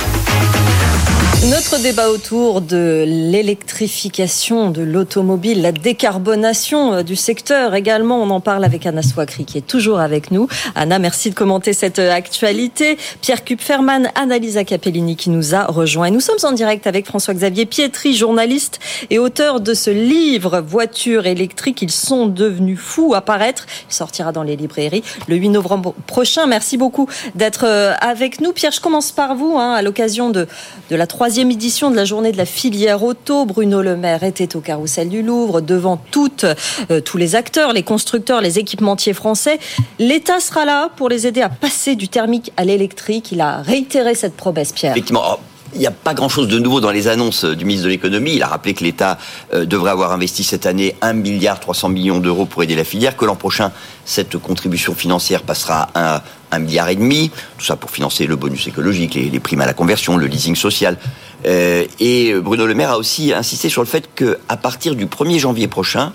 Notre 1.44 1.78
débat 1.80 2.08
autour 2.08 2.60
de 2.60 3.04
l'électrification 3.06 4.70
de 4.70 4.82
l'automobile, 4.82 5.62
la 5.62 5.70
décarbonation 5.70 6.94
euh, 6.94 7.02
du 7.02 7.14
secteur 7.14 7.74
également, 7.74 8.20
on 8.20 8.30
en 8.30 8.40
parle 8.40 8.64
avec 8.64 8.84
Anna 8.84 9.02
Swakri 9.02 9.44
qui 9.44 9.58
est 9.58 9.66
toujours 9.66 10.00
avec 10.00 10.30
nous. 10.32 10.48
Anna, 10.74 10.98
merci 10.98 11.30
de 11.30 11.36
commenter 11.36 11.72
cette 11.72 12.00
euh, 12.00 12.10
actualité. 12.10 12.96
Pierre 13.20 13.44
Kupferman, 13.44 14.10
Annalisa 14.16 14.64
Capellini 14.64 15.14
qui 15.14 15.28
nous 15.30 15.54
a 15.54 15.66
rejoint. 15.66 16.06
Et 16.06 16.10
nous 16.10 16.20
sommes 16.20 16.38
en 16.42 16.52
direct 16.52 16.86
avec 16.86 17.06
François-Xavier 17.06 17.66
Pietri, 17.66 18.16
journaliste 18.16 18.80
et 19.10 19.18
auteur 19.18 19.60
de 19.60 19.74
ce 19.74 19.90
livre 19.90 20.60
Voitures 20.66 21.26
électriques, 21.26 21.82
ils 21.82 21.92
sont 21.92 22.26
devenus 22.26 22.80
fous 22.80 23.14
à 23.14 23.20
paraître. 23.20 23.66
Il 23.88 23.94
sortira 23.94 24.32
dans 24.32 24.42
les 24.42 24.56
librairies 24.56 25.04
le 25.28 25.36
8 25.36 25.50
novembre 25.50 25.94
prochain. 26.06 26.46
Merci 26.46 26.76
beaucoup 26.76 27.08
d'être 27.34 27.66
euh, 27.66 27.92
avec 28.00 28.40
nous. 28.40 28.52
Pierre, 28.52 28.72
je 28.72 28.80
commence 28.80 29.12
par 29.12 29.36
vous 29.36 29.58
hein, 29.58 29.74
à 29.74 29.82
l'occasion 29.82 30.30
de, 30.30 30.48
de 30.90 30.96
la 30.96 31.06
troisième 31.06 31.25
troisième 31.26 31.50
édition 31.50 31.90
de 31.90 31.96
la 31.96 32.04
journée 32.04 32.30
de 32.30 32.36
la 32.36 32.46
filière 32.46 33.02
auto. 33.02 33.46
Bruno 33.46 33.82
Le 33.82 33.96
Maire 33.96 34.22
était 34.22 34.54
au 34.54 34.60
carrousel 34.60 35.08
du 35.08 35.22
Louvre 35.22 35.60
devant 35.60 36.00
euh, 36.38 37.00
tous 37.00 37.16
les 37.16 37.34
acteurs, 37.34 37.72
les 37.72 37.82
constructeurs, 37.82 38.40
les 38.40 38.60
équipementiers 38.60 39.12
français. 39.12 39.58
L'État 39.98 40.38
sera 40.38 40.64
là 40.64 40.88
pour 40.94 41.08
les 41.08 41.26
aider 41.26 41.42
à 41.42 41.48
passer 41.48 41.96
du 41.96 42.06
thermique 42.06 42.52
à 42.56 42.64
l'électrique. 42.64 43.32
Il 43.32 43.40
a 43.40 43.60
réitéré 43.60 44.14
cette 44.14 44.36
promesse, 44.36 44.70
Pierre. 44.70 44.92
Effectivement. 44.92 45.24
Oh, 45.28 45.40
il 45.74 45.80
n'y 45.80 45.86
a 45.88 45.90
pas 45.90 46.14
grand-chose 46.14 46.46
de 46.46 46.60
nouveau 46.60 46.80
dans 46.80 46.92
les 46.92 47.08
annonces 47.08 47.44
euh, 47.44 47.56
du 47.56 47.64
ministre 47.64 47.86
de 47.86 47.90
l'économie. 47.90 48.34
Il 48.34 48.42
a 48.44 48.46
rappelé 48.46 48.72
que 48.74 48.84
l'État 48.84 49.18
euh, 49.52 49.64
devrait 49.64 49.90
avoir 49.90 50.12
investi 50.12 50.44
cette 50.44 50.64
année 50.64 50.94
1 51.02 51.12
milliard 51.14 51.58
300 51.58 51.88
millions 51.88 52.20
d'euros 52.20 52.46
pour 52.46 52.62
aider 52.62 52.76
la 52.76 52.84
filière, 52.84 53.16
que 53.16 53.24
l'an 53.24 53.34
prochain, 53.34 53.72
cette 54.04 54.38
contribution 54.38 54.94
financière 54.94 55.42
passera 55.42 55.88
à 55.94 56.22
un 56.50 56.58
milliard 56.58 56.88
et 56.88 56.96
demi, 56.96 57.30
tout 57.58 57.64
ça 57.64 57.76
pour 57.76 57.90
financer 57.90 58.26
le 58.26 58.36
bonus 58.36 58.66
écologique, 58.66 59.14
les, 59.14 59.40
primes 59.40 59.60
à 59.60 59.66
la 59.66 59.74
conversion, 59.74 60.16
le 60.16 60.26
leasing 60.26 60.56
social. 60.56 60.98
Euh, 61.46 61.84
et 62.00 62.34
Bruno 62.34 62.66
Le 62.66 62.74
Maire 62.74 62.92
a 62.92 62.98
aussi 62.98 63.32
insisté 63.32 63.68
sur 63.68 63.82
le 63.82 63.86
fait 63.86 64.08
qu'à 64.14 64.56
partir 64.56 64.94
du 64.94 65.06
1er 65.06 65.38
janvier 65.38 65.68
prochain, 65.68 66.12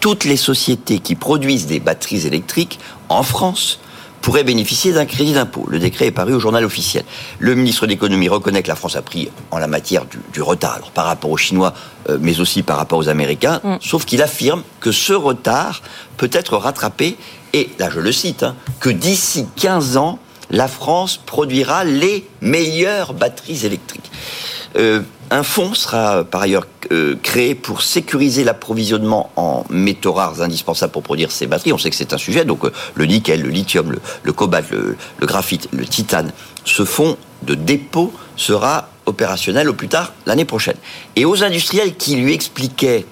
toutes 0.00 0.24
les 0.24 0.36
sociétés 0.36 0.98
qui 0.98 1.14
produisent 1.14 1.66
des 1.66 1.78
batteries 1.78 2.26
électriques 2.26 2.80
en 3.08 3.22
France 3.22 3.78
pourraient 4.22 4.44
bénéficier 4.44 4.92
d'un 4.92 5.04
crédit 5.04 5.34
d'impôt. 5.34 5.66
Le 5.68 5.78
décret 5.78 6.06
est 6.06 6.12
paru 6.12 6.32
au 6.32 6.40
journal 6.40 6.64
officiel. 6.64 7.04
Le 7.38 7.54
ministre 7.54 7.86
de 7.86 7.90
l'économie 7.90 8.28
reconnaît 8.28 8.62
que 8.62 8.68
la 8.68 8.76
France 8.76 8.96
a 8.96 9.02
pris 9.02 9.30
en 9.50 9.58
la 9.58 9.66
matière 9.66 10.04
du, 10.32 10.40
retard, 10.40 10.74
alors 10.76 10.92
par 10.92 11.04
rapport 11.04 11.30
aux 11.30 11.36
Chinois, 11.36 11.74
euh, 12.08 12.18
mais 12.20 12.40
aussi 12.40 12.62
par 12.62 12.78
rapport 12.78 12.98
aux 12.98 13.08
Américains, 13.08 13.60
mm. 13.62 13.76
sauf 13.80 14.04
qu'il 14.04 14.22
affirme 14.22 14.62
que 14.80 14.92
ce 14.92 15.12
retard 15.12 15.82
peut 16.16 16.30
être 16.32 16.56
rattrapé, 16.56 17.16
et 17.52 17.70
là 17.78 17.90
je 17.90 18.00
le 18.00 18.12
cite, 18.12 18.42
hein, 18.42 18.56
que 18.80 18.90
d'ici 18.90 19.46
15 19.56 19.96
ans, 19.96 20.18
la 20.50 20.68
France 20.68 21.18
produira 21.24 21.84
les 21.84 22.28
meilleures 22.40 23.14
batteries 23.14 23.64
électriques. 23.64 24.10
Euh, 24.76 25.00
un 25.30 25.42
fonds 25.42 25.74
sera 25.74 26.24
par 26.24 26.42
ailleurs 26.42 26.66
euh, 26.92 27.16
créé 27.22 27.54
pour 27.54 27.82
sécuriser 27.82 28.44
l'approvisionnement 28.44 29.30
en 29.36 29.64
métaux 29.70 30.12
rares 30.12 30.42
indispensables 30.42 30.92
pour 30.92 31.02
produire 31.02 31.32
ces 31.32 31.46
batteries. 31.46 31.72
On 31.72 31.78
sait 31.78 31.90
que 31.90 31.96
c'est 31.96 32.12
un 32.12 32.18
sujet, 32.18 32.44
donc 32.44 32.64
euh, 32.64 32.72
le 32.94 33.06
nickel, 33.06 33.42
le 33.42 33.48
lithium, 33.48 33.96
le, 34.22 34.32
cobalt, 34.32 34.70
le, 34.70 34.96
graphite, 35.26 35.68
le 35.72 35.86
titane. 35.86 36.32
Ce 36.64 36.84
fonds 36.84 37.16
de 37.42 37.54
dépôt 37.54 38.12
sera 38.36 38.88
opérationnel 39.06 39.68
au 39.68 39.74
plus 39.74 39.88
tard 39.88 40.12
l'année 40.26 40.44
prochaine. 40.44 40.76
Et 41.16 41.24
aux 41.24 41.42
industriels 41.42 41.96
qui 41.96 42.16
lui 42.16 42.34
expliquaient 42.34 43.06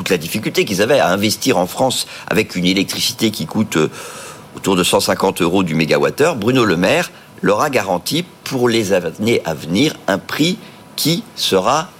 toute 0.00 0.08
la 0.08 0.16
difficulté 0.16 0.64
qu'ils 0.64 0.80
avaient 0.80 0.98
à 0.98 1.10
investir 1.10 1.58
en 1.58 1.66
France 1.66 2.06
avec 2.26 2.56
une 2.56 2.64
électricité 2.64 3.30
qui 3.30 3.44
coûte 3.44 3.76
autour 4.56 4.74
de 4.74 4.82
150 4.82 5.42
euros 5.42 5.62
du 5.62 5.74
mégawattheure, 5.74 6.36
Bruno 6.36 6.64
Le 6.64 6.78
Maire 6.78 7.10
leur 7.42 7.60
a 7.60 7.68
garanti 7.68 8.24
pour 8.44 8.70
les 8.70 8.94
années 8.94 9.42
à 9.44 9.52
venir 9.52 9.94
un 10.06 10.16
prix 10.16 10.56
qui 10.96 11.22
sera 11.36 11.90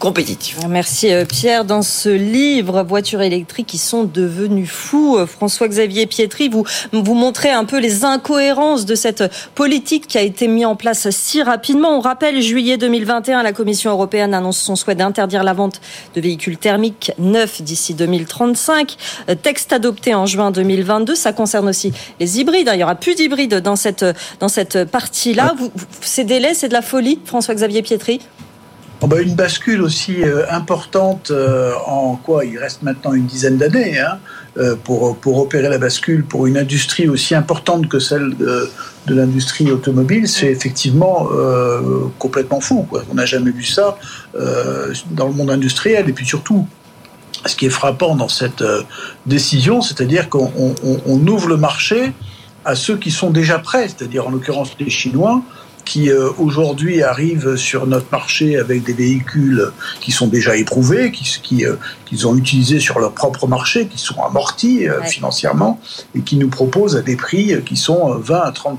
compétitif. 0.00 0.56
Merci 0.68 1.12
euh, 1.12 1.24
Pierre. 1.24 1.64
Dans 1.64 1.82
ce 1.82 2.08
livre, 2.08 2.82
Voitures 2.82 3.20
électriques 3.20 3.66
qui 3.68 3.78
sont 3.78 4.02
devenus 4.02 4.68
fous, 4.68 5.18
euh, 5.18 5.26
François-Xavier 5.26 6.06
Pietri, 6.06 6.48
vous, 6.48 6.64
vous 6.92 7.14
montrez 7.14 7.50
un 7.50 7.64
peu 7.66 7.78
les 7.78 8.04
incohérences 8.04 8.86
de 8.86 8.94
cette 8.94 9.22
politique 9.54 10.08
qui 10.08 10.18
a 10.18 10.22
été 10.22 10.48
mise 10.48 10.64
en 10.64 10.74
place 10.74 11.10
si 11.10 11.42
rapidement. 11.42 11.96
On 11.96 12.00
rappelle, 12.00 12.40
juillet 12.40 12.78
2021, 12.78 13.42
la 13.42 13.52
Commission 13.52 13.90
européenne 13.90 14.32
annonce 14.32 14.58
son 14.58 14.74
souhait 14.74 14.94
d'interdire 14.94 15.44
la 15.44 15.52
vente 15.52 15.80
de 16.14 16.20
véhicules 16.20 16.56
thermiques 16.56 17.12
neufs 17.18 17.60
d'ici 17.62 17.92
2035. 17.92 18.96
Euh, 19.28 19.34
texte 19.34 19.72
adopté 19.72 20.14
en 20.14 20.24
juin 20.24 20.50
2022. 20.50 21.14
Ça 21.14 21.34
concerne 21.34 21.68
aussi 21.68 21.92
les 22.18 22.40
hybrides. 22.40 22.70
Il 22.72 22.80
y 22.80 22.82
aura 22.82 22.94
plus 22.94 23.14
d'hybrides 23.14 23.56
dans 23.56 23.76
cette, 23.76 24.04
dans 24.40 24.48
cette 24.48 24.84
partie-là. 24.84 25.54
Ces 26.00 26.24
délais, 26.24 26.54
c'est 26.54 26.68
de 26.68 26.72
la 26.72 26.82
folie, 26.82 27.18
François-Xavier 27.26 27.82
Pietri? 27.82 28.20
Oh 29.02 29.06
bah, 29.06 29.22
une 29.22 29.34
bascule 29.34 29.80
aussi 29.80 30.22
euh, 30.22 30.44
importante 30.50 31.30
euh, 31.30 31.72
en 31.86 32.16
quoi 32.16 32.44
Il 32.44 32.58
reste 32.58 32.82
maintenant 32.82 33.14
une 33.14 33.24
dizaine 33.24 33.56
d'années 33.56 33.98
hein, 33.98 34.18
euh, 34.58 34.76
pour, 34.76 35.16
pour 35.16 35.38
opérer 35.38 35.70
la 35.70 35.78
bascule 35.78 36.22
pour 36.22 36.46
une 36.46 36.58
industrie 36.58 37.08
aussi 37.08 37.34
importante 37.34 37.88
que 37.88 37.98
celle 37.98 38.36
de, 38.36 38.68
l'industrie 39.08 39.72
automobile, 39.72 40.28
c'est 40.28 40.52
effectivement 40.52 41.28
complètement 42.20 42.60
fou. 42.60 42.86
Quoi. 42.88 43.02
On 43.10 43.14
n'a 43.14 43.26
jamais 43.26 43.50
vu 43.50 43.64
ça 43.64 43.98
dans 45.10 45.26
le 45.26 45.32
monde 45.32 45.50
industriel. 45.50 46.08
Et 46.08 46.12
puis 46.12 46.24
surtout, 46.24 46.68
ce 47.44 47.56
qui 47.56 47.66
est 47.66 47.70
frappant 47.70 48.14
dans 48.14 48.28
cette 48.28 48.62
décision, 49.26 49.82
c'est-à-dire 49.82 50.28
qu'on 50.28 50.52
on 50.84 51.26
ouvre 51.26 51.48
le 51.48 51.56
marché 51.56 52.12
à 52.64 52.76
ceux 52.76 52.96
qui 52.98 53.10
sont 53.10 53.30
déjà 53.30 53.58
prêts, 53.58 53.88
c'est-à-dire 53.88 54.28
en 54.28 54.30
l'occurrence 54.30 54.76
les 54.78 54.90
Chinois, 54.90 55.42
qui 55.90 56.08
euh, 56.08 56.30
aujourd'hui 56.38 57.02
arrivent 57.02 57.56
sur 57.56 57.84
notre 57.88 58.06
marché 58.12 58.56
avec 58.56 58.84
des 58.84 58.92
véhicules 58.92 59.72
qui 60.00 60.12
sont 60.12 60.28
déjà 60.28 60.56
éprouvés, 60.56 61.10
qui, 61.10 61.24
qui 61.42 61.66
euh, 61.66 61.74
qu'ils 62.06 62.28
ont 62.28 62.36
utilisés 62.36 62.78
sur 62.78 63.00
leur 63.00 63.10
propre 63.10 63.48
marché, 63.48 63.88
qui 63.88 63.98
sont 63.98 64.22
amortis 64.22 64.88
euh, 64.88 65.02
financièrement 65.02 65.80
et 66.14 66.20
qui 66.20 66.36
nous 66.36 66.48
proposent 66.48 66.94
à 66.96 67.02
des 67.02 67.16
prix 67.16 67.56
qui 67.66 67.76
sont 67.76 68.14
20 68.14 68.40
à 68.40 68.52
30 68.52 68.78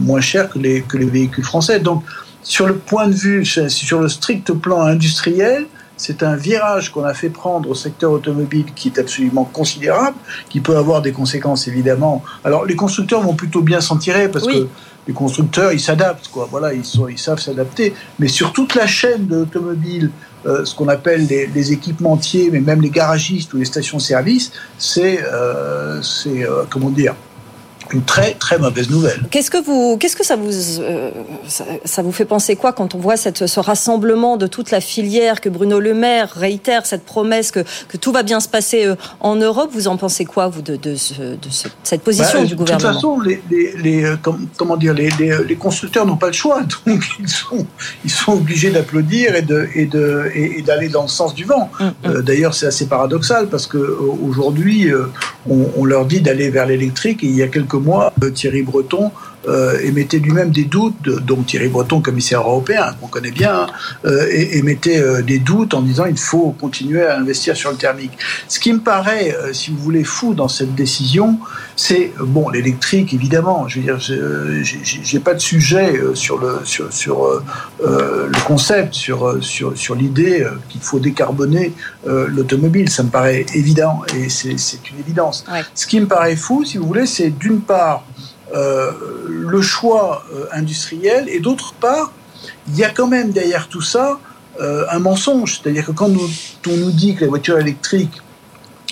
moins 0.00 0.20
chers 0.20 0.50
que 0.50 0.58
les, 0.58 0.82
que 0.82 0.98
les 0.98 1.06
véhicules 1.06 1.42
français. 1.42 1.80
Donc, 1.80 2.04
sur 2.42 2.66
le 2.66 2.76
point 2.76 3.08
de 3.08 3.14
vue, 3.14 3.46
sur 3.46 4.00
le 4.00 4.08
strict 4.10 4.52
plan 4.52 4.82
industriel, 4.82 5.66
c'est 5.96 6.22
un 6.22 6.36
virage 6.36 6.90
qu'on 6.90 7.04
a 7.04 7.14
fait 7.14 7.30
prendre 7.30 7.70
au 7.70 7.74
secteur 7.74 8.10
automobile 8.10 8.66
qui 8.74 8.88
est 8.88 8.98
absolument 8.98 9.44
considérable, 9.44 10.16
qui 10.50 10.60
peut 10.60 10.76
avoir 10.76 11.00
des 11.02 11.12
conséquences 11.12 11.68
évidemment. 11.68 12.22
Alors 12.44 12.64
les 12.66 12.76
constructeurs 12.76 13.22
vont 13.22 13.34
plutôt 13.34 13.62
bien 13.62 13.80
s'en 13.80 13.96
tirer 13.96 14.28
parce 14.28 14.46
que 14.46 14.68
les 15.06 15.14
constructeurs 15.14 15.72
ils 15.72 15.80
s'adaptent, 15.80 16.28
quoi. 16.28 16.48
Voilà, 16.50 16.72
ils, 16.72 16.84
sont, 16.84 17.08
ils 17.08 17.18
savent 17.18 17.40
s'adapter. 17.40 17.94
Mais 18.18 18.28
sur 18.28 18.52
toute 18.52 18.74
la 18.74 18.86
chaîne 18.86 19.26
de 19.26 19.36
l'automobile, 19.36 20.10
euh, 20.46 20.64
ce 20.64 20.74
qu'on 20.74 20.88
appelle 20.88 21.26
les, 21.26 21.72
équipementiers, 21.72 22.50
mais 22.50 22.60
même 22.60 22.82
les 22.82 22.90
garagistes 22.90 23.54
ou 23.54 23.56
les 23.56 23.64
stations-service, 23.64 24.52
c'est, 24.78 25.22
euh, 25.22 26.02
c'est 26.02 26.44
euh, 26.44 26.64
comment 26.68 26.90
dire, 26.90 27.14
une 27.92 28.02
très 28.02 28.34
très 28.34 28.58
mauvaise 28.58 28.90
nouvelle. 28.90 29.22
Qu'est-ce 29.30 29.50
que 29.50 29.62
vous, 29.62 29.96
qu'est-ce 29.98 30.16
que 30.16 30.24
ça 30.24 30.36
vous, 30.36 30.80
euh, 30.80 31.10
ça, 31.46 32.02
vous 32.02 32.12
fait 32.12 32.24
penser 32.24 32.56
quoi 32.56 32.72
quand 32.72 32.94
on 32.94 32.98
voit 32.98 33.16
cette, 33.16 33.46
ce 33.46 33.60
rassemblement 33.60 34.36
de 34.36 34.46
toute 34.46 34.70
la 34.70 34.80
filière 34.80 35.40
que 35.40 35.48
Bruno 35.48 35.80
Le 35.80 35.94
Maire 35.94 36.30
réitère 36.34 36.86
cette 36.86 37.04
promesse 37.04 37.50
que, 37.50 37.60
que 37.88 37.96
tout 37.96 38.12
va 38.12 38.22
bien 38.22 38.40
se 38.40 38.48
passer 38.48 38.86
euh, 38.86 38.94
en 39.20 39.36
Europe? 39.36 39.70
Vous 39.72 39.88
en 39.88 39.96
pensez 39.96 40.24
quoi 40.24 40.48
vous 40.48 40.62
de, 40.62 40.76
de, 40.76 40.94
cette 41.82 42.02
position 42.02 42.40
bah, 42.40 42.46
du 42.46 42.56
gouvernement 42.56 42.88
De 42.88 42.94
toute 42.94 43.02
façon, 43.02 43.20
les, 43.20 43.42
les, 43.82 44.04
euh, 44.04 44.16
comment 44.56 44.76
dire, 44.76 44.94
les, 44.94 45.10
les 45.46 45.56
constructeurs 45.56 46.06
n'ont 46.06 46.16
pas 46.16 46.28
le 46.28 46.32
choix, 46.32 46.60
donc 46.86 47.04
ils 47.20 47.28
sont, 47.28 47.66
ils 48.04 48.10
sont 48.10 48.32
obligés 48.32 48.70
d'applaudir 48.70 49.34
et 49.34 49.42
de 49.42 49.68
et 49.74 49.86
de 49.86 50.30
et, 50.34 50.62
d'aller 50.62 50.88
dans 50.88 51.02
le 51.02 51.08
sens 51.08 51.34
du 51.34 51.44
vent. 51.44 51.70
Mm, 51.78 51.84
mm. 51.84 52.22
D'ailleurs, 52.22 52.54
c'est 52.54 52.66
assez 52.66 52.86
paradoxal 52.86 53.48
parce 53.48 53.66
que 53.66 53.78
aujourd'hui, 53.78 54.90
on, 55.48 55.70
on 55.76 55.84
leur 55.84 56.06
dit 56.06 56.20
d'aller 56.20 56.50
vers 56.50 56.66
l'électrique 56.66 57.22
et 57.22 57.26
il 57.26 57.36
y 57.36 57.42
a 57.42 57.48
quelques 57.48 57.73
moi, 57.76 58.12
euh, 58.22 58.30
Thierry 58.30 58.62
Breton 58.62 59.10
euh, 59.48 59.78
émettait 59.82 60.18
lui-même 60.18 60.50
des 60.50 60.64
doutes, 60.64 61.02
donc 61.02 61.46
Thierry 61.46 61.68
Breton, 61.68 62.00
commissaire 62.00 62.40
européen, 62.40 62.94
qu'on 63.00 63.08
connaît 63.08 63.30
bien, 63.30 63.66
euh, 64.04 64.26
émettait 64.30 65.22
des 65.22 65.38
doutes 65.38 65.74
en 65.74 65.82
disant 65.82 66.06
il 66.06 66.16
faut 66.16 66.54
continuer 66.60 67.04
à 67.04 67.18
investir 67.18 67.56
sur 67.56 67.70
le 67.70 67.76
thermique. 67.76 68.12
Ce 68.48 68.58
qui 68.58 68.72
me 68.72 68.80
paraît, 68.80 69.36
si 69.52 69.70
vous 69.70 69.78
voulez, 69.78 70.04
fou 70.04 70.34
dans 70.34 70.48
cette 70.48 70.74
décision, 70.74 71.38
c'est 71.76 72.12
bon 72.20 72.48
l'électrique 72.48 73.12
évidemment. 73.12 73.68
Je 73.68 73.80
veux 73.80 73.84
dire, 73.84 73.98
j'ai 73.98 75.20
pas 75.20 75.34
de 75.34 75.40
sujet 75.40 76.00
sur 76.14 76.38
le 76.38 76.60
sur, 76.64 76.92
sur 76.92 77.42
le 77.80 78.44
concept, 78.46 78.94
sur 78.94 79.42
sur 79.42 79.76
sur 79.76 79.94
l'idée 79.94 80.46
qu'il 80.68 80.80
faut 80.80 80.98
décarboner 80.98 81.72
l'automobile. 82.06 82.90
Ça 82.90 83.02
me 83.02 83.10
paraît 83.10 83.46
évident 83.54 84.02
et 84.16 84.28
c'est 84.28 84.90
une 84.90 84.98
évidence. 85.00 85.44
Ce 85.74 85.86
qui 85.86 86.00
me 86.00 86.06
paraît 86.06 86.36
fou, 86.36 86.64
si 86.64 86.78
vous 86.78 86.86
voulez, 86.86 87.06
c'est 87.06 87.30
d'une 87.30 87.60
part 87.60 88.04
euh, 88.54 88.92
le 89.28 89.60
choix 89.62 90.24
euh, 90.32 90.46
industriel 90.52 91.28
et 91.28 91.40
d'autre 91.40 91.74
part, 91.74 92.12
il 92.68 92.76
y 92.76 92.84
a 92.84 92.90
quand 92.90 93.08
même 93.08 93.30
derrière 93.30 93.68
tout 93.68 93.82
ça 93.82 94.20
euh, 94.60 94.84
un 94.90 95.00
mensonge. 95.00 95.60
C'est-à-dire 95.60 95.86
que 95.86 95.92
quand 95.92 96.10
on 96.10 96.76
nous 96.76 96.92
dit 96.92 97.16
que 97.16 97.22
la 97.22 97.28
voiture 97.28 97.58
électrique 97.58 98.22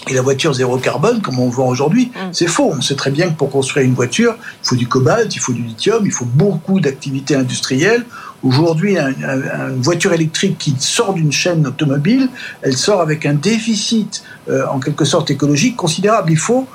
et 0.08 0.14
la 0.14 0.22
voiture 0.22 0.52
zéro 0.52 0.78
carbone, 0.78 1.22
comme 1.22 1.38
on 1.38 1.46
le 1.46 1.52
voit 1.52 1.66
aujourd'hui, 1.66 2.06
mm. 2.06 2.32
c'est 2.32 2.48
faux. 2.48 2.72
On 2.76 2.80
sait 2.80 2.96
très 2.96 3.12
bien 3.12 3.30
que 3.30 3.36
pour 3.36 3.50
construire 3.50 3.86
une 3.86 3.94
voiture, 3.94 4.34
il 4.40 4.68
faut 4.68 4.74
du 4.74 4.88
cobalt, 4.88 5.34
il 5.36 5.38
faut 5.38 5.52
du 5.52 5.62
lithium, 5.62 6.04
il 6.04 6.12
faut 6.12 6.24
beaucoup 6.24 6.80
d'activités 6.80 7.36
industrielles. 7.36 8.04
Aujourd'hui, 8.42 8.98
une 8.98 9.80
voiture 9.80 10.12
électrique 10.12 10.58
qui 10.58 10.74
sort 10.80 11.14
d'une 11.14 11.30
chaîne 11.30 11.64
automobile, 11.64 12.28
elle 12.62 12.76
sort 12.76 13.00
avec 13.00 13.24
un 13.24 13.34
déficit, 13.34 14.24
en 14.68 14.80
quelque 14.80 15.04
sorte 15.04 15.30
écologique, 15.30 15.76
considérable. 15.76 16.32
Il 16.32 16.38
faut 16.38 16.66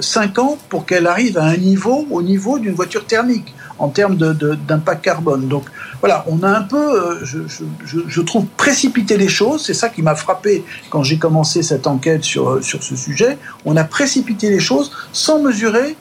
5 0.00 0.38
euh, 0.38 0.42
ans 0.42 0.58
pour 0.68 0.86
qu'elle 0.86 1.06
arrive 1.06 1.38
à 1.38 1.44
un 1.44 1.56
niveau, 1.56 2.06
au 2.10 2.22
niveau 2.22 2.58
d'une 2.58 2.74
voiture 2.74 3.06
thermique, 3.06 3.54
en 3.78 3.88
termes 3.88 4.16
d'impact 4.16 5.04
carbone. 5.04 5.48
Donc 5.48 5.64
voilà, 6.00 6.24
on 6.28 6.42
a 6.42 6.48
un 6.48 6.62
peu, 6.62 6.76
euh, 6.76 7.24
je, 7.84 8.20
trouve, 8.20 8.46
précipité 8.56 9.16
les 9.16 9.28
choses. 9.28 9.64
C'est 9.64 9.74
ça 9.74 9.88
qui 9.88 10.02
m'a 10.02 10.14
frappé 10.14 10.64
quand 10.90 11.02
j'ai 11.02 11.18
commencé 11.18 11.62
cette 11.62 11.86
enquête 11.86 12.22
sur, 12.24 12.48
euh, 12.48 12.62
sur 12.62 12.82
ce 12.82 12.96
sujet. 12.96 13.38
On 13.64 13.76
a 13.76 13.84
précipité 13.84 14.50
les 14.50 14.60
choses 14.60 14.92
sans 15.12 15.40
mesurer 15.40 15.96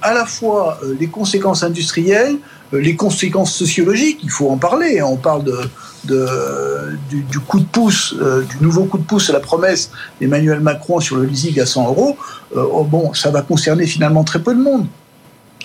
à 0.00 0.14
la 0.14 0.24
fois 0.24 0.78
les 0.98 1.08
conséquences 1.08 1.62
industrielles, 1.64 2.36
les 2.72 2.94
conséquences 2.94 3.52
sociologiques, 3.52 4.20
il 4.22 4.30
faut 4.30 4.48
en 4.48 4.56
parler. 4.56 5.02
On 5.02 5.16
parle 5.16 5.44
de, 5.44 5.58
du, 6.06 7.40
coup 7.40 7.60
de 7.60 7.64
pouce, 7.64 8.14
euh, 8.20 8.42
du 8.42 8.62
nouveau 8.62 8.84
coup 8.84 8.98
de 8.98 9.04
pouce 9.04 9.30
à 9.30 9.32
la 9.32 9.40
promesse 9.40 9.90
d'Emmanuel 10.20 10.60
Macron 10.60 11.00
sur 11.00 11.16
le 11.16 11.24
leasing 11.24 11.60
à 11.60 11.66
100 11.66 11.88
euros, 11.88 12.16
euh, 12.56 12.64
oh, 12.70 12.84
bon, 12.84 13.12
ça 13.14 13.30
va 13.30 13.42
concerner 13.42 13.86
finalement 13.86 14.24
très 14.24 14.40
peu 14.40 14.54
de 14.54 14.60
monde. 14.60 14.86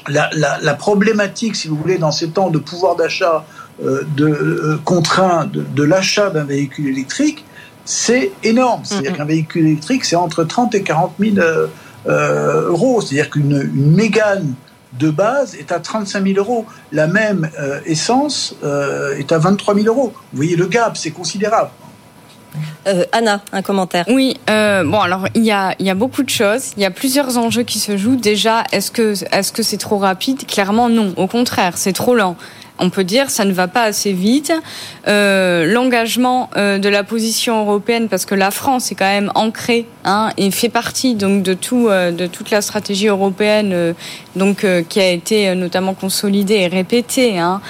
La, 0.07 0.73
problématique, 0.73 1.55
si 1.55 1.67
vous 1.67 1.75
voulez, 1.75 1.97
dans 1.97 2.11
ces 2.11 2.29
temps 2.29 2.49
de 2.49 2.57
pouvoir 2.57 2.95
d'achat 2.95 3.45
euh, 3.83 4.01
de, 4.15 4.79
contraint 4.83 5.45
de, 5.45 5.83
l'achat 5.83 6.29
d'un 6.29 6.45
véhicule 6.45 6.87
électrique, 6.87 7.45
c'est 7.85 8.31
énorme. 8.43 8.81
C'est-à-dire 8.83 9.17
qu'un 9.17 9.25
véhicule 9.25 9.67
électrique, 9.67 10.05
c'est 10.05 10.15
entre 10.15 10.43
30 10.43 10.73
et 10.75 10.83
40 10.83 11.13
000 11.19 11.35
euros. 12.07 13.01
C'est-à-dire 13.01 13.29
qu'une 13.29 13.69
Mégane 13.73 14.53
de 14.93 15.09
base 15.09 15.55
est 15.55 15.71
à 15.71 15.79
35 15.79 16.25
000 16.25 16.37
euros. 16.37 16.65
La 16.91 17.07
même 17.07 17.49
euh, 17.59 17.79
essence 17.85 18.55
euh, 18.63 19.17
est 19.17 19.31
à 19.31 19.37
23 19.37 19.75
000 19.75 19.87
euros. 19.87 20.13
Vous 20.31 20.37
voyez 20.37 20.55
le 20.55 20.67
gap, 20.67 20.97
c'est 20.97 21.11
considérable. 21.11 21.69
Euh, 22.87 23.05
Anna, 23.11 23.41
un 23.51 23.61
commentaire. 23.61 24.05
Oui, 24.07 24.39
bon 24.47 24.99
alors 24.99 25.27
il 25.35 25.43
y 25.43 25.51
a, 25.51 25.75
y 25.79 25.89
a 25.91 25.93
beaucoup 25.93 26.23
de 26.23 26.29
choses, 26.29 26.71
il 26.77 26.81
y 26.81 26.85
a 26.85 26.89
plusieurs 26.89 27.37
enjeux 27.37 27.61
qui 27.61 27.77
se 27.77 27.95
jouent. 27.95 28.15
Déjà, 28.15 28.63
est-ce 28.71 28.89
que 28.89 29.13
est-ce 29.31 29.51
que 29.51 29.61
c'est 29.61 29.77
trop 29.77 29.99
rapide? 29.99 30.47
Clairement 30.47 30.89
non, 30.89 31.13
au 31.15 31.27
contraire, 31.27 31.77
c'est 31.77 31.93
trop 31.93 32.15
lent 32.15 32.35
on 32.79 32.89
peut 32.89 33.03
dire 33.03 33.29
ça 33.29 33.45
ne 33.45 33.51
va 33.51 33.67
pas 33.67 33.83
assez 33.83 34.13
vite. 34.13 34.51
Euh, 35.07 35.65
l'engagement 35.65 36.49
euh, 36.55 36.77
de 36.77 36.89
la 36.89 37.03
position 37.03 37.61
européenne, 37.61 38.09
parce 38.09 38.25
que 38.25 38.35
la 38.35 38.51
France 38.51 38.91
est 38.91 38.95
quand 38.95 39.05
même 39.05 39.31
ancrée 39.35 39.85
hein, 40.05 40.31
et 40.37 40.51
fait 40.51 40.69
partie 40.69 41.15
donc 41.15 41.43
de 41.43 41.53
tout 41.53 41.87
euh, 41.87 42.11
de 42.11 42.27
toute 42.27 42.51
la 42.51 42.61
stratégie 42.61 43.07
européenne, 43.07 43.93
donc 44.35 44.65
qui 44.87 44.99
a 44.99 45.09
été 45.09 45.53
notamment 45.55 45.93
consolidée 45.93 46.55
et 46.55 46.67
répétée 46.67 47.39
hein, 47.39 47.61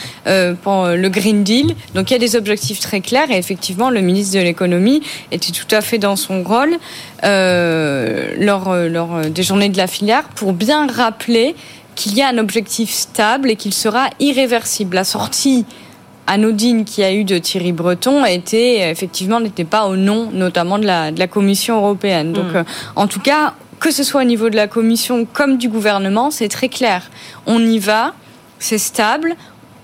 pour 0.61 0.87
le 0.87 1.09
Green 1.09 1.43
Deal. 1.43 1.75
Donc 1.95 2.11
il 2.11 2.13
y 2.13 2.15
a 2.15 2.19
des 2.19 2.35
objectifs 2.35 2.79
très 2.79 3.01
clairs 3.01 3.31
et 3.31 3.37
effectivement 3.37 3.89
le 3.89 4.01
ministre 4.01 4.37
de 4.37 4.43
l'économie 4.43 5.01
était 5.31 5.51
tout 5.51 5.73
à 5.73 5.81
fait 5.81 5.97
dans 5.97 6.15
son 6.15 6.43
rôle 6.43 6.77
lors, 7.23 8.75
lors 8.75 9.21
des 9.29 9.43
journées 9.43 9.69
de 9.69 9.77
la 9.77 9.87
filière 9.87 10.23
pour 10.35 10.53
bien 10.53 10.87
rappeler 10.87 11.55
qu'il 11.99 12.15
y 12.15 12.21
a 12.21 12.29
un 12.29 12.37
objectif 12.37 12.91
stable 12.91 13.49
et 13.49 13.57
qu'il 13.57 13.73
sera 13.73 14.09
irréversible. 14.21 14.95
La 14.95 15.03
sortie 15.03 15.65
anodine 16.27 16.85
qu'il 16.85 17.03
y 17.03 17.07
a 17.07 17.11
eu 17.11 17.25
de 17.25 17.37
Thierry 17.37 17.73
Breton 17.73 18.23
était 18.23 18.89
effectivement 18.89 19.41
n'était 19.41 19.65
pas 19.65 19.85
au 19.85 19.97
nom 19.97 20.29
notamment 20.31 20.79
de 20.79 20.85
la, 20.85 21.11
de 21.11 21.19
la 21.19 21.27
Commission 21.27 21.75
européenne. 21.75 22.31
Donc, 22.31 22.53
hmm. 22.53 22.57
euh, 22.57 22.63
en 22.95 23.07
tout 23.07 23.19
cas, 23.19 23.53
que 23.81 23.91
ce 23.91 24.03
soit 24.03 24.21
au 24.21 24.25
niveau 24.25 24.49
de 24.49 24.55
la 24.55 24.67
Commission 24.67 25.25
comme 25.25 25.57
du 25.57 25.67
gouvernement, 25.67 26.31
c'est 26.31 26.47
très 26.47 26.69
clair. 26.69 27.11
On 27.45 27.59
y 27.59 27.79
va, 27.79 28.13
c'est 28.59 28.77
stable, 28.77 29.35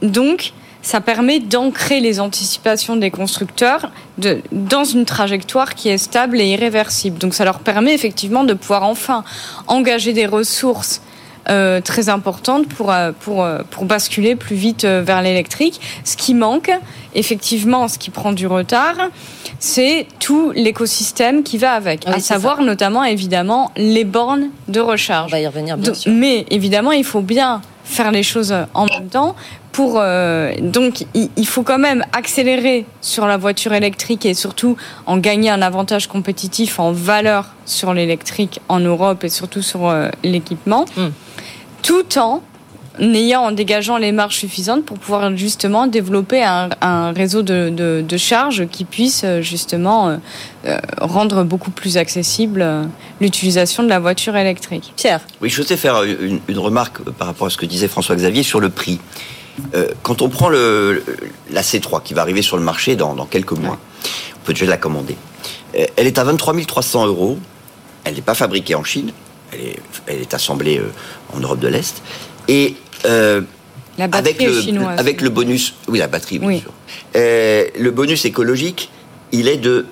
donc 0.01 0.53
ça 0.81 1.01
permet 1.01 1.39
d'ancrer 1.39 1.99
les 1.99 2.21
anticipations 2.21 2.95
des 2.95 3.11
constructeurs 3.11 3.91
de, 4.19 4.39
dans 4.53 4.85
une 4.85 5.03
trajectoire 5.03 5.75
qui 5.75 5.89
est 5.89 5.97
stable 5.97 6.39
et 6.39 6.45
irréversible. 6.45 7.17
Donc 7.17 7.33
ça 7.33 7.43
leur 7.43 7.59
permet 7.59 7.93
effectivement 7.93 8.45
de 8.45 8.53
pouvoir 8.53 8.83
enfin 8.83 9.25
engager 9.67 10.13
des 10.13 10.27
ressources 10.27 11.01
euh, 11.49 11.79
très 11.79 12.09
importante 12.09 12.67
pour, 12.67 12.91
euh, 12.91 13.11
pour, 13.19 13.43
euh, 13.43 13.59
pour 13.69 13.85
basculer 13.85 14.35
plus 14.35 14.55
vite 14.55 14.83
vers 14.85 15.21
l'électrique. 15.21 15.79
Ce 16.03 16.17
qui 16.17 16.33
manque, 16.33 16.71
effectivement, 17.13 17.87
ce 17.87 17.99
qui 17.99 18.09
prend 18.09 18.31
du 18.31 18.47
retard, 18.47 18.95
c'est 19.59 20.07
tout 20.19 20.51
l'écosystème 20.55 21.43
qui 21.43 21.57
va 21.57 21.73
avec, 21.73 22.07
à 22.07 22.19
savoir 22.19 22.61
notamment 22.61 23.03
évidemment 23.03 23.71
les 23.77 24.05
bornes 24.05 24.49
de 24.67 24.79
recharge. 24.79 25.31
On 25.31 25.35
va 25.35 25.39
y 25.39 25.47
revenir 25.47 25.77
bien 25.77 25.93
sûr. 25.93 26.11
Mais 26.11 26.45
évidemment, 26.49 26.91
il 26.91 27.03
faut 27.03 27.21
bien 27.21 27.61
faire 27.83 28.11
les 28.11 28.23
choses 28.23 28.55
en 28.73 28.87
même 28.87 29.09
temps 29.09 29.35
pour 29.75 30.01
donc 30.61 31.05
il 31.13 31.47
faut 31.47 31.63
quand 31.63 31.77
même 31.77 32.05
accélérer 32.13 32.85
sur 33.01 33.25
la 33.27 33.35
voiture 33.35 33.73
électrique 33.73 34.25
et 34.25 34.33
surtout 34.33 34.77
en 35.05 35.17
gagner 35.17 35.49
un 35.49 35.61
avantage 35.61 36.07
compétitif 36.07 36.79
en 36.79 36.93
valeur 36.93 37.49
sur 37.65 37.93
l'électrique 37.93 38.61
en 38.69 38.79
Europe 38.79 39.25
et 39.25 39.29
surtout 39.29 39.61
sur 39.61 39.93
l'équipement, 40.23 40.85
hmm. 40.95 41.09
tout 41.81 42.17
en 42.17 42.41
ayant 42.99 43.41
en 43.41 43.51
dégageant 43.51 43.97
les 43.97 44.11
marges 44.11 44.37
suffisantes 44.37 44.85
pour 44.85 44.97
pouvoir 44.97 45.35
justement 45.35 45.87
développer 45.87 46.43
un, 46.43 47.11
réseau 47.11 47.41
de, 47.41 47.69
de, 47.69 48.17
charges 48.17 48.67
qui 48.67 48.85
puisse 48.85 49.23
euh, 49.23 49.41
justement 49.41 50.09
euh, 50.09 50.17
euh, 50.65 50.77
rendre 50.99 51.43
beaucoup 51.43 51.71
plus 51.71 51.97
accessible 51.97 52.65
l'utilisation 53.19 53.83
de 53.83 53.89
la 53.89 53.99
voiture 53.99 54.35
électrique. 54.35 54.93
Pierre 54.95 55.21
Oui, 55.41 55.49
je 55.49 55.55
souhaitais 55.55 55.77
faire 55.77 56.03
une, 56.03 56.39
remarque 56.57 57.01
par 57.01 57.27
rapport 57.27 57.47
à 57.47 57.49
ce 57.49 57.57
que 57.57 57.65
disait 57.65 57.87
François-Xavier 57.87 58.43
sur 58.43 58.59
le 58.59 58.69
prix. 58.69 58.99
Quand 60.03 60.21
on 60.21 60.29
prend 60.29 60.49
le, 60.49 61.03
la 61.51 61.61
C3 61.61 62.03
qui 62.03 62.13
va 62.13 62.21
arriver 62.21 62.41
sur 62.41 62.57
le 62.57 62.63
marché 62.63 62.95
dans, 62.95 63.13
dans 63.13 63.25
quelques 63.25 63.53
mois, 63.53 63.77
on 64.35 64.45
peut 64.45 64.53
déjà 64.53 64.65
la 64.65 64.77
commander. 64.77 65.15
Elle 65.73 66.07
est 66.07 66.17
à 66.17 66.23
23 66.23 66.53
300 66.65 67.07
euros. 67.07 67.37
Elle 68.03 68.15
n'est 68.15 68.21
pas 68.21 68.35
fabriquée 68.35 68.75
en 68.75 68.83
Chine. 68.83 69.11
Elle 69.51 69.61
est, 69.61 69.79
elle 70.07 70.21
est 70.21 70.33
assemblée 70.33 70.81
en 71.33 71.39
Europe 71.39 71.59
de 71.59 71.67
l'Est. 71.67 72.01
Et 72.47 72.75
euh, 73.05 73.41
la 73.97 74.05
avec 74.11 74.41
le, 74.41 74.61
chinoise. 74.61 74.99
Avec 74.99 75.21
le 75.21 75.29
bonus, 75.29 75.73
oui, 75.87 75.99
la 75.99 76.07
batterie, 76.07 76.39
bien 76.39 76.59
sûr. 76.59 76.71
Euh, 77.15 77.65
le 77.77 77.91
bonus 77.91 78.25
écologique, 78.25 78.89
il 79.31 79.47
est 79.47 79.57
de 79.57 79.85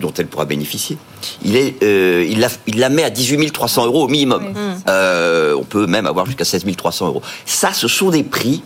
dont 0.00 0.12
elle 0.16 0.26
pourra 0.26 0.46
bénéficier. 0.46 0.96
Il, 1.44 1.56
est, 1.56 1.82
euh, 1.82 2.26
il, 2.26 2.40
la, 2.40 2.48
il 2.66 2.78
la 2.78 2.88
met 2.88 3.04
à 3.04 3.10
18 3.10 3.52
300 3.52 3.84
euros 3.84 4.04
au 4.04 4.08
minimum. 4.08 4.54
on 4.86 5.64
peut 5.64 5.86
même 5.86 6.06
avoir 6.06 6.24
jusqu'à 6.26 6.44
16 6.44 6.64
300 6.76 7.06
euros. 7.06 7.22
Ça, 7.44 7.72
ce 7.72 7.86
sont 7.86 8.10
des 8.10 8.24
prix 8.24 8.62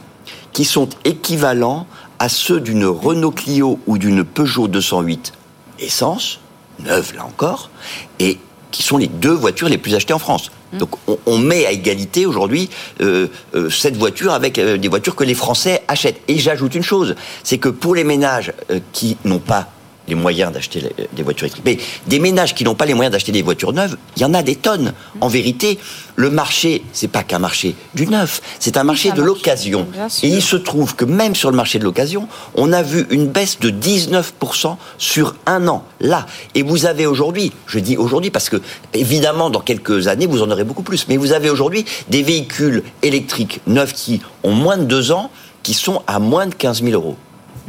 qui 0.53 0.65
sont 0.65 0.89
équivalents 1.05 1.87
à 2.19 2.29
ceux 2.29 2.61
d'une 2.61 2.87
Renault 2.87 3.33
Clio 3.33 3.79
ou 3.87 3.99
d'une 3.99 4.25
Peugeot 4.25 4.69
208 4.69 5.33
essence, 5.81 6.41
neuve 6.81 7.15
là 7.17 7.25
encore, 7.25 7.71
et 8.19 8.39
qui 8.71 8.83
sont 8.83 8.97
les 8.97 9.07
deux 9.07 9.33
voitures 9.33 9.69
les 9.69 9.79
plus 9.79 9.95
achetées 9.95 10.15
en 10.15 10.19
France. 10.19 10.51
Mmh. 10.73 10.79
Donc 10.79 10.91
on, 11.27 11.39
met 11.39 11.65
à 11.67 11.71
égalité 11.71 12.27
aujourd'hui 12.27 12.71
euh, 13.01 13.29
euh, 13.55 13.71
cette 13.71 13.97
voiture 13.97 14.33
avec 14.33 14.59
euh, 14.59 14.77
des 14.77 14.89
voitures 14.89 15.15
que 15.15 15.23
les 15.23 15.35
Français 15.35 15.83
achètent. 15.87 16.21
Et 16.27 16.39
j'ajoute 16.39 16.75
une 16.75 16.83
chose, 16.83 17.15
c'est 17.45 17.59
que 17.59 17.69
pour 17.69 17.95
les 17.95 18.05
ménages 18.05 18.53
qui 18.93 19.17
n'ont 19.25 19.39
pas 19.39 19.69
les 20.09 20.15
moyens 20.15 20.53
d'acheter 20.53 20.93
des 21.13 21.23
voitures 21.23 21.47
électriques. 21.47 21.65
Mais 21.65 21.79
des 22.07 22.19
ménages 22.19 22.55
qui 22.55 22.65
n'ont 22.65 22.75
pas 22.75 22.87
les 22.87 22.95
moyens 22.95 23.13
d'acheter 23.13 23.33
des 23.33 23.43
voitures 23.43 23.73
neuves, 23.73 23.97
il 24.17 24.23
y 24.23 24.25
en 24.25 24.35
a 24.35 24.43
des 24.43 24.57
tonnes. 24.57 24.93
En 25.21 25.29
vérité, 25.29 25.79
le 26.17 26.31
marché, 26.31 26.83
c'est 26.93 27.09
pas 27.09 27.23
qu'un 27.23 27.39
marché 27.39 27.75
du 27.95 28.07
neuf, 28.07 28.41
c'est 28.61 28.77
un 28.77 28.85
marché 28.85 29.13
de 29.13 29.23
l'occasion. 29.23 29.87
Et 30.23 30.29
il 30.29 30.43
se 30.43 30.57
trouve 30.57 30.95
que 30.95 31.05
même 31.05 31.35
sur 31.35 31.51
le 31.51 31.57
marché 31.57 31.79
de 31.79 31.85
l'occasion, 31.85 32.29
on 32.55 32.73
a 32.73 32.83
vu 32.83 33.07
une 33.11 33.27
baisse 33.27 33.59
de 33.61 33.71
19% 33.71 34.77
sur 34.99 35.35
un 35.47 35.67
an. 35.69 35.85
Là. 36.01 36.27
Et 36.55 36.63
vous 36.63 36.87
avez 36.87 37.07
aujourd'hui, 37.07 37.53
je 37.67 37.79
dis 37.79 37.97
aujourd'hui 37.97 38.31
parce 38.31 38.49
que 38.49 38.61
évidemment 38.93 39.51
dans 39.51 39.61
quelques 39.61 40.09
années 40.09 40.27
vous 40.27 40.43
en 40.43 40.51
aurez 40.51 40.65
beaucoup 40.65 40.83
plus, 40.83 41.07
mais 41.09 41.17
vous 41.17 41.33
avez 41.33 41.51
aujourd'hui 41.51 41.85
des 42.09 42.23
véhicules 42.23 42.83
électriques 43.03 43.61
neufs 43.67 43.93
qui 43.93 44.21
ont 44.43 44.53
moins 44.53 44.77
de 44.77 44.85
deux 44.85 45.13
ans 45.13 45.31
qui 45.63 45.75
sont 45.75 46.03
à 46.07 46.19
moins 46.19 46.47
de 46.47 46.55
15 46.55 46.83
000 46.83 46.93
euros. 46.93 47.17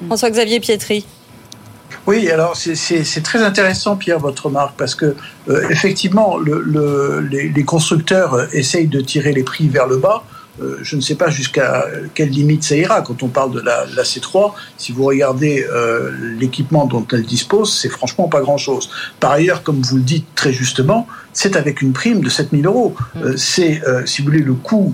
François-Xavier 0.08 0.60
Pietri. 0.60 1.06
Oui, 2.08 2.30
alors 2.30 2.56
c'est 2.56 3.24
très 3.24 3.44
intéressant, 3.44 3.96
Pierre, 3.96 4.20
votre 4.20 4.46
remarque, 4.46 4.76
parce 4.78 4.94
que 4.94 5.16
euh, 5.50 5.70
effectivement, 5.70 6.38
le, 6.38 7.20
les, 7.20 7.50
les, 7.50 7.64
constructeurs 7.64 8.54
essayent 8.54 8.88
de 8.88 9.02
tirer 9.02 9.34
les 9.34 9.44
prix 9.44 9.70
vers 9.70 9.88
le 9.88 9.98
bas 9.98 10.24
euh, 10.62 10.78
je 10.82 10.96
ne 10.96 11.02
sais 11.02 11.16
pas 11.16 11.30
jusqu'à 11.30 11.86
quelle 12.14 12.30
limite 12.30 12.64
ça 12.64 12.76
ira. 12.76 13.02
Quand 13.02 13.24
on 13.24 13.28
parle 13.28 13.52
de 13.52 13.60
la, 13.60 13.86
C3, 14.04 14.54
si 14.78 14.92
vous 14.92 15.04
regardez 15.04 15.66
euh, 15.70 16.12
l'équipement 16.40 16.86
dont 16.86 17.06
elle 17.12 17.24
dispose, 17.24 17.78
c'est 17.78 17.90
franchement 17.90 18.28
pas 18.28 18.42
grand-chose. 18.42 18.90
Par 19.20 19.32
ailleurs, 19.32 19.64
comme 19.64 19.82
vous 19.82 19.98
le 19.98 20.04
dites 20.04 20.28
très 20.36 20.54
justement, 20.54 21.08
c'est 21.34 21.58
avec 21.58 21.82
une 21.82 21.92
prime 21.92 22.22
de 22.22 22.30
7000 22.30 22.66
euros. 22.66 22.96
Mm. 23.16 23.20
Euh, 23.24 23.38
c'est, 23.38 23.82
si 24.06 24.22
vous 24.22 24.28
voulez, 24.28 24.44
le 24.44 24.54
coût 24.54 24.94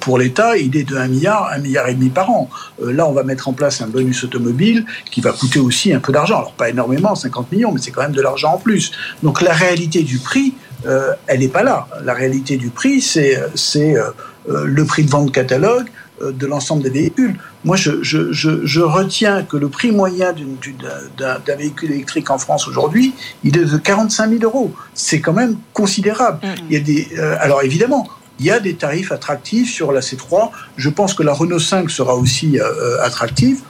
pour 0.00 0.18
l'État, 0.18 0.56
il 0.56 0.76
est 0.76 0.84
de 0.84 0.96
1 0.96 1.08
milliard, 1.08 1.50
1 1.52 1.58
milliard 1.58 1.88
et 1.88 1.94
demi 1.94 2.08
par 2.08 2.30
an. 2.30 2.48
là, 2.82 3.06
on 3.06 3.12
va 3.12 3.22
mettre 3.22 3.48
en 3.48 3.52
place 3.52 3.80
un 3.82 3.86
bonus 3.86 4.24
automobile 4.24 4.84
qui 5.10 5.20
va 5.20 5.32
coûter 5.32 5.58
aussi 5.58 5.92
un 5.92 6.00
peu 6.00 6.12
d'argent. 6.12 6.38
Alors 6.38 6.52
pas 6.52 6.70
énormément, 6.70 7.14
50 7.14 7.52
millions, 7.52 7.72
mais 7.72 7.80
c'est 7.80 7.90
quand 7.90 8.02
même 8.02 8.12
de 8.12 8.22
l'argent 8.22 8.54
en 8.54 8.58
plus. 8.58 8.92
Donc 9.22 9.42
la 9.42 9.52
réalité 9.52 10.02
du 10.02 10.18
prix, 10.18 10.54
elle 11.26 11.40
n'est 11.40 11.48
pas 11.48 11.62
là. 11.62 11.86
La 12.04 12.14
réalité 12.14 12.56
du 12.56 12.70
prix, 12.70 13.00
c'est 13.00 13.38
euh, 13.96 14.10
le 14.48 14.84
prix 14.84 15.04
de 15.04 15.10
vente 15.10 15.32
catalogue 15.32 15.88
euh, 16.22 16.32
de 16.32 16.46
l'ensemble 16.46 16.82
des 16.82 16.90
véhicules. 16.90 17.36
Moi, 17.64 17.76
je, 17.76 18.80
retiens 18.80 19.42
que 19.44 19.56
le 19.56 19.68
prix 19.68 19.92
moyen 19.92 20.34
d'un 21.16 21.56
véhicule 21.56 21.92
électrique 21.92 22.30
en 22.30 22.38
France 22.38 22.68
aujourd'hui, 22.68 23.14
il 23.44 23.56
est 23.56 23.64
de 23.64 23.76
45 23.76 24.30
000 24.30 24.42
euros. 24.42 24.72
C'est 24.94 25.20
quand 25.20 25.32
même 25.32 25.56
considérable. 25.72 26.38
Mm. 26.42 26.54
Il 26.68 26.74
y 26.74 26.76
a 26.76 26.80
des, 26.80 27.08
euh, 27.18 27.36
alors 27.40 27.62
évidemment, 27.62 28.08
il 28.38 28.46
y 28.46 28.50
a 28.50 28.60
des 28.60 28.74
tarifs 28.74 29.10
attractifs 29.10 29.72
sur 29.72 29.90
la 29.90 30.00
C3. 30.00 30.50
Je 30.76 30.90
pense 30.90 31.14
que 31.14 31.22
la 31.22 31.32
Renault 31.32 31.58
5 31.58 31.90
sera 31.90 32.14
aussi 32.14 32.58
attractive. 33.02 33.60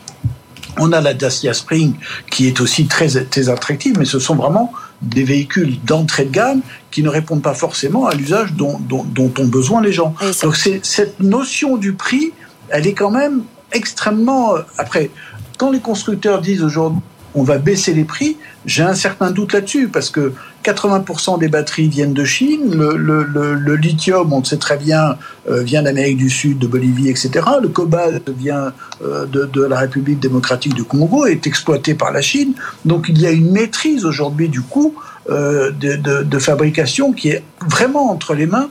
On 0.79 0.93
a 0.93 1.01
la 1.01 1.15
Dacia 1.15 1.53
Spring 1.53 1.95
qui 2.31 2.47
est 2.49 2.61
aussi 2.61 2.87
très, 2.87 3.09
très 3.09 3.49
attractive, 3.51 3.99
mais 3.99 4.07
ce 4.07 4.19
sont 4.19 4.35
vraiment 4.35 4.73
des 5.03 5.25
véhicules 5.25 5.79
d'entrée 5.85 6.25
de 6.25 6.31
gamme 6.31 6.61
qui 6.91 7.03
ne 7.03 7.09
répondent 7.09 7.43
pas 7.43 7.55
forcément 7.55 8.07
à 8.07 8.15
l'usage 8.15 8.53
dont, 8.55 8.79
dont, 8.81 9.33
ont 9.39 9.47
besoin 9.47 9.83
les 9.83 9.93
gens. 9.93 10.15
Donc 10.43 10.57
c'est 10.57 10.85
cette 10.85 11.21
notion 11.21 11.77
du 11.77 11.93
prix, 11.93 12.33
elle 12.69 12.87
est 12.87 12.95
quand 12.95 13.11
même 13.11 13.43
extrêmement... 13.73 14.57
Euh, 14.57 14.61
après, 14.79 15.11
quand 15.59 15.71
les 15.71 15.81
constructeurs 15.81 16.41
disent 16.41 16.63
aujourd'hui 16.63 17.01
on 17.35 17.43
va 17.43 17.59
baisser 17.59 17.95
les 17.95 18.05
prix, 18.05 18.37
j'ai 18.67 18.83
un 18.83 18.95
certain 18.95 19.31
doute 19.31 19.53
là-dessus, 19.53 19.89
parce 19.89 20.11
que 20.11 20.33
80% 20.63 21.39
des 21.39 21.49
batteries 21.49 21.89
viennent 21.89 22.13
de 22.13 22.25
Chine, 22.25 22.75
le, 22.75 23.75
lithium, 23.77 24.33
on 24.33 24.39
le 24.41 24.45
sait 24.45 24.59
très 24.59 24.77
bien, 24.77 25.17
euh, 25.51 25.63
vient 25.63 25.83
d'Amérique 25.83 26.19
du 26.19 26.31
Sud, 26.31 26.59
de 26.59 26.67
Bolivie, 26.67 27.09
etc. 27.09 27.31
Le 27.61 27.69
cobalt 27.69 28.31
vient 28.31 28.73
euh, 29.05 29.27
de, 29.27 29.63
la 29.63 29.79
République 29.79 30.21
démocratique 30.21 30.75
du 30.75 30.85
Congo, 30.85 31.27
est 31.27 31.47
exploité 31.47 31.95
par 31.95 32.13
la 32.13 32.23
Chine. 32.23 32.55
Donc 32.85 33.07
il 33.09 33.21
y 33.21 33.27
a 33.27 33.31
une 33.31 33.51
maîtrise 33.51 34.05
aujourd'hui 34.05 34.49
du 34.49 34.61
coût 34.61 34.95
euh, 35.31 35.71
de, 35.71 36.39
fabrication 36.39 37.13
qui 37.13 37.29
est 37.31 37.43
vraiment 37.69 38.11
entre 38.11 38.35
les 38.35 38.47
mains, 38.47 38.69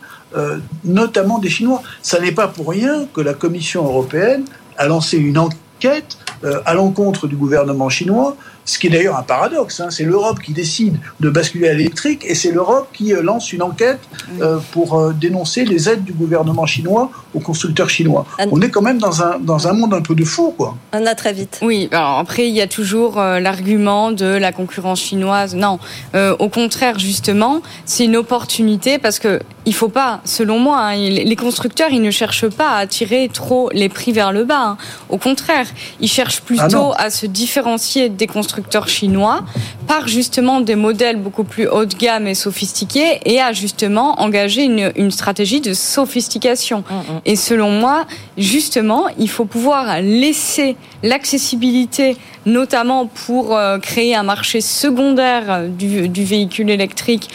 notamment 0.85 1.39
des 1.39 1.49
Chinois. 1.49 1.83
Ça 2.01 2.19
n'est 2.19 2.31
pas 2.31 2.47
pour 2.47 2.69
rien 2.69 3.05
que 3.13 3.19
la 3.19 3.33
Commission 3.33 3.83
européenne 3.85 4.45
a 4.77 4.87
lancé 4.87 5.17
une 5.17 5.37
enquête 5.37 6.17
à 6.65 6.73
l'encontre 6.73 7.27
du 7.27 7.35
gouvernement 7.35 7.89
chinois 7.89 8.37
ce 8.65 8.79
qui 8.79 8.87
est 8.87 8.89
d'ailleurs 8.89 9.17
un 9.17 9.23
paradoxe. 9.23 9.79
Hein. 9.79 9.89
C'est 9.89 10.03
l'Europe 10.03 10.39
qui 10.41 10.53
décide 10.53 10.97
de 11.19 11.29
basculer 11.29 11.69
à 11.69 11.73
l'électrique 11.73 12.23
et 12.25 12.35
c'est 12.35 12.51
l'Europe 12.51 12.89
qui 12.93 13.13
euh, 13.13 13.21
lance 13.21 13.53
une 13.53 13.61
enquête 13.61 13.99
euh, 14.41 14.59
pour 14.71 14.99
euh, 14.99 15.13
dénoncer 15.13 15.65
les 15.65 15.89
aides 15.89 16.03
du 16.03 16.13
gouvernement 16.13 16.65
chinois 16.65 17.11
aux 17.33 17.39
constructeurs 17.39 17.89
chinois. 17.89 18.25
On 18.51 18.61
est 18.61 18.69
quand 18.69 18.81
même 18.81 18.97
dans 18.97 19.21
un, 19.21 19.39
dans 19.39 19.67
un 19.67 19.73
monde 19.73 19.93
un 19.93 20.01
peu 20.01 20.15
de 20.15 20.23
fou, 20.23 20.53
quoi. 20.57 20.75
Anna, 20.91 21.15
très 21.15 21.33
vite. 21.33 21.59
Oui, 21.61 21.89
alors 21.91 22.19
après, 22.19 22.47
il 22.47 22.53
y 22.53 22.61
a 22.61 22.67
toujours 22.67 23.15
l'argument 23.17 24.11
de 24.11 24.25
la 24.25 24.51
concurrence 24.51 25.01
chinoise. 25.01 25.55
Non, 25.55 25.79
au 26.13 26.49
contraire, 26.49 26.99
justement, 26.99 27.61
c'est 27.85 28.05
une 28.05 28.17
opportunité 28.17 28.97
parce 28.97 29.19
que 29.19 29.39
il 29.65 29.75
faut 29.75 29.89
pas, 29.89 30.21
selon 30.25 30.57
moi, 30.57 30.79
hein, 30.79 30.95
les 30.95 31.35
constructeurs, 31.35 31.89
ils 31.91 32.01
ne 32.01 32.11
cherchent 32.11 32.47
pas 32.47 32.77
à 32.77 32.87
tirer 32.87 33.29
trop 33.31 33.69
les 33.73 33.89
prix 33.89 34.11
vers 34.11 34.31
le 34.31 34.43
bas. 34.43 34.61
Hein. 34.61 34.77
Au 35.09 35.17
contraire, 35.17 35.67
ils 35.99 36.07
cherchent 36.07 36.41
plutôt 36.41 36.93
ah 36.95 37.03
à 37.03 37.09
se 37.09 37.25
différencier 37.25 38.09
des 38.09 38.27
constructeurs 38.27 38.87
chinois 38.87 39.43
par 39.87 40.07
justement 40.07 40.61
des 40.61 40.75
modèles 40.75 41.17
beaucoup 41.17 41.43
plus 41.43 41.67
haut 41.67 41.85
de 41.85 41.93
gamme 41.93 42.27
et 42.27 42.35
sophistiqués 42.35 43.19
et 43.25 43.39
à 43.39 43.53
justement 43.53 44.19
engager 44.21 44.63
une, 44.63 44.91
une 44.95 45.11
stratégie 45.11 45.61
de 45.61 45.73
sophistication. 45.73 46.83
Mm, 46.89 46.95
mm. 46.95 47.20
Et 47.25 47.35
selon 47.35 47.71
moi, 47.71 48.05
justement, 48.37 49.05
il 49.17 49.29
faut 49.29 49.45
pouvoir 49.45 50.01
laisser 50.01 50.75
l'accessibilité, 51.03 52.17
notamment 52.45 53.05
pour 53.05 53.55
euh, 53.55 53.77
créer 53.77 54.15
un 54.15 54.23
marché 54.23 54.61
secondaire 54.61 55.67
du, 55.67 56.09
du 56.09 56.23
véhicule 56.23 56.69
électrique 56.69 57.29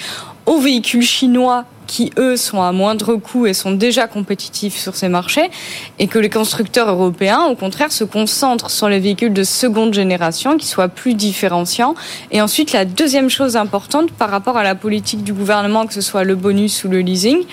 aux 0.46 0.58
véhicules 0.58 1.02
chinois 1.02 1.64
qui, 1.86 2.12
eux, 2.18 2.36
sont 2.36 2.62
à 2.62 2.72
moindre 2.72 3.16
coût 3.16 3.46
et 3.46 3.54
sont 3.54 3.72
déjà 3.72 4.06
compétitifs 4.06 4.76
sur 4.76 4.96
ces 4.96 5.08
marchés, 5.08 5.50
et 5.98 6.06
que 6.06 6.18
les 6.18 6.30
constructeurs 6.30 6.88
européens, 6.88 7.44
au 7.44 7.54
contraire, 7.54 7.92
se 7.92 8.04
concentrent 8.04 8.70
sur 8.70 8.88
les 8.88 8.98
véhicules 8.98 9.32
de 9.32 9.44
seconde 9.44 9.94
génération, 9.94 10.56
qui 10.56 10.66
soient 10.66 10.88
plus 10.88 11.14
différenciants. 11.14 11.94
Et 12.32 12.40
ensuite, 12.40 12.72
la 12.72 12.84
deuxième 12.84 13.30
chose 13.30 13.56
importante 13.56 14.10
par 14.10 14.30
rapport 14.30 14.56
à 14.56 14.62
la 14.62 14.74
politique 14.74 15.22
du 15.22 15.32
gouvernement, 15.32 15.86
que 15.86 15.94
ce 15.94 16.00
soit 16.00 16.24
le 16.24 16.34
bonus 16.34 16.84
ou 16.84 16.88
le 16.88 17.00
leasing, 17.00 17.44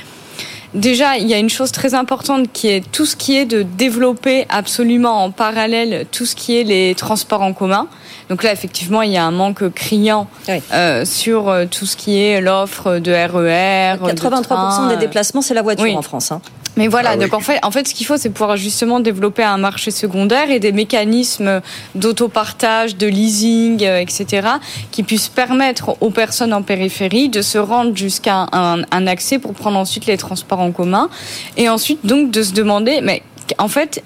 Déjà, 0.74 1.18
il 1.18 1.28
y 1.28 1.34
a 1.34 1.38
une 1.38 1.50
chose 1.50 1.72
très 1.72 1.94
importante 1.94 2.52
qui 2.52 2.68
est 2.68 2.84
tout 2.92 3.06
ce 3.06 3.16
qui 3.16 3.38
est 3.38 3.46
de 3.46 3.62
développer 3.62 4.46
absolument 4.50 5.24
en 5.24 5.32
parallèle 5.32 6.08
tout 6.12 6.26
ce 6.26 6.36
qui 6.36 6.60
est 6.60 6.64
les 6.64 6.96
transports 6.96 7.42
en 7.42 7.54
commun. 7.54 7.88
Donc 8.30 8.44
là, 8.44 8.52
effectivement, 8.52 9.02
il 9.02 9.12
y 9.12 9.18
a 9.18 9.26
un 9.26 9.32
manque 9.32 9.70
criant 9.74 10.28
euh, 10.72 11.06
sur 11.06 11.50
euh, 11.50 11.66
tout 11.70 11.86
ce 11.86 11.96
qui 11.96 12.20
est 12.20 12.42
l'offre 12.42 12.98
de 12.98 13.12
RER. 13.12 13.98
83% 14.02 14.90
des 14.90 14.98
déplacements, 14.98 15.42
c'est 15.42 15.54
la 15.54 15.62
voiture 15.62 15.96
en 15.98 16.02
France. 16.02 16.32
Hein. 16.32 16.42
Mais 16.76 16.88
voilà, 16.88 17.12
Ah 17.12 17.18
donc 17.18 17.34
en 17.34 17.40
fait, 17.40 17.60
en 17.64 17.72
fait, 17.72 17.88
ce 17.88 17.94
qu'il 17.94 18.06
faut, 18.06 18.18
c'est 18.18 18.30
pouvoir 18.30 18.58
justement 18.58 19.00
développer 19.00 19.44
un 19.44 19.58
marché 19.58 19.92
secondaire 19.92 20.50
et 20.50 20.60
des 20.60 20.72
mécanismes 20.72 21.62
d'autopartage, 21.94 22.98
de 22.98 23.08
leasing, 23.08 23.84
euh, 23.84 24.00
etc., 24.00 24.48
qui 24.92 25.04
puissent 25.04 25.30
permettre 25.30 25.96
aux 26.02 26.10
personnes 26.10 26.54
en 26.54 26.64
périphérie 26.64 27.30
de 27.30 27.42
se 27.42 27.58
rendre 27.58 27.96
jusqu'à 27.96 28.48
un, 28.52 28.82
un 28.90 29.08
accès 29.08 29.38
pour 29.38 29.54
prendre 29.54 29.78
ensuite 29.78 30.08
les 30.08 30.18
transports 30.18 30.60
en 30.60 30.72
commun, 30.72 31.10
et 31.58 31.70
ensuite 31.70 32.06
donc 32.06 32.32
de 32.32 32.42
se 32.42 32.54
demander, 32.54 33.02
mais 33.02 33.22
en 33.58 33.68
fait, 33.68 34.04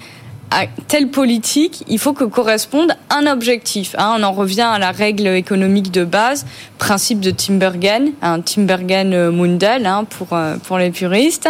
à 0.50 0.66
telle 0.86 1.08
politique, 1.08 1.84
il 1.88 1.98
faut 1.98 2.12
que 2.12 2.24
corresponde 2.24 2.92
un 3.10 3.26
objectif. 3.26 3.94
Hein. 3.98 4.16
on 4.18 4.22
en 4.22 4.32
revient 4.32 4.62
à 4.62 4.78
la 4.78 4.92
règle 4.92 5.26
économique 5.28 5.90
de 5.90 6.04
base, 6.04 6.46
principe 6.78 7.20
de 7.20 7.30
Timbergen, 7.30 8.12
Timbergen 8.44 9.30
Mundell 9.30 9.86
hein, 9.86 10.04
pour 10.04 10.32
euh, 10.32 10.56
pour 10.56 10.78
les 10.78 10.90
puristes, 10.90 11.48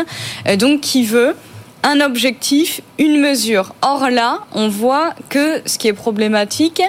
euh, 0.49 0.57
donc 0.57 0.81
qui 0.81 1.05
veut 1.05 1.35
un 1.85 2.01
objectif, 2.01 2.81
une 2.99 3.21
mesure. 3.21 3.75
Or 3.83 4.11
là, 4.11 4.41
on 4.53 4.69
voit 4.69 5.15
que 5.29 5.63
ce 5.65 5.79
qui 5.79 5.89
est 5.89 5.93
problématique, 5.93 6.83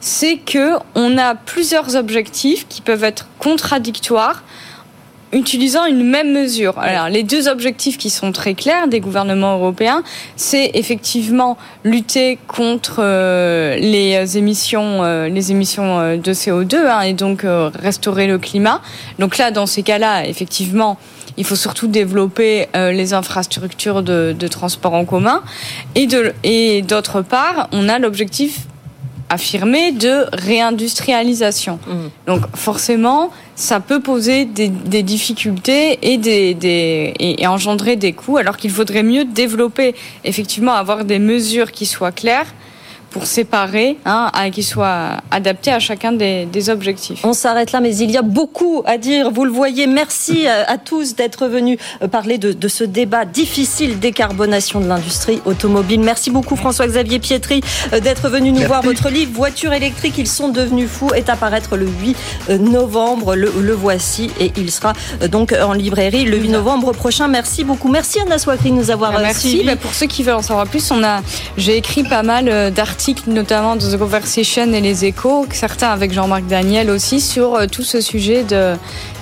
c'est 0.00 0.38
que 0.38 0.76
on 0.94 1.18
a 1.18 1.34
plusieurs 1.34 1.94
objectifs 1.94 2.66
qui 2.68 2.80
peuvent 2.80 3.04
être 3.04 3.28
contradictoires 3.38 4.42
utilisant 5.32 5.84
une 5.84 6.04
même 6.04 6.32
mesure. 6.32 6.78
Alors, 6.78 7.08
les 7.08 7.22
deux 7.22 7.48
objectifs 7.48 7.98
qui 7.98 8.10
sont 8.10 8.32
très 8.32 8.54
clairs 8.54 8.88
des 8.88 9.00
gouvernements 9.00 9.56
européens, 9.56 10.02
c'est 10.36 10.70
effectivement 10.74 11.56
lutter 11.84 12.38
contre 12.48 12.96
euh, 12.98 13.76
les 13.76 14.36
émissions, 14.36 15.04
euh, 15.04 15.28
les 15.28 15.50
émissions 15.50 15.98
euh, 15.98 16.16
de 16.16 16.32
CO2 16.32 16.76
hein, 16.76 17.00
et 17.02 17.12
donc 17.12 17.44
euh, 17.44 17.70
restaurer 17.74 18.26
le 18.26 18.38
climat. 18.38 18.80
Donc 19.18 19.38
là, 19.38 19.50
dans 19.50 19.66
ces 19.66 19.82
cas-là, 19.82 20.26
effectivement, 20.26 20.98
il 21.36 21.44
faut 21.44 21.56
surtout 21.56 21.86
développer 21.86 22.66
les 22.74 23.14
infrastructures 23.14 24.02
de, 24.02 24.34
de 24.38 24.48
transport 24.48 24.92
en 24.92 25.04
commun. 25.04 25.42
Et 25.94 26.06
de 26.06 26.34
et 26.42 26.82
d'autre 26.82 27.22
part, 27.22 27.68
on 27.72 27.88
a 27.88 27.98
l'objectif 27.98 28.66
affirmé 29.30 29.92
de 29.92 30.26
réindustrialisation. 30.32 31.78
Donc 32.26 32.42
forcément, 32.54 33.30
ça 33.54 33.80
peut 33.80 34.00
poser 34.00 34.44
des, 34.44 34.68
des 34.68 35.02
difficultés 35.02 35.98
et, 36.02 36.18
des, 36.18 36.54
des, 36.54 37.14
et, 37.18 37.42
et 37.42 37.46
engendrer 37.46 37.96
des 37.96 38.12
coûts, 38.12 38.36
alors 38.36 38.56
qu'il 38.56 38.70
faudrait 38.70 39.04
mieux 39.04 39.24
développer, 39.24 39.94
effectivement, 40.24 40.72
avoir 40.72 41.04
des 41.04 41.18
mesures 41.18 41.70
qui 41.72 41.86
soient 41.86 42.12
claires 42.12 42.52
pour 43.10 43.26
séparer, 43.26 43.98
hein, 44.06 44.30
à- 44.32 44.50
qui 44.50 44.62
soient 44.62 45.18
adaptées 45.30 45.72
à 45.72 45.78
chacun 45.80 46.12
des, 46.12 46.46
des 46.46 46.70
objectifs. 46.70 47.20
On 47.24 47.32
s'arrête 47.32 47.72
là, 47.72 47.80
mais 47.80 47.94
il 47.96 48.10
y 48.10 48.16
a 48.16 48.22
beaucoup 48.22 48.82
à 48.86 48.98
dire. 48.98 49.30
Vous 49.30 49.44
le 49.44 49.50
voyez. 49.50 49.86
Merci 49.86 50.46
à, 50.46 50.70
à 50.70 50.78
tous 50.78 51.14
d'être 51.16 51.46
venus 51.48 51.78
euh, 52.02 52.08
parler 52.08 52.38
de, 52.38 52.52
de 52.52 52.68
ce 52.68 52.84
débat 52.84 53.24
difficile 53.24 53.98
décarbonation 53.98 54.80
de 54.80 54.86
l'industrie 54.86 55.40
automobile. 55.44 56.00
Merci 56.00 56.30
beaucoup 56.30 56.56
François-Xavier 56.56 57.18
Pietri 57.18 57.60
euh, 57.92 58.00
d'être 58.00 58.28
venu 58.28 58.48
nous 58.50 58.54
Merci. 58.56 58.66
voir. 58.68 58.82
Votre 58.82 59.08
livre 59.10 59.32
Voitures 59.34 59.72
électriques, 59.72 60.18
ils 60.18 60.26
sont 60.28 60.48
devenus 60.48 60.88
fous 60.90 61.12
est 61.14 61.28
à 61.28 61.36
paraître 61.36 61.76
le 61.76 61.86
8 61.86 62.16
euh, 62.50 62.58
novembre. 62.58 63.34
Le, 63.36 63.52
le 63.60 63.72
voici 63.72 64.30
et 64.40 64.52
il 64.56 64.70
sera 64.70 64.92
euh, 65.22 65.28
donc 65.28 65.52
en 65.52 65.72
librairie 65.72 66.24
le 66.24 66.36
8 66.36 66.48
novembre 66.50 66.92
prochain. 66.92 67.28
Merci 67.28 67.64
beaucoup. 67.64 67.88
Merci 67.88 68.20
Anna 68.20 68.38
Swakri 68.38 68.70
de 68.70 68.76
nous 68.76 68.90
avoir 68.90 69.16
euh, 69.16 69.20
Merci. 69.22 69.50
suivis. 69.50 69.64
Bah, 69.66 69.76
pour 69.76 69.94
ceux 69.94 70.06
qui 70.06 70.22
veulent 70.22 70.34
en 70.34 70.42
savoir 70.42 70.66
plus, 70.66 70.90
on 70.90 71.02
a, 71.02 71.22
j'ai 71.56 71.76
écrit 71.76 72.04
pas 72.04 72.22
mal 72.22 72.48
euh, 72.48 72.70
notamment 73.26 73.76
dans 73.76 73.88
The 73.90 73.96
Conversation 73.96 74.72
et 74.72 74.80
les 74.80 75.04
Échos, 75.06 75.46
certains 75.52 75.88
avec 75.88 76.12
Jean-Marc 76.12 76.46
Daniel 76.46 76.90
aussi, 76.90 77.20
sur 77.20 77.54
euh, 77.54 77.66
tout 77.66 77.82
ce 77.82 78.00
sujet 78.00 78.44
de, 78.44 78.74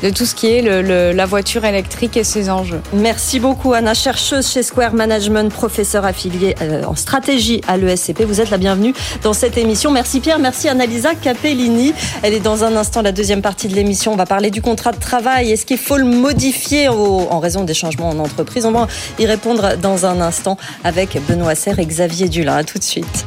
de 0.02 0.10
tout 0.10 0.26
ce 0.26 0.34
qui 0.34 0.48
est 0.48 0.62
la 0.62 1.26
voiture 1.26 1.64
électrique 1.64 2.16
et 2.16 2.24
ses 2.24 2.50
enjeux. 2.50 2.80
Merci 2.92 3.38
beaucoup 3.38 3.74
Anna, 3.74 3.94
chercheuse 3.94 4.48
chez 4.48 4.62
Square 4.62 4.94
Management, 4.94 5.52
professeur 5.52 6.04
affilié 6.04 6.56
euh, 6.60 6.82
en 6.84 6.96
stratégie 6.96 7.60
à 7.68 7.76
l'ESCP. 7.76 8.22
Vous 8.22 8.40
êtes 8.40 8.50
la 8.50 8.58
bienvenue 8.58 8.94
dans 9.22 9.32
cette 9.32 9.56
émission. 9.56 9.92
Merci 9.92 10.20
Pierre, 10.20 10.40
merci 10.40 10.68
Annalisa 10.68 11.14
Capellini. 11.14 11.92
Elle 12.22 12.34
est 12.34 12.40
dans 12.40 12.64
un 12.64 12.74
instant 12.74 13.02
la 13.02 13.12
deuxième 13.12 13.42
partie 13.42 13.68
de 13.68 13.74
l'émission. 13.74 14.12
On 14.12 14.16
va 14.16 14.26
parler 14.26 14.50
du 14.50 14.60
contrat 14.60 14.90
de 14.90 14.98
travail. 14.98 15.52
Est-ce 15.52 15.64
qu'il 15.64 15.78
faut 15.78 15.98
le 15.98 16.04
modifier 16.04 16.88
en 16.88 17.38
raison 17.38 17.62
des 17.62 17.74
changements 17.74 18.08
en 18.08 18.18
entreprise? 18.18 18.66
On 18.66 18.72
va 18.72 18.88
y 19.20 19.26
répondre 19.26 19.76
dans 19.80 20.04
un 20.04 20.20
instant 20.20 20.56
avec 20.82 21.16
Benoît 21.28 21.54
Serre 21.54 21.78
et 21.78 21.86
Xavier 21.86 22.28
Dulin. 22.28 22.56
À 22.56 22.64
tout 22.64 22.78
de 22.78 22.84
suite. 22.84 23.26